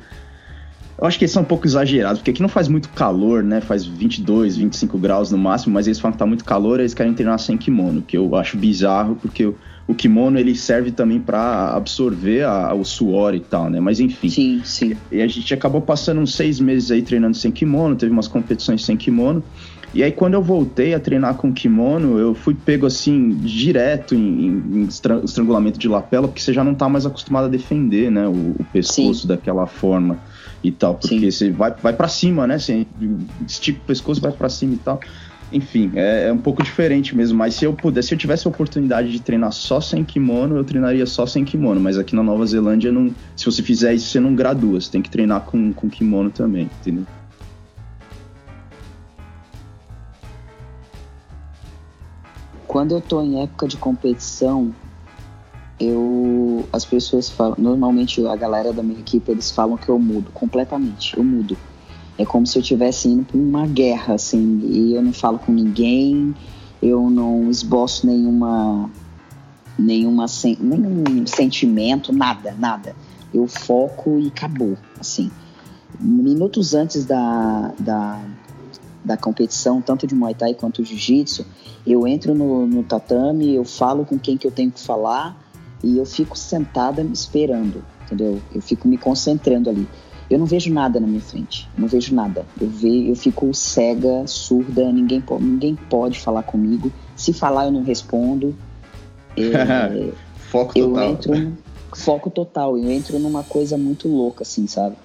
Eu 1.03 1.07
acho 1.07 1.19
que 1.19 1.25
eles 1.25 1.33
são 1.33 1.41
um 1.41 1.45
pouco 1.45 1.67
exagerados, 1.67 2.19
porque 2.19 2.31
aqui 2.31 2.41
não 2.41 2.47
faz 2.47 2.69
muito 2.69 2.87
calor, 2.87 3.43
né? 3.43 3.59
Faz 3.59 3.83
22, 3.85 4.55
25 4.55 4.97
graus 4.97 5.31
no 5.31 5.37
máximo, 5.37 5.73
mas 5.73 5.85
eles 5.85 5.99
falam 5.99 6.13
que 6.13 6.17
tá 6.17 6.25
muito 6.25 6.45
calor 6.45 6.79
e 6.79 6.83
eles 6.83 6.93
querem 6.93 7.13
treinar 7.13 7.37
sem 7.39 7.57
kimono, 7.57 8.01
que 8.01 8.15
eu 8.17 8.33
acho 8.37 8.55
bizarro, 8.55 9.17
porque 9.21 9.43
eu 9.43 9.57
o 9.85 9.93
kimono 9.93 10.39
ele 10.39 10.55
serve 10.55 10.91
também 10.91 11.19
para 11.19 11.73
absorver 11.75 12.43
a, 12.45 12.73
o 12.73 12.85
suor 12.85 13.35
e 13.35 13.41
tal, 13.41 13.69
né? 13.69 13.81
Mas 13.81 13.99
enfim. 13.99 14.29
Sim, 14.29 14.61
sim. 14.63 14.95
E 15.11 15.21
a 15.21 15.27
gente 15.27 15.53
acabou 15.53 15.81
passando 15.81 16.21
uns 16.21 16.35
seis 16.35 16.57
meses 16.61 16.89
aí 16.89 17.01
treinando 17.01 17.35
sem 17.35 17.51
kimono, 17.51 17.97
teve 17.97 18.09
umas 18.09 18.29
competições 18.29 18.85
sem 18.85 18.95
kimono. 18.95 19.43
E 19.93 20.01
aí 20.01 20.11
quando 20.13 20.35
eu 20.35 20.41
voltei 20.41 20.93
a 20.93 21.01
treinar 21.01 21.35
com 21.35 21.51
kimono, 21.51 22.17
eu 22.17 22.33
fui 22.33 22.53
pego 22.53 22.85
assim 22.85 23.31
direto 23.31 24.15
em, 24.15 24.63
em 24.73 24.87
estrangulamento 25.23 25.77
de 25.77 25.89
lapela, 25.89 26.29
porque 26.29 26.41
você 26.41 26.53
já 26.53 26.63
não 26.63 26.73
tá 26.73 26.87
mais 26.87 27.05
acostumado 27.05 27.47
a 27.47 27.49
defender, 27.49 28.09
né, 28.09 28.25
o, 28.25 28.55
o 28.57 28.65
pescoço 28.71 29.23
sim. 29.23 29.27
daquela 29.27 29.67
forma 29.67 30.17
e 30.63 30.71
tal, 30.71 30.95
porque 30.95 31.19
sim. 31.19 31.31
você 31.31 31.51
vai, 31.51 31.73
vai 31.81 31.93
para 31.93 32.07
cima, 32.07 32.47
né, 32.47 32.57
você 32.57 32.87
estica 33.45 33.79
o 33.79 33.85
pescoço, 33.85 34.21
vai 34.21 34.31
para 34.31 34.49
cima 34.49 34.75
e 34.75 34.77
tal 34.77 34.99
enfim, 35.53 35.91
é, 35.95 36.27
é, 36.27 36.33
um 36.33 36.37
pouco 36.37 36.63
diferente 36.63 37.15
mesmo. 37.15 37.37
Mas 37.37 37.53
se 37.53 37.63
eu 37.63 37.73
pudesse, 37.73 38.07
se 38.07 38.13
eu 38.15 38.17
tivesse 38.17 38.47
a 38.47 38.49
oportunidade 38.49 39.11
de 39.11 39.21
treinar 39.21 39.51
só 39.51 39.79
sem 39.79 40.03
kimono, 40.03 40.57
eu 40.57 40.63
treinaria 40.63 41.05
só 41.05 41.27
sem 41.27 41.45
kimono. 41.45 41.79
Mas 41.79 41.97
aqui 41.97 42.15
na 42.15 42.23
Nova 42.23 42.43
Zelândia, 42.45 42.91
não, 42.91 43.13
se 43.35 43.45
você 43.45 43.61
fizer 43.61 43.93
isso, 43.93 44.09
você 44.09 44.19
não 44.19 44.33
gradua. 44.33 44.81
Você 44.81 44.89
tem 44.89 45.01
que 45.01 45.11
treinar 45.11 45.41
com, 45.41 45.71
com 45.71 45.87
kimono 45.87 46.31
também, 46.31 46.69
entendeu? 46.81 47.05
Quando 52.67 52.95
eu 52.95 53.01
tô 53.01 53.21
em 53.21 53.43
época 53.43 53.67
de 53.67 53.77
competição, 53.77 54.73
eu 55.79 56.67
as 56.71 56.85
pessoas 56.85 57.29
falam, 57.29 57.55
normalmente 57.57 58.25
a 58.25 58.35
galera 58.35 58.71
da 58.71 58.83
minha 58.83 58.99
equipe 58.99 59.31
eles 59.31 59.51
falam 59.51 59.77
que 59.77 59.89
eu 59.89 59.99
mudo 59.99 60.31
completamente, 60.31 61.17
eu 61.17 61.23
mudo 61.23 61.57
é 62.17 62.25
como 62.25 62.45
se 62.45 62.57
eu 62.57 62.61
estivesse 62.61 63.07
indo 63.07 63.25
para 63.25 63.37
uma 63.37 63.65
guerra, 63.65 64.13
assim, 64.15 64.59
e 64.63 64.93
eu 64.93 65.01
não 65.01 65.13
falo 65.13 65.39
com 65.39 65.51
ninguém, 65.51 66.35
eu 66.81 67.09
não 67.09 67.49
esboço 67.49 68.05
nenhuma, 68.05 68.89
nenhuma 69.77 70.25
nenhum 70.59 71.25
sentimento, 71.25 72.13
nada, 72.13 72.55
nada. 72.57 72.95
Eu 73.33 73.47
foco 73.47 74.19
e 74.19 74.27
acabou, 74.27 74.77
assim. 74.99 75.31
Minutos 75.99 76.75
antes 76.75 77.03
da, 77.05 77.73
da, 77.79 78.21
da 79.03 79.17
competição, 79.17 79.81
tanto 79.81 80.05
de 80.05 80.13
Muay 80.13 80.35
Thai 80.35 80.53
quanto 80.53 80.83
de 80.83 80.89
Jiu-Jitsu, 80.89 81.45
eu 81.85 82.07
entro 82.07 82.35
no, 82.35 82.67
no 82.67 82.83
tatame, 82.83 83.55
eu 83.55 83.65
falo 83.65 84.05
com 84.05 84.19
quem 84.19 84.37
que 84.37 84.45
eu 84.45 84.51
tenho 84.51 84.71
que 84.71 84.79
falar 84.79 85.42
e 85.83 85.97
eu 85.97 86.05
fico 86.05 86.37
sentada 86.37 87.01
esperando, 87.01 87.83
entendeu? 88.05 88.41
Eu 88.53 88.61
fico 88.61 88.87
me 88.87 88.97
concentrando 88.97 89.69
ali. 89.69 89.87
Eu 90.29 90.39
não 90.39 90.45
vejo 90.45 90.73
nada 90.73 90.99
na 90.99 91.05
minha 91.05 91.21
frente, 91.21 91.69
não 91.77 91.87
vejo 91.87 92.15
nada. 92.15 92.45
Eu 92.59 92.67
ve, 92.67 93.09
eu 93.09 93.15
fico 93.15 93.53
cega, 93.53 94.25
surda, 94.25 94.89
ninguém, 94.91 95.21
ninguém 95.41 95.75
pode 95.75 96.19
falar 96.19 96.43
comigo. 96.43 96.91
Se 97.15 97.33
falar, 97.33 97.65
eu 97.65 97.71
não 97.71 97.83
respondo. 97.83 98.55
É, 99.35 100.11
foco 100.37 100.77
eu 100.77 100.89
total. 100.89 101.09
Entro, 101.09 101.57
foco 101.95 102.29
total. 102.29 102.77
Eu 102.77 102.91
entro 102.91 103.17
numa 103.17 103.43
coisa 103.43 103.79
muito 103.79 104.07
louca, 104.07 104.43
assim, 104.43 104.67
sabe? 104.67 104.95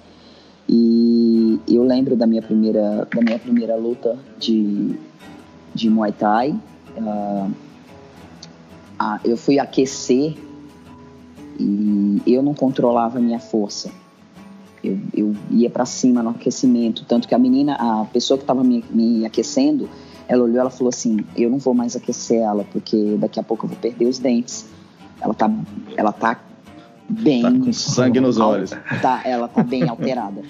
E 0.67 1.59
eu 1.67 1.81
lembro 1.83 2.15
da 2.15 2.27
minha 2.27 2.43
primeira, 2.43 3.07
da 3.11 3.21
minha 3.23 3.39
primeira 3.39 3.75
luta 3.75 4.15
de, 4.37 4.95
de 5.73 5.89
Muay 5.89 6.11
Thai. 6.11 6.51
Uh, 6.95 7.51
uh, 9.01 9.19
eu 9.25 9.35
fui 9.35 9.57
aquecer 9.57 10.35
e 11.59 12.33
eu 12.33 12.41
não 12.41 12.53
controlava 12.53 13.17
a 13.17 13.21
minha 13.21 13.39
força. 13.39 13.91
Eu, 14.83 14.97
eu 15.13 15.35
ia 15.51 15.69
para 15.69 15.85
cima 15.85 16.23
no 16.23 16.29
aquecimento, 16.29 17.03
tanto 17.05 17.27
que 17.27 17.35
a 17.35 17.39
menina, 17.39 17.75
a 17.75 18.05
pessoa 18.05 18.37
que 18.37 18.43
estava 18.43 18.63
me, 18.63 18.83
me 18.89 19.25
aquecendo, 19.25 19.89
ela 20.27 20.43
olhou, 20.43 20.59
ela 20.59 20.69
falou 20.69 20.89
assim: 20.89 21.19
"Eu 21.35 21.49
não 21.49 21.57
vou 21.57 21.73
mais 21.73 21.95
aquecer 21.95 22.39
ela 22.39 22.65
porque 22.71 23.17
daqui 23.19 23.39
a 23.39 23.43
pouco 23.43 23.65
eu 23.65 23.69
vou 23.69 23.77
perder 23.77 24.05
os 24.05 24.19
dentes". 24.19 24.67
Ela 25.21 25.33
tá, 25.33 25.51
ela 25.97 26.13
tá 26.13 26.39
bem 27.09 27.41
tá 27.41 27.51
com 27.51 27.73
sangue 27.73 28.19
nos 28.21 28.37
olhos. 28.37 28.71
Tá, 29.01 29.21
ela 29.27 29.47
tá 29.47 29.63
bem 29.63 29.87
alterada. 29.89 30.41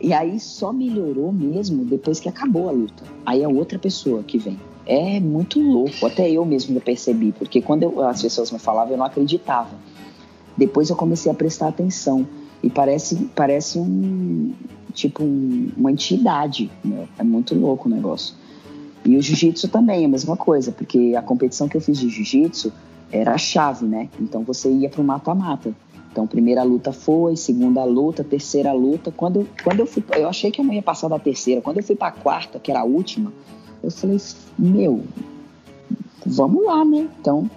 E 0.00 0.12
aí 0.12 0.38
só 0.38 0.72
melhorou 0.72 1.32
mesmo 1.32 1.84
depois 1.84 2.20
que 2.20 2.28
acabou 2.28 2.68
a 2.68 2.72
luta. 2.72 3.02
Aí 3.26 3.44
a 3.44 3.48
outra 3.48 3.78
pessoa 3.78 4.22
que 4.22 4.38
vem. 4.38 4.58
É 4.86 5.20
muito 5.20 5.60
louco, 5.60 6.06
até 6.06 6.30
eu 6.30 6.46
mesmo 6.46 6.80
percebi, 6.80 7.30
porque 7.32 7.60
quando 7.60 7.82
eu, 7.82 8.08
as 8.08 8.22
pessoas 8.22 8.50
me 8.50 8.58
falavam 8.58 8.92
eu 8.92 8.96
não 8.96 9.04
acreditava. 9.04 9.76
Depois 10.58 10.90
eu 10.90 10.96
comecei 10.96 11.32
a 11.32 11.34
prestar 11.34 11.68
atenção. 11.68 12.26
E 12.62 12.68
parece, 12.68 13.14
parece 13.36 13.78
um 13.78 14.52
tipo 14.92 15.22
um, 15.22 15.70
uma 15.76 15.92
entidade, 15.92 16.70
né? 16.84 17.06
é 17.16 17.22
muito 17.22 17.54
louco 17.54 17.88
o 17.88 17.92
negócio. 17.92 18.34
E 19.04 19.16
o 19.16 19.22
jiu-jitsu 19.22 19.68
também 19.68 20.02
é 20.02 20.06
a 20.06 20.08
mesma 20.08 20.36
coisa, 20.36 20.72
porque 20.72 21.14
a 21.16 21.22
competição 21.22 21.68
que 21.68 21.76
eu 21.76 21.80
fiz 21.80 21.98
de 21.98 22.08
jiu-jitsu 22.08 22.72
era 23.12 23.32
a 23.32 23.38
chave, 23.38 23.86
né? 23.86 24.08
Então 24.20 24.42
você 24.42 24.70
ia 24.70 24.90
para 24.90 25.00
o 25.00 25.04
mata-mata. 25.04 25.72
Então, 26.10 26.26
primeira 26.26 26.64
luta 26.64 26.92
foi, 26.92 27.36
segunda 27.36 27.84
luta, 27.84 28.24
terceira 28.24 28.72
luta. 28.72 29.12
Quando, 29.12 29.48
quando 29.62 29.80
eu 29.80 29.86
fui, 29.86 30.02
eu 30.16 30.28
achei 30.28 30.50
que 30.50 30.60
eu 30.60 30.64
não 30.64 30.74
ia 30.74 30.82
passar 30.82 31.06
da 31.06 31.18
terceira. 31.18 31.60
Quando 31.60 31.76
eu 31.76 31.82
fui 31.82 31.94
para 31.94 32.08
a 32.08 32.12
quarta, 32.12 32.58
que 32.58 32.72
era 32.72 32.80
a 32.80 32.84
última, 32.84 33.32
eu 33.82 33.90
falei, 33.90 34.18
meu, 34.58 35.04
vamos 36.26 36.64
lá, 36.64 36.84
né? 36.84 37.08
Então, 37.20 37.48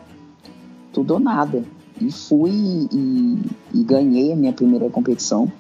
tudo 0.93 1.15
ou 1.15 1.19
nada. 1.19 1.63
E 2.01 2.11
fui 2.11 2.51
e, 2.91 3.37
e 3.73 3.83
ganhei 3.83 4.33
a 4.33 4.35
minha 4.35 4.51
primeira 4.51 4.89
competição. 4.89 5.51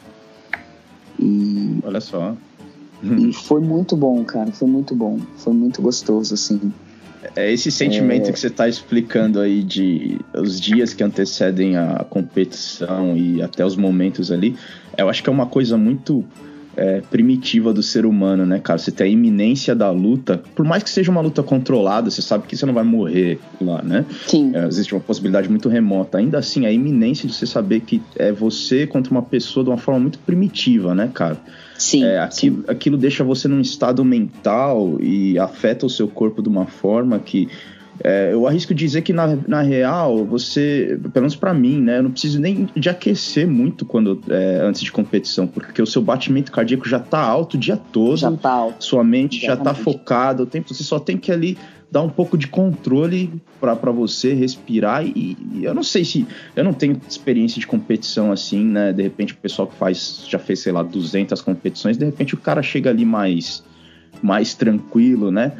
E, 1.19 1.77
Olha 1.83 2.01
só. 2.01 2.35
E 3.03 3.31
foi 3.33 3.61
muito 3.61 3.95
bom, 3.95 4.23
cara. 4.23 4.51
Foi 4.51 4.67
muito 4.67 4.95
bom. 4.95 5.19
Foi 5.37 5.53
muito 5.53 5.81
gostoso, 5.81 6.33
assim. 6.33 6.73
É 7.35 7.51
esse 7.51 7.71
sentimento 7.71 8.29
é... 8.29 8.31
que 8.31 8.39
você 8.39 8.47
está 8.47 8.67
explicando 8.67 9.39
aí 9.39 9.63
de 9.63 10.19
os 10.33 10.59
dias 10.59 10.93
que 10.93 11.03
antecedem 11.03 11.77
a 11.77 12.03
competição 12.09 13.15
e 13.15 13.41
até 13.41 13.65
os 13.65 13.75
momentos 13.75 14.31
ali, 14.31 14.55
eu 14.97 15.07
acho 15.07 15.21
que 15.21 15.29
é 15.29 15.31
uma 15.31 15.45
coisa 15.45 15.77
muito 15.77 16.25
é, 16.75 17.01
primitiva 17.01 17.73
do 17.73 17.83
ser 17.83 18.05
humano, 18.05 18.45
né, 18.45 18.59
cara? 18.59 18.79
Você 18.79 18.91
tem 18.91 19.07
a 19.07 19.09
iminência 19.09 19.75
da 19.75 19.91
luta, 19.91 20.41
por 20.55 20.65
mais 20.65 20.83
que 20.83 20.89
seja 20.89 21.11
uma 21.11 21.21
luta 21.21 21.43
controlada, 21.43 22.09
você 22.09 22.21
sabe 22.21 22.47
que 22.47 22.55
você 22.55 22.65
não 22.65 22.73
vai 22.73 22.83
morrer 22.83 23.39
lá, 23.59 23.81
né? 23.81 24.05
Sim. 24.27 24.51
É, 24.55 24.65
existe 24.67 24.93
uma 24.93 25.01
possibilidade 25.01 25.49
muito 25.49 25.69
remota. 25.69 26.17
Ainda 26.17 26.37
assim, 26.37 26.65
a 26.65 26.71
iminência 26.71 27.27
de 27.27 27.33
você 27.33 27.45
saber 27.45 27.81
que 27.81 28.01
é 28.15 28.31
você 28.31 28.87
contra 28.87 29.11
uma 29.11 29.21
pessoa 29.21 29.63
de 29.63 29.69
uma 29.69 29.77
forma 29.77 29.99
muito 29.99 30.19
primitiva, 30.19 30.95
né, 30.95 31.09
cara? 31.13 31.37
Sim, 31.77 32.03
é, 32.03 32.19
aquilo, 32.19 32.57
sim. 32.57 32.63
aquilo 32.67 32.97
deixa 32.97 33.23
você 33.23 33.47
num 33.47 33.59
estado 33.59 34.05
mental 34.05 34.97
e 35.01 35.39
afeta 35.39 35.85
o 35.85 35.89
seu 35.89 36.07
corpo 36.07 36.41
de 36.41 36.47
uma 36.47 36.67
forma 36.67 37.17
que 37.19 37.49
é, 38.03 38.33
eu 38.33 38.47
arrisco 38.47 38.73
dizer 38.73 39.01
que 39.01 39.13
na, 39.13 39.37
na 39.47 39.61
real, 39.61 40.25
você, 40.25 40.99
pelo 41.13 41.23
menos 41.23 41.35
para 41.35 41.53
mim, 41.53 41.79
né, 41.79 41.99
eu 41.99 42.03
não 42.03 42.11
preciso 42.11 42.39
nem 42.39 42.67
de 42.75 42.89
aquecer 42.89 43.47
muito 43.47 43.85
quando 43.85 44.21
é, 44.29 44.59
antes 44.63 44.81
de 44.81 44.91
competição, 44.91 45.47
porque 45.47 45.81
o 45.81 45.85
seu 45.85 46.01
batimento 46.01 46.51
cardíaco 46.51 46.87
já 46.87 46.99
tá 46.99 47.19
alto 47.19 47.55
o 47.55 47.57
dia 47.59 47.77
todo, 47.77 48.17
já 48.17 48.31
tá 48.31 48.51
alto. 48.51 48.83
sua 48.83 49.03
mente 49.03 49.43
Exatamente. 49.43 49.65
já 49.65 49.71
tá 49.71 49.73
focada, 49.73 50.43
o 50.43 50.45
tempo 50.45 50.73
você 50.73 50.83
só 50.83 50.99
tem 50.99 51.17
que 51.17 51.31
ali 51.31 51.57
dar 51.91 52.01
um 52.01 52.09
pouco 52.09 52.37
de 52.37 52.47
controle 52.47 53.41
para 53.59 53.91
você 53.91 54.33
respirar 54.33 55.05
e, 55.05 55.37
e, 55.53 55.65
eu 55.65 55.73
não 55.73 55.83
sei 55.83 56.05
se 56.05 56.25
eu 56.55 56.63
não 56.63 56.71
tenho 56.71 56.99
experiência 57.07 57.59
de 57.59 57.67
competição 57.67 58.31
assim, 58.31 58.63
né? 58.63 58.93
De 58.93 59.03
repente 59.03 59.33
o 59.33 59.37
pessoal 59.37 59.67
que 59.67 59.75
faz 59.75 60.25
já 60.27 60.39
fez 60.39 60.61
sei 60.61 60.71
lá 60.71 60.83
200 60.83 61.41
competições, 61.41 61.97
de 61.97 62.05
repente 62.05 62.33
o 62.33 62.37
cara 62.37 62.63
chega 62.63 62.89
ali 62.89 63.03
mais 63.03 63.61
mais 64.23 64.53
tranquilo, 64.53 65.31
né? 65.31 65.51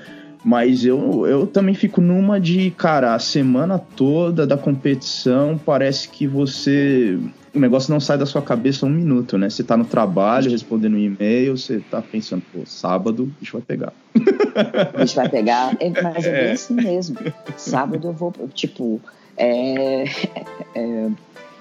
Mas 0.44 0.84
eu, 0.84 1.28
eu 1.28 1.46
também 1.46 1.76
fico 1.76 2.02
numa 2.02 2.40
de, 2.40 2.72
cara, 2.72 3.14
a 3.14 3.20
semana 3.20 3.78
toda 3.78 4.48
da 4.48 4.58
competição 4.58 5.60
parece 5.64 6.10
que 6.10 6.26
você. 6.26 7.20
O 7.54 7.60
negócio 7.60 7.92
não 7.92 8.00
sai 8.00 8.18
da 8.18 8.26
sua 8.26 8.42
cabeça 8.42 8.86
um 8.86 8.90
minuto, 8.90 9.38
né? 9.38 9.50
Você 9.50 9.64
tá 9.64 9.78
no 9.78 9.86
trabalho, 9.86 10.50
respondendo 10.50 10.96
um 10.96 11.00
e-mail, 11.00 11.58
você 11.58 11.82
tá 11.92 12.02
pensando, 12.02 12.42
pô, 12.52 12.62
sábado, 12.66 13.24
o 13.24 13.26
bicho 13.26 13.54
vai 13.54 13.62
pegar. 13.62 13.94
O 14.16 14.98
bicho 15.00 15.16
vai 15.16 15.30
pegar, 15.30 15.76
é, 15.80 16.02
mas 16.02 16.26
é 16.26 16.32
bem 16.32 16.50
é. 16.50 16.52
assim 16.54 16.74
mesmo. 16.74 17.18
Sábado 17.58 18.08
eu 18.08 18.14
vou, 18.14 18.34
tipo, 18.54 19.00
é, 19.38 20.06
é, 20.74 21.10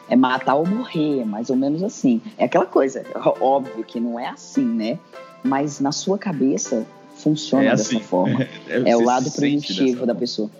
é 0.08 0.16
matar 0.16 0.54
ou 0.54 0.66
morrer, 0.66 1.24
mais 1.26 1.50
ou 1.50 1.56
menos 1.56 1.82
assim. 1.82 2.22
É 2.38 2.44
aquela 2.44 2.66
coisa, 2.66 3.04
óbvio 3.40 3.84
que 3.84 4.00
não 4.00 4.18
é 4.18 4.28
assim, 4.28 4.64
né? 4.64 4.98
Mas 5.42 5.80
na 5.80 5.92
sua 5.92 6.16
cabeça 6.16 6.86
funciona 7.22 7.64
é 7.64 7.68
assim. 7.70 7.96
dessa 7.96 8.06
forma. 8.06 8.46
É, 8.68 8.90
é 8.90 8.96
o 8.96 9.02
lado 9.02 9.30
primitivo 9.30 10.06
da 10.06 10.14
pessoa. 10.14 10.50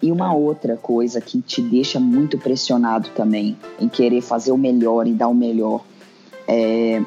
E 0.00 0.12
uma 0.12 0.32
é. 0.32 0.36
outra 0.36 0.76
coisa 0.76 1.20
que 1.20 1.40
te 1.40 1.60
deixa 1.60 1.98
muito 1.98 2.38
pressionado 2.38 3.08
também 3.10 3.56
em 3.80 3.88
querer 3.88 4.20
fazer 4.20 4.52
o 4.52 4.58
melhor 4.58 5.06
e 5.06 5.12
dar 5.12 5.28
o 5.28 5.34
melhor 5.34 5.84
é 6.46 7.02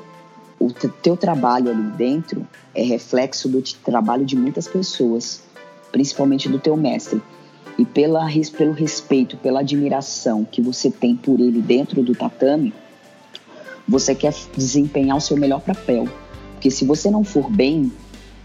o 0.61 0.71
teu 0.71 1.17
trabalho 1.17 1.71
ali 1.71 1.81
dentro 1.97 2.47
é 2.75 2.83
reflexo 2.83 3.49
do 3.49 3.61
trabalho 3.83 4.23
de 4.23 4.35
muitas 4.35 4.67
pessoas, 4.67 5.41
principalmente 5.91 6.47
do 6.47 6.59
teu 6.59 6.77
mestre. 6.77 7.19
E 7.79 7.85
pela, 7.85 8.27
pelo 8.55 8.71
respeito, 8.71 9.37
pela 9.37 9.61
admiração 9.61 10.45
que 10.45 10.61
você 10.61 10.91
tem 10.91 11.15
por 11.15 11.39
ele 11.39 11.61
dentro 11.61 12.03
do 12.03 12.13
tatame, 12.13 12.73
você 13.87 14.13
quer 14.13 14.33
desempenhar 14.55 15.17
o 15.17 15.21
seu 15.21 15.35
melhor 15.35 15.61
papel. 15.61 16.07
Porque 16.53 16.69
se 16.69 16.85
você 16.85 17.09
não 17.09 17.23
for 17.23 17.49
bem, 17.49 17.91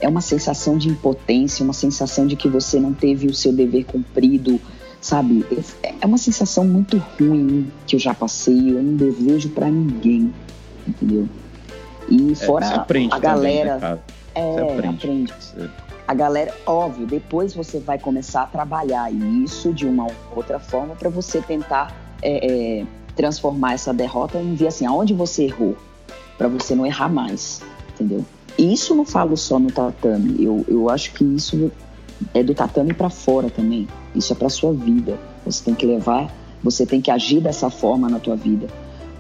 é 0.01 0.09
uma 0.09 0.20
sensação 0.20 0.76
de 0.76 0.88
impotência, 0.88 1.64
uma 1.64 1.72
sensação 1.72 2.26
de 2.26 2.36
que 2.36 2.49
você 2.49 2.78
não 2.78 2.92
teve 2.92 3.26
o 3.26 3.34
seu 3.34 3.53
dever 3.53 3.84
cumprido, 3.84 4.61
sabe? 5.01 5.44
É 6.01 6.07
uma 6.07 6.18
sensação 6.18 6.64
muito 6.64 6.99
ruim 7.18 7.70
que 7.86 7.97
eu 7.97 8.01
já 8.01 8.12
passei, 8.12 8.70
eu 8.70 8.82
não 8.82 8.97
desejo 8.97 9.51
para 9.51 9.70
ninguém, 9.70 10.32
entendeu? 10.86 11.28
E 12.09 12.32
é, 12.32 12.34
fora 12.34 12.68
aprende 12.68 13.14
a 13.14 13.18
galera. 13.18 13.78
Também, 13.78 13.97
né, 13.97 13.99
é, 14.34 14.61
aprende. 14.61 14.88
aprende. 14.88 15.34
A 16.07 16.14
galera, 16.14 16.55
óbvio, 16.66 17.07
depois 17.07 17.53
você 17.53 17.80
vai 17.80 17.99
começar 17.99 18.42
a 18.42 18.47
trabalhar 18.47 19.11
isso 19.12 19.72
de 19.72 19.86
uma 19.86 20.07
outra 20.34 20.61
forma 20.61 20.94
para 20.94 21.09
você 21.09 21.40
tentar 21.40 21.92
é, 22.22 22.80
é, 22.80 22.86
transformar 23.16 23.72
essa 23.72 23.92
derrota 23.92 24.38
em 24.38 24.55
ver 24.55 24.68
assim, 24.68 24.86
aonde 24.86 25.12
você 25.14 25.44
errou, 25.44 25.76
para 26.38 26.47
você 26.47 26.76
não 26.76 26.86
errar 26.86 27.09
mais, 27.09 27.61
entendeu? 27.94 28.24
E 28.59 28.72
isso 28.72 28.94
não 28.94 29.04
falo 29.04 29.36
só 29.36 29.59
no 29.59 29.70
tatame, 29.70 30.42
eu, 30.42 30.64
eu 30.66 30.88
acho 30.88 31.12
que 31.12 31.24
isso 31.24 31.70
é 32.32 32.42
do 32.42 32.54
tatame 32.54 32.94
para 32.94 33.11
fora 33.11 33.50
também. 33.50 33.86
Isso 34.14 34.32
é 34.32 34.36
para 34.36 34.48
sua 34.48 34.72
vida. 34.72 35.18
Você 35.44 35.64
tem 35.64 35.74
que 35.74 35.84
levar, 35.84 36.34
você 36.62 36.86
tem 36.86 37.00
que 37.00 37.11
agir 37.11 37.40
dessa 37.40 37.68
forma 37.68 38.09
na 38.09 38.18
tua 38.18 38.34
vida. 38.34 38.66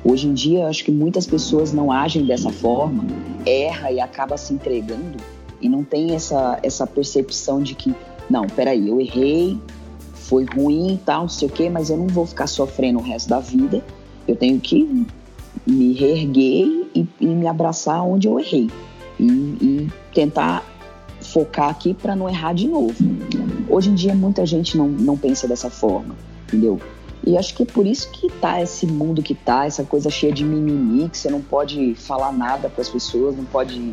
Hoje 0.02 0.28
em 0.28 0.34
dia, 0.34 0.68
acho 0.68 0.84
que 0.84 0.90
muitas 0.90 1.26
pessoas 1.26 1.72
não 1.72 1.90
agem 1.92 2.24
dessa 2.24 2.50
forma, 2.50 3.04
erra 3.44 3.90
e 3.90 4.00
acaba 4.00 4.36
se 4.36 4.54
entregando 4.54 5.18
e 5.60 5.68
não 5.68 5.82
tem 5.82 6.14
essa, 6.14 6.58
essa 6.62 6.86
percepção 6.86 7.60
de 7.60 7.74
que, 7.74 7.94
não, 8.30 8.46
peraí, 8.46 8.88
eu 8.88 9.00
errei, 9.00 9.58
foi 10.14 10.44
ruim 10.44 10.94
e 10.94 10.98
tal, 10.98 11.22
não 11.22 11.28
sei 11.28 11.48
o 11.48 11.50
quê, 11.50 11.68
mas 11.68 11.90
eu 11.90 11.96
não 11.96 12.06
vou 12.06 12.24
ficar 12.24 12.46
sofrendo 12.46 12.98
o 13.00 13.02
resto 13.02 13.28
da 13.28 13.40
vida. 13.40 13.84
Eu 14.28 14.36
tenho 14.36 14.60
que 14.60 15.06
me 15.66 15.92
reerguer 15.92 16.88
e, 16.94 17.06
e 17.20 17.26
me 17.26 17.46
abraçar 17.46 18.02
onde 18.06 18.28
eu 18.28 18.38
errei 18.38 18.70
e, 19.18 19.24
e 19.24 19.90
tentar 20.14 20.64
focar 21.20 21.68
aqui 21.68 21.94
para 21.94 22.14
não 22.14 22.28
errar 22.28 22.52
de 22.52 22.68
novo. 22.68 22.94
Hoje 23.68 23.90
em 23.90 23.94
dia 23.94 24.14
muita 24.14 24.46
gente 24.46 24.76
não, 24.76 24.88
não 24.88 25.16
pensa 25.16 25.48
dessa 25.48 25.70
forma, 25.70 26.14
entendeu? 26.46 26.80
E 27.26 27.36
acho 27.36 27.54
que 27.54 27.64
é 27.64 27.66
por 27.66 27.84
isso 27.86 28.08
que 28.12 28.28
tá 28.28 28.62
esse 28.62 28.86
mundo 28.86 29.20
que 29.20 29.34
tá, 29.34 29.66
essa 29.66 29.82
coisa 29.82 30.08
cheia 30.08 30.32
de 30.32 30.44
mimimi, 30.44 31.08
que 31.08 31.18
você 31.18 31.28
não 31.28 31.40
pode 31.42 31.94
falar 31.96 32.32
nada 32.32 32.68
para 32.68 32.80
as 32.80 32.88
pessoas, 32.88 33.36
não 33.36 33.44
pode. 33.44 33.92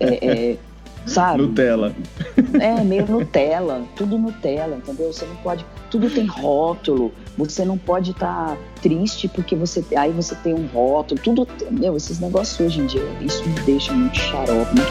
É, 0.00 0.26
é, 0.26 0.56
sabe? 1.06 1.42
Nutella. 1.42 1.94
É, 2.60 2.82
meio 2.82 3.06
Nutella, 3.06 3.84
tudo 3.94 4.18
Nutella, 4.18 4.76
entendeu? 4.76 5.12
Você 5.12 5.24
não 5.24 5.36
pode. 5.36 5.64
Tudo 5.88 6.10
tem 6.10 6.26
rótulo, 6.26 7.12
você 7.36 7.64
não 7.64 7.76
pode 7.76 8.12
estar 8.12 8.50
tá 8.50 8.56
triste 8.80 9.28
porque 9.28 9.56
você. 9.56 9.84
Aí 9.96 10.12
você 10.12 10.34
tem 10.36 10.54
um 10.54 10.66
rótulo, 10.66 11.20
tudo. 11.20 11.48
Meu, 11.70 11.96
esses 11.96 12.20
negócios 12.20 12.58
hoje 12.60 12.80
em 12.80 12.86
dia, 12.86 13.02
isso 13.20 13.46
me 13.48 13.54
deixa 13.60 13.92
muito 13.92 14.16
xarope, 14.16 14.74
né? 14.76 14.84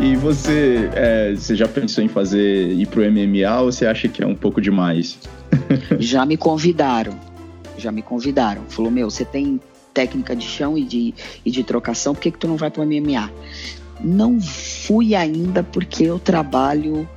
E 0.00 0.16
você, 0.16 0.90
é, 0.94 1.32
você 1.34 1.54
já 1.54 1.68
pensou 1.68 2.02
em 2.02 2.08
fazer 2.08 2.72
ir 2.72 2.86
pro 2.86 3.02
MMA 3.02 3.60
ou 3.60 3.70
você 3.70 3.86
acha 3.86 4.08
que 4.08 4.22
é 4.22 4.26
um 4.26 4.34
pouco 4.34 4.60
demais? 4.60 5.18
já 5.98 6.26
me 6.26 6.36
convidaram, 6.36 7.12
já 7.78 7.92
me 7.92 8.02
convidaram. 8.02 8.62
Falou, 8.68 8.90
meu, 8.90 9.08
você 9.10 9.24
tem 9.24 9.60
técnica 9.92 10.34
de 10.34 10.46
chão 10.46 10.76
e 10.76 10.84
de, 10.84 11.14
e 11.44 11.50
de 11.50 11.62
trocação, 11.62 12.14
por 12.14 12.20
que, 12.20 12.30
que 12.30 12.38
tu 12.38 12.48
não 12.48 12.56
vai 12.56 12.70
pro 12.70 12.84
MMA? 12.84 13.30
Não 14.00 14.40
fui 14.40 15.14
ainda 15.14 15.62
porque 15.62 16.04
eu 16.04 16.18
trabalho, 16.18 17.08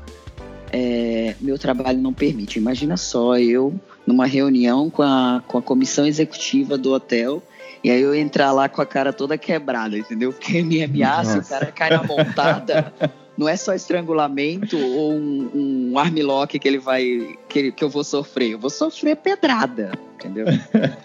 é, 0.71 1.35
meu 1.41 1.57
trabalho 1.57 1.99
não 1.99 2.13
permite. 2.13 2.59
Imagina 2.59 2.97
só, 2.97 3.37
eu 3.37 3.73
numa 4.05 4.25
reunião 4.25 4.89
com 4.89 5.01
a, 5.01 5.41
com 5.47 5.57
a 5.57 5.61
comissão 5.61 6.05
executiva 6.05 6.77
do 6.77 6.93
hotel 6.93 7.41
e 7.83 7.89
aí 7.89 8.01
eu 8.01 8.15
entrar 8.15 8.51
lá 8.51 8.67
com 8.67 8.81
a 8.81 8.85
cara 8.85 9.13
toda 9.13 9.37
quebrada, 9.37 9.97
entendeu? 9.97 10.33
Porque 10.33 10.63
me 10.63 10.83
ameaça, 10.83 11.39
o 11.39 11.45
cara 11.45 11.71
cai 11.71 11.91
na 11.91 12.03
montada. 12.03 12.93
não 13.37 13.47
é 13.47 13.55
só 13.55 13.73
estrangulamento 13.73 14.77
ou 14.77 15.13
um, 15.13 15.91
um 15.91 15.99
armlock 15.99 16.57
que 16.57 16.67
ele 16.67 16.77
vai 16.77 17.37
que, 17.49 17.71
que 17.71 17.83
eu 17.83 17.89
vou 17.89 18.03
sofrer, 18.03 18.51
eu 18.51 18.59
vou 18.59 18.69
sofrer 18.69 19.15
pedrada, 19.17 19.91
entendeu? 20.15 20.45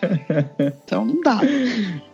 então 0.85 1.05
não 1.05 1.21
dá. 1.21 1.41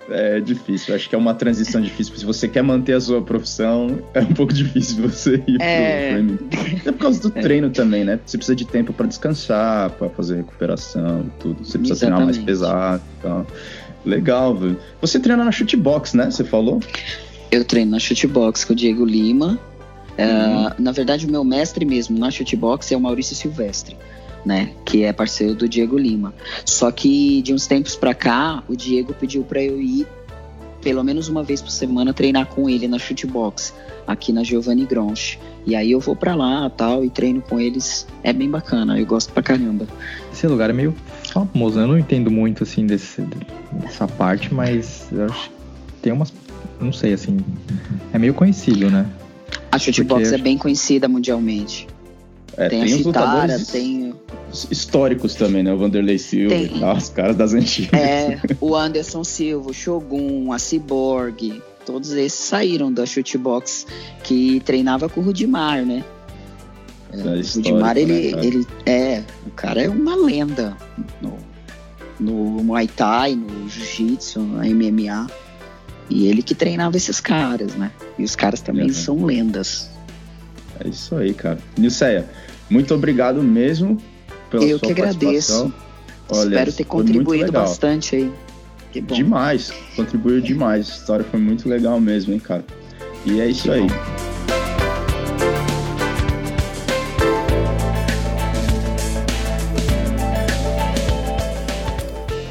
É 0.09 0.41
difícil, 0.41 0.95
acho 0.95 1.09
que 1.09 1.15
é 1.15 1.19
uma 1.19 1.35
transição 1.35 1.81
difícil. 1.81 2.17
Se 2.17 2.25
você 2.25 2.47
quer 2.47 2.63
manter 2.63 2.95
a 2.95 3.01
sua 3.01 3.21
profissão, 3.21 3.99
é 4.15 4.21
um 4.21 4.33
pouco 4.33 4.53
difícil 4.55 5.09
você 5.09 5.43
ir 5.47 5.61
é... 5.61 6.13
pro 6.15 6.23
MMA. 6.23 6.39
É 6.85 6.93
por 6.93 6.99
causa 6.99 7.29
do 7.29 7.39
é. 7.39 7.43
treino 7.43 7.71
também, 7.71 8.05
né? 8.05 8.19
Você 8.25 8.39
precisa 8.39 8.55
de 8.55 8.65
tempo 8.65 8.93
para 8.93 9.07
descansar, 9.07 9.91
para 9.91 10.09
fazer 10.11 10.37
recuperação, 10.37 11.31
tudo. 11.41 11.65
Você 11.65 11.79
precisa 11.79 12.07
Exatamente. 12.07 12.09
treinar 12.09 12.25
mais 12.25 12.39
pesado 12.39 13.03
e 13.19 13.23
tal. 13.23 13.47
Legal, 14.05 14.55
velho. 14.55 14.79
Você 15.01 15.19
treina 15.19 15.45
na 15.45 15.51
Shootbox, 15.51 16.15
né? 16.15 16.31
Você 16.31 16.45
falou? 16.45 16.81
Eu 17.51 17.65
treino 17.65 17.91
na 17.91 17.99
Shootbox 17.99 18.65
com 18.65 18.73
o 18.73 18.77
Diego 18.77 19.05
Lima. 19.05 19.59
Uhum. 20.19 20.67
Uh, 20.67 20.75
na 20.79 20.93
verdade, 20.93 21.27
o 21.27 21.31
meu 21.31 21.45
mestre 21.45 21.85
mesmo 21.85 22.19
na 22.19 22.31
Shootbox 22.31 22.91
é 22.93 22.97
o 22.97 23.01
Maurício 23.01 23.37
Silvestre, 23.37 23.97
né? 24.45 24.71
Que 24.85 25.05
é 25.05 25.13
parceiro 25.13 25.55
do 25.55 25.69
Diego 25.69 25.99
Lima. 25.99 26.35
Só 26.65 26.91
que 26.91 27.43
de 27.43 27.53
uns 27.53 27.67
tempos 27.67 27.97
pra 27.97 28.15
cá, 28.15 28.63
o 28.69 28.77
Diego 28.77 29.13
pediu 29.15 29.43
pra 29.43 29.63
eu 29.63 29.81
ir 29.81 30.07
pelo 30.87 31.03
menos 31.03 31.27
uma 31.27 31.43
vez 31.43 31.61
por 31.61 31.73
semana 31.73 32.15
treinar 32.15 32.47
com 32.47 32.71
ele 32.71 32.87
na 32.87 32.97
Shootbox, 32.97 33.75
aqui 34.07 34.33
na 34.33 34.45
Giovanni 34.45 34.87
Gronch. 34.87 35.37
E 35.67 35.75
aí 35.75 35.91
eu 35.91 35.99
vou 35.99 36.15
para 36.15 36.37
lá 36.37 36.71
tal 36.71 37.05
e 37.05 37.11
treino 37.11 37.43
com 37.43 37.59
eles. 37.59 38.07
É 38.23 38.33
bem 38.33 38.49
bacana, 38.49 38.97
eu 38.97 39.05
gosto 39.05 39.33
pra 39.33 39.43
caramba. 39.43 39.85
Esse 40.33 40.47
lugar 40.47 40.71
é 40.71 40.73
meio 40.73 40.95
famoso, 41.33 41.81
eu 41.81 41.89
não 41.89 41.99
entendo 41.99 42.31
muito 42.31 42.63
assim 42.63 42.87
desse, 42.87 43.21
dessa 43.73 44.07
parte, 44.07 44.55
mas 44.55 45.09
eu 45.11 45.25
acho 45.25 45.51
que 45.51 45.57
tem 46.03 46.13
umas. 46.13 46.33
Não 46.81 46.93
sei, 46.93 47.15
assim. 47.15 47.39
É 48.13 48.19
meio 48.19 48.33
conhecido, 48.33 48.89
né? 48.89 49.07
A 49.71 49.79
shootbox 49.79 50.23
Porque... 50.23 50.35
é 50.35 50.39
bem 50.39 50.59
conhecida 50.59 51.09
mundialmente. 51.09 51.87
É, 52.57 52.69
tem, 52.69 52.85
tem 52.85 52.95
a 52.95 52.97
Citara, 52.97 53.59
tem. 53.59 54.15
Históricos 54.71 55.35
também, 55.35 55.63
né? 55.63 55.73
O 55.73 55.77
Vanderlei 55.77 56.19
Silva 56.19 56.55
tem... 56.55 56.65
e 56.65 56.81
tal, 56.81 56.97
os 56.97 57.09
caras 57.11 57.37
das 57.37 57.53
antigas. 57.53 57.93
É, 58.01 58.41
o 58.61 58.75
Anderson 58.75 59.23
Silva, 59.23 59.71
o 59.71 59.75
Shogun, 59.75 60.53
a 60.53 60.59
Cyborg, 60.59 61.63
todos 61.85 62.13
esses 62.13 62.39
saíram 62.39 62.91
da 62.91 63.05
shootbox 63.05 63.87
que 64.23 64.61
treinava 64.61 65.09
com 65.09 65.21
o 65.21 65.25
Rudimar, 65.25 65.85
né? 65.85 66.03
É, 67.13 67.17
o 67.19 67.55
Rudimar, 67.55 67.97
ele, 67.99 68.35
né, 68.35 68.45
ele 68.45 68.67
é, 68.87 69.23
o 69.47 69.51
cara 69.51 69.83
é 69.83 69.89
uma 69.89 70.17
lenda 70.17 70.77
no, 71.21 71.37
no 72.19 72.65
Muay 72.65 72.89
Thai, 72.89 73.35
no 73.35 73.69
Jiu-Jitsu, 73.69 74.41
no 74.41 74.59
MMA. 74.59 75.27
E 76.09 76.29
ele 76.29 76.43
que 76.43 76.55
treinava 76.55 76.97
esses 76.97 77.21
caras, 77.21 77.75
né? 77.75 77.91
E 78.19 78.25
os 78.25 78.37
caras 78.37 78.61
também 78.61 78.87
uhum. 78.87 78.95
são 78.95 79.25
lendas. 79.25 79.91
É 80.79 80.89
isso 80.89 81.17
aí, 81.17 81.35
cara. 81.35 81.59
Nilceia, 81.77 82.29
muito 82.71 82.95
obrigado 82.95 83.43
mesmo 83.43 83.99
pela 84.51 84.65
Eu 84.65 84.79
sua 84.79 84.87
que 84.87 84.93
agradeço. 84.93 85.73
Olha, 86.29 86.49
Espero 86.49 86.73
ter 86.73 86.85
contribuído 86.85 87.53
bastante 87.53 88.17
aí. 88.17 88.33
Demais, 89.03 89.73
contribuiu 89.95 90.41
demais. 90.41 90.89
A 90.89 90.95
história 90.95 91.25
foi 91.25 91.39
muito 91.39 91.69
legal 91.69 92.01
mesmo, 92.01 92.33
hein, 92.33 92.41
cara. 92.41 92.65
E 93.25 93.41
é 93.41 93.47
isso 93.49 93.65
que 93.65 93.71
aí. 93.71 93.81
Bom. 93.81 94.66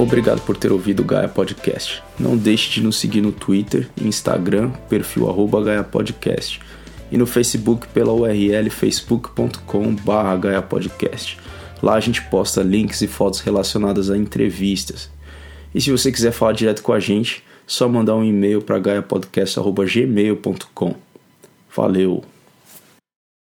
Obrigado 0.06 0.40
por 0.42 0.56
ter 0.56 0.72
ouvido 0.72 1.00
o 1.00 1.04
Gaia 1.04 1.28
Podcast. 1.28 2.04
Não 2.20 2.38
deixe 2.38 2.70
de 2.70 2.80
nos 2.80 2.96
seguir 2.96 3.22
no 3.22 3.32
Twitter 3.32 3.90
e 4.00 4.08
Instagram, 4.08 4.70
perfil 4.88 5.28
arroba 5.28 5.64
Gaia 5.64 5.84
Podcast, 5.84 6.62
e 7.12 7.18
no 7.18 7.26
Facebook 7.26 7.88
pela 7.88 8.14
URL 8.14 8.70
facebook.com.br 8.70 10.38
Gaia 10.40 10.62
Podcast. 10.62 11.40
Lá 11.82 11.96
a 11.96 12.00
gente 12.00 12.22
posta 12.22 12.62
links 12.62 13.02
e 13.02 13.08
fotos 13.08 13.40
relacionadas 13.40 14.12
a 14.12 14.18
entrevistas. 14.18 15.10
E 15.74 15.82
se 15.82 15.90
você 15.90 16.12
quiser 16.12 16.32
falar 16.32 16.52
direto 16.52 16.84
com 16.84 16.94
a 16.94 17.00
gente, 17.00 17.44
só 17.66 17.90
mandar 17.90 18.16
um 18.16 18.24
e-mail 18.24 18.62
para 18.62 18.78
gaiapodcast.gmail.com. 18.78 20.96
Valeu! 21.76 22.35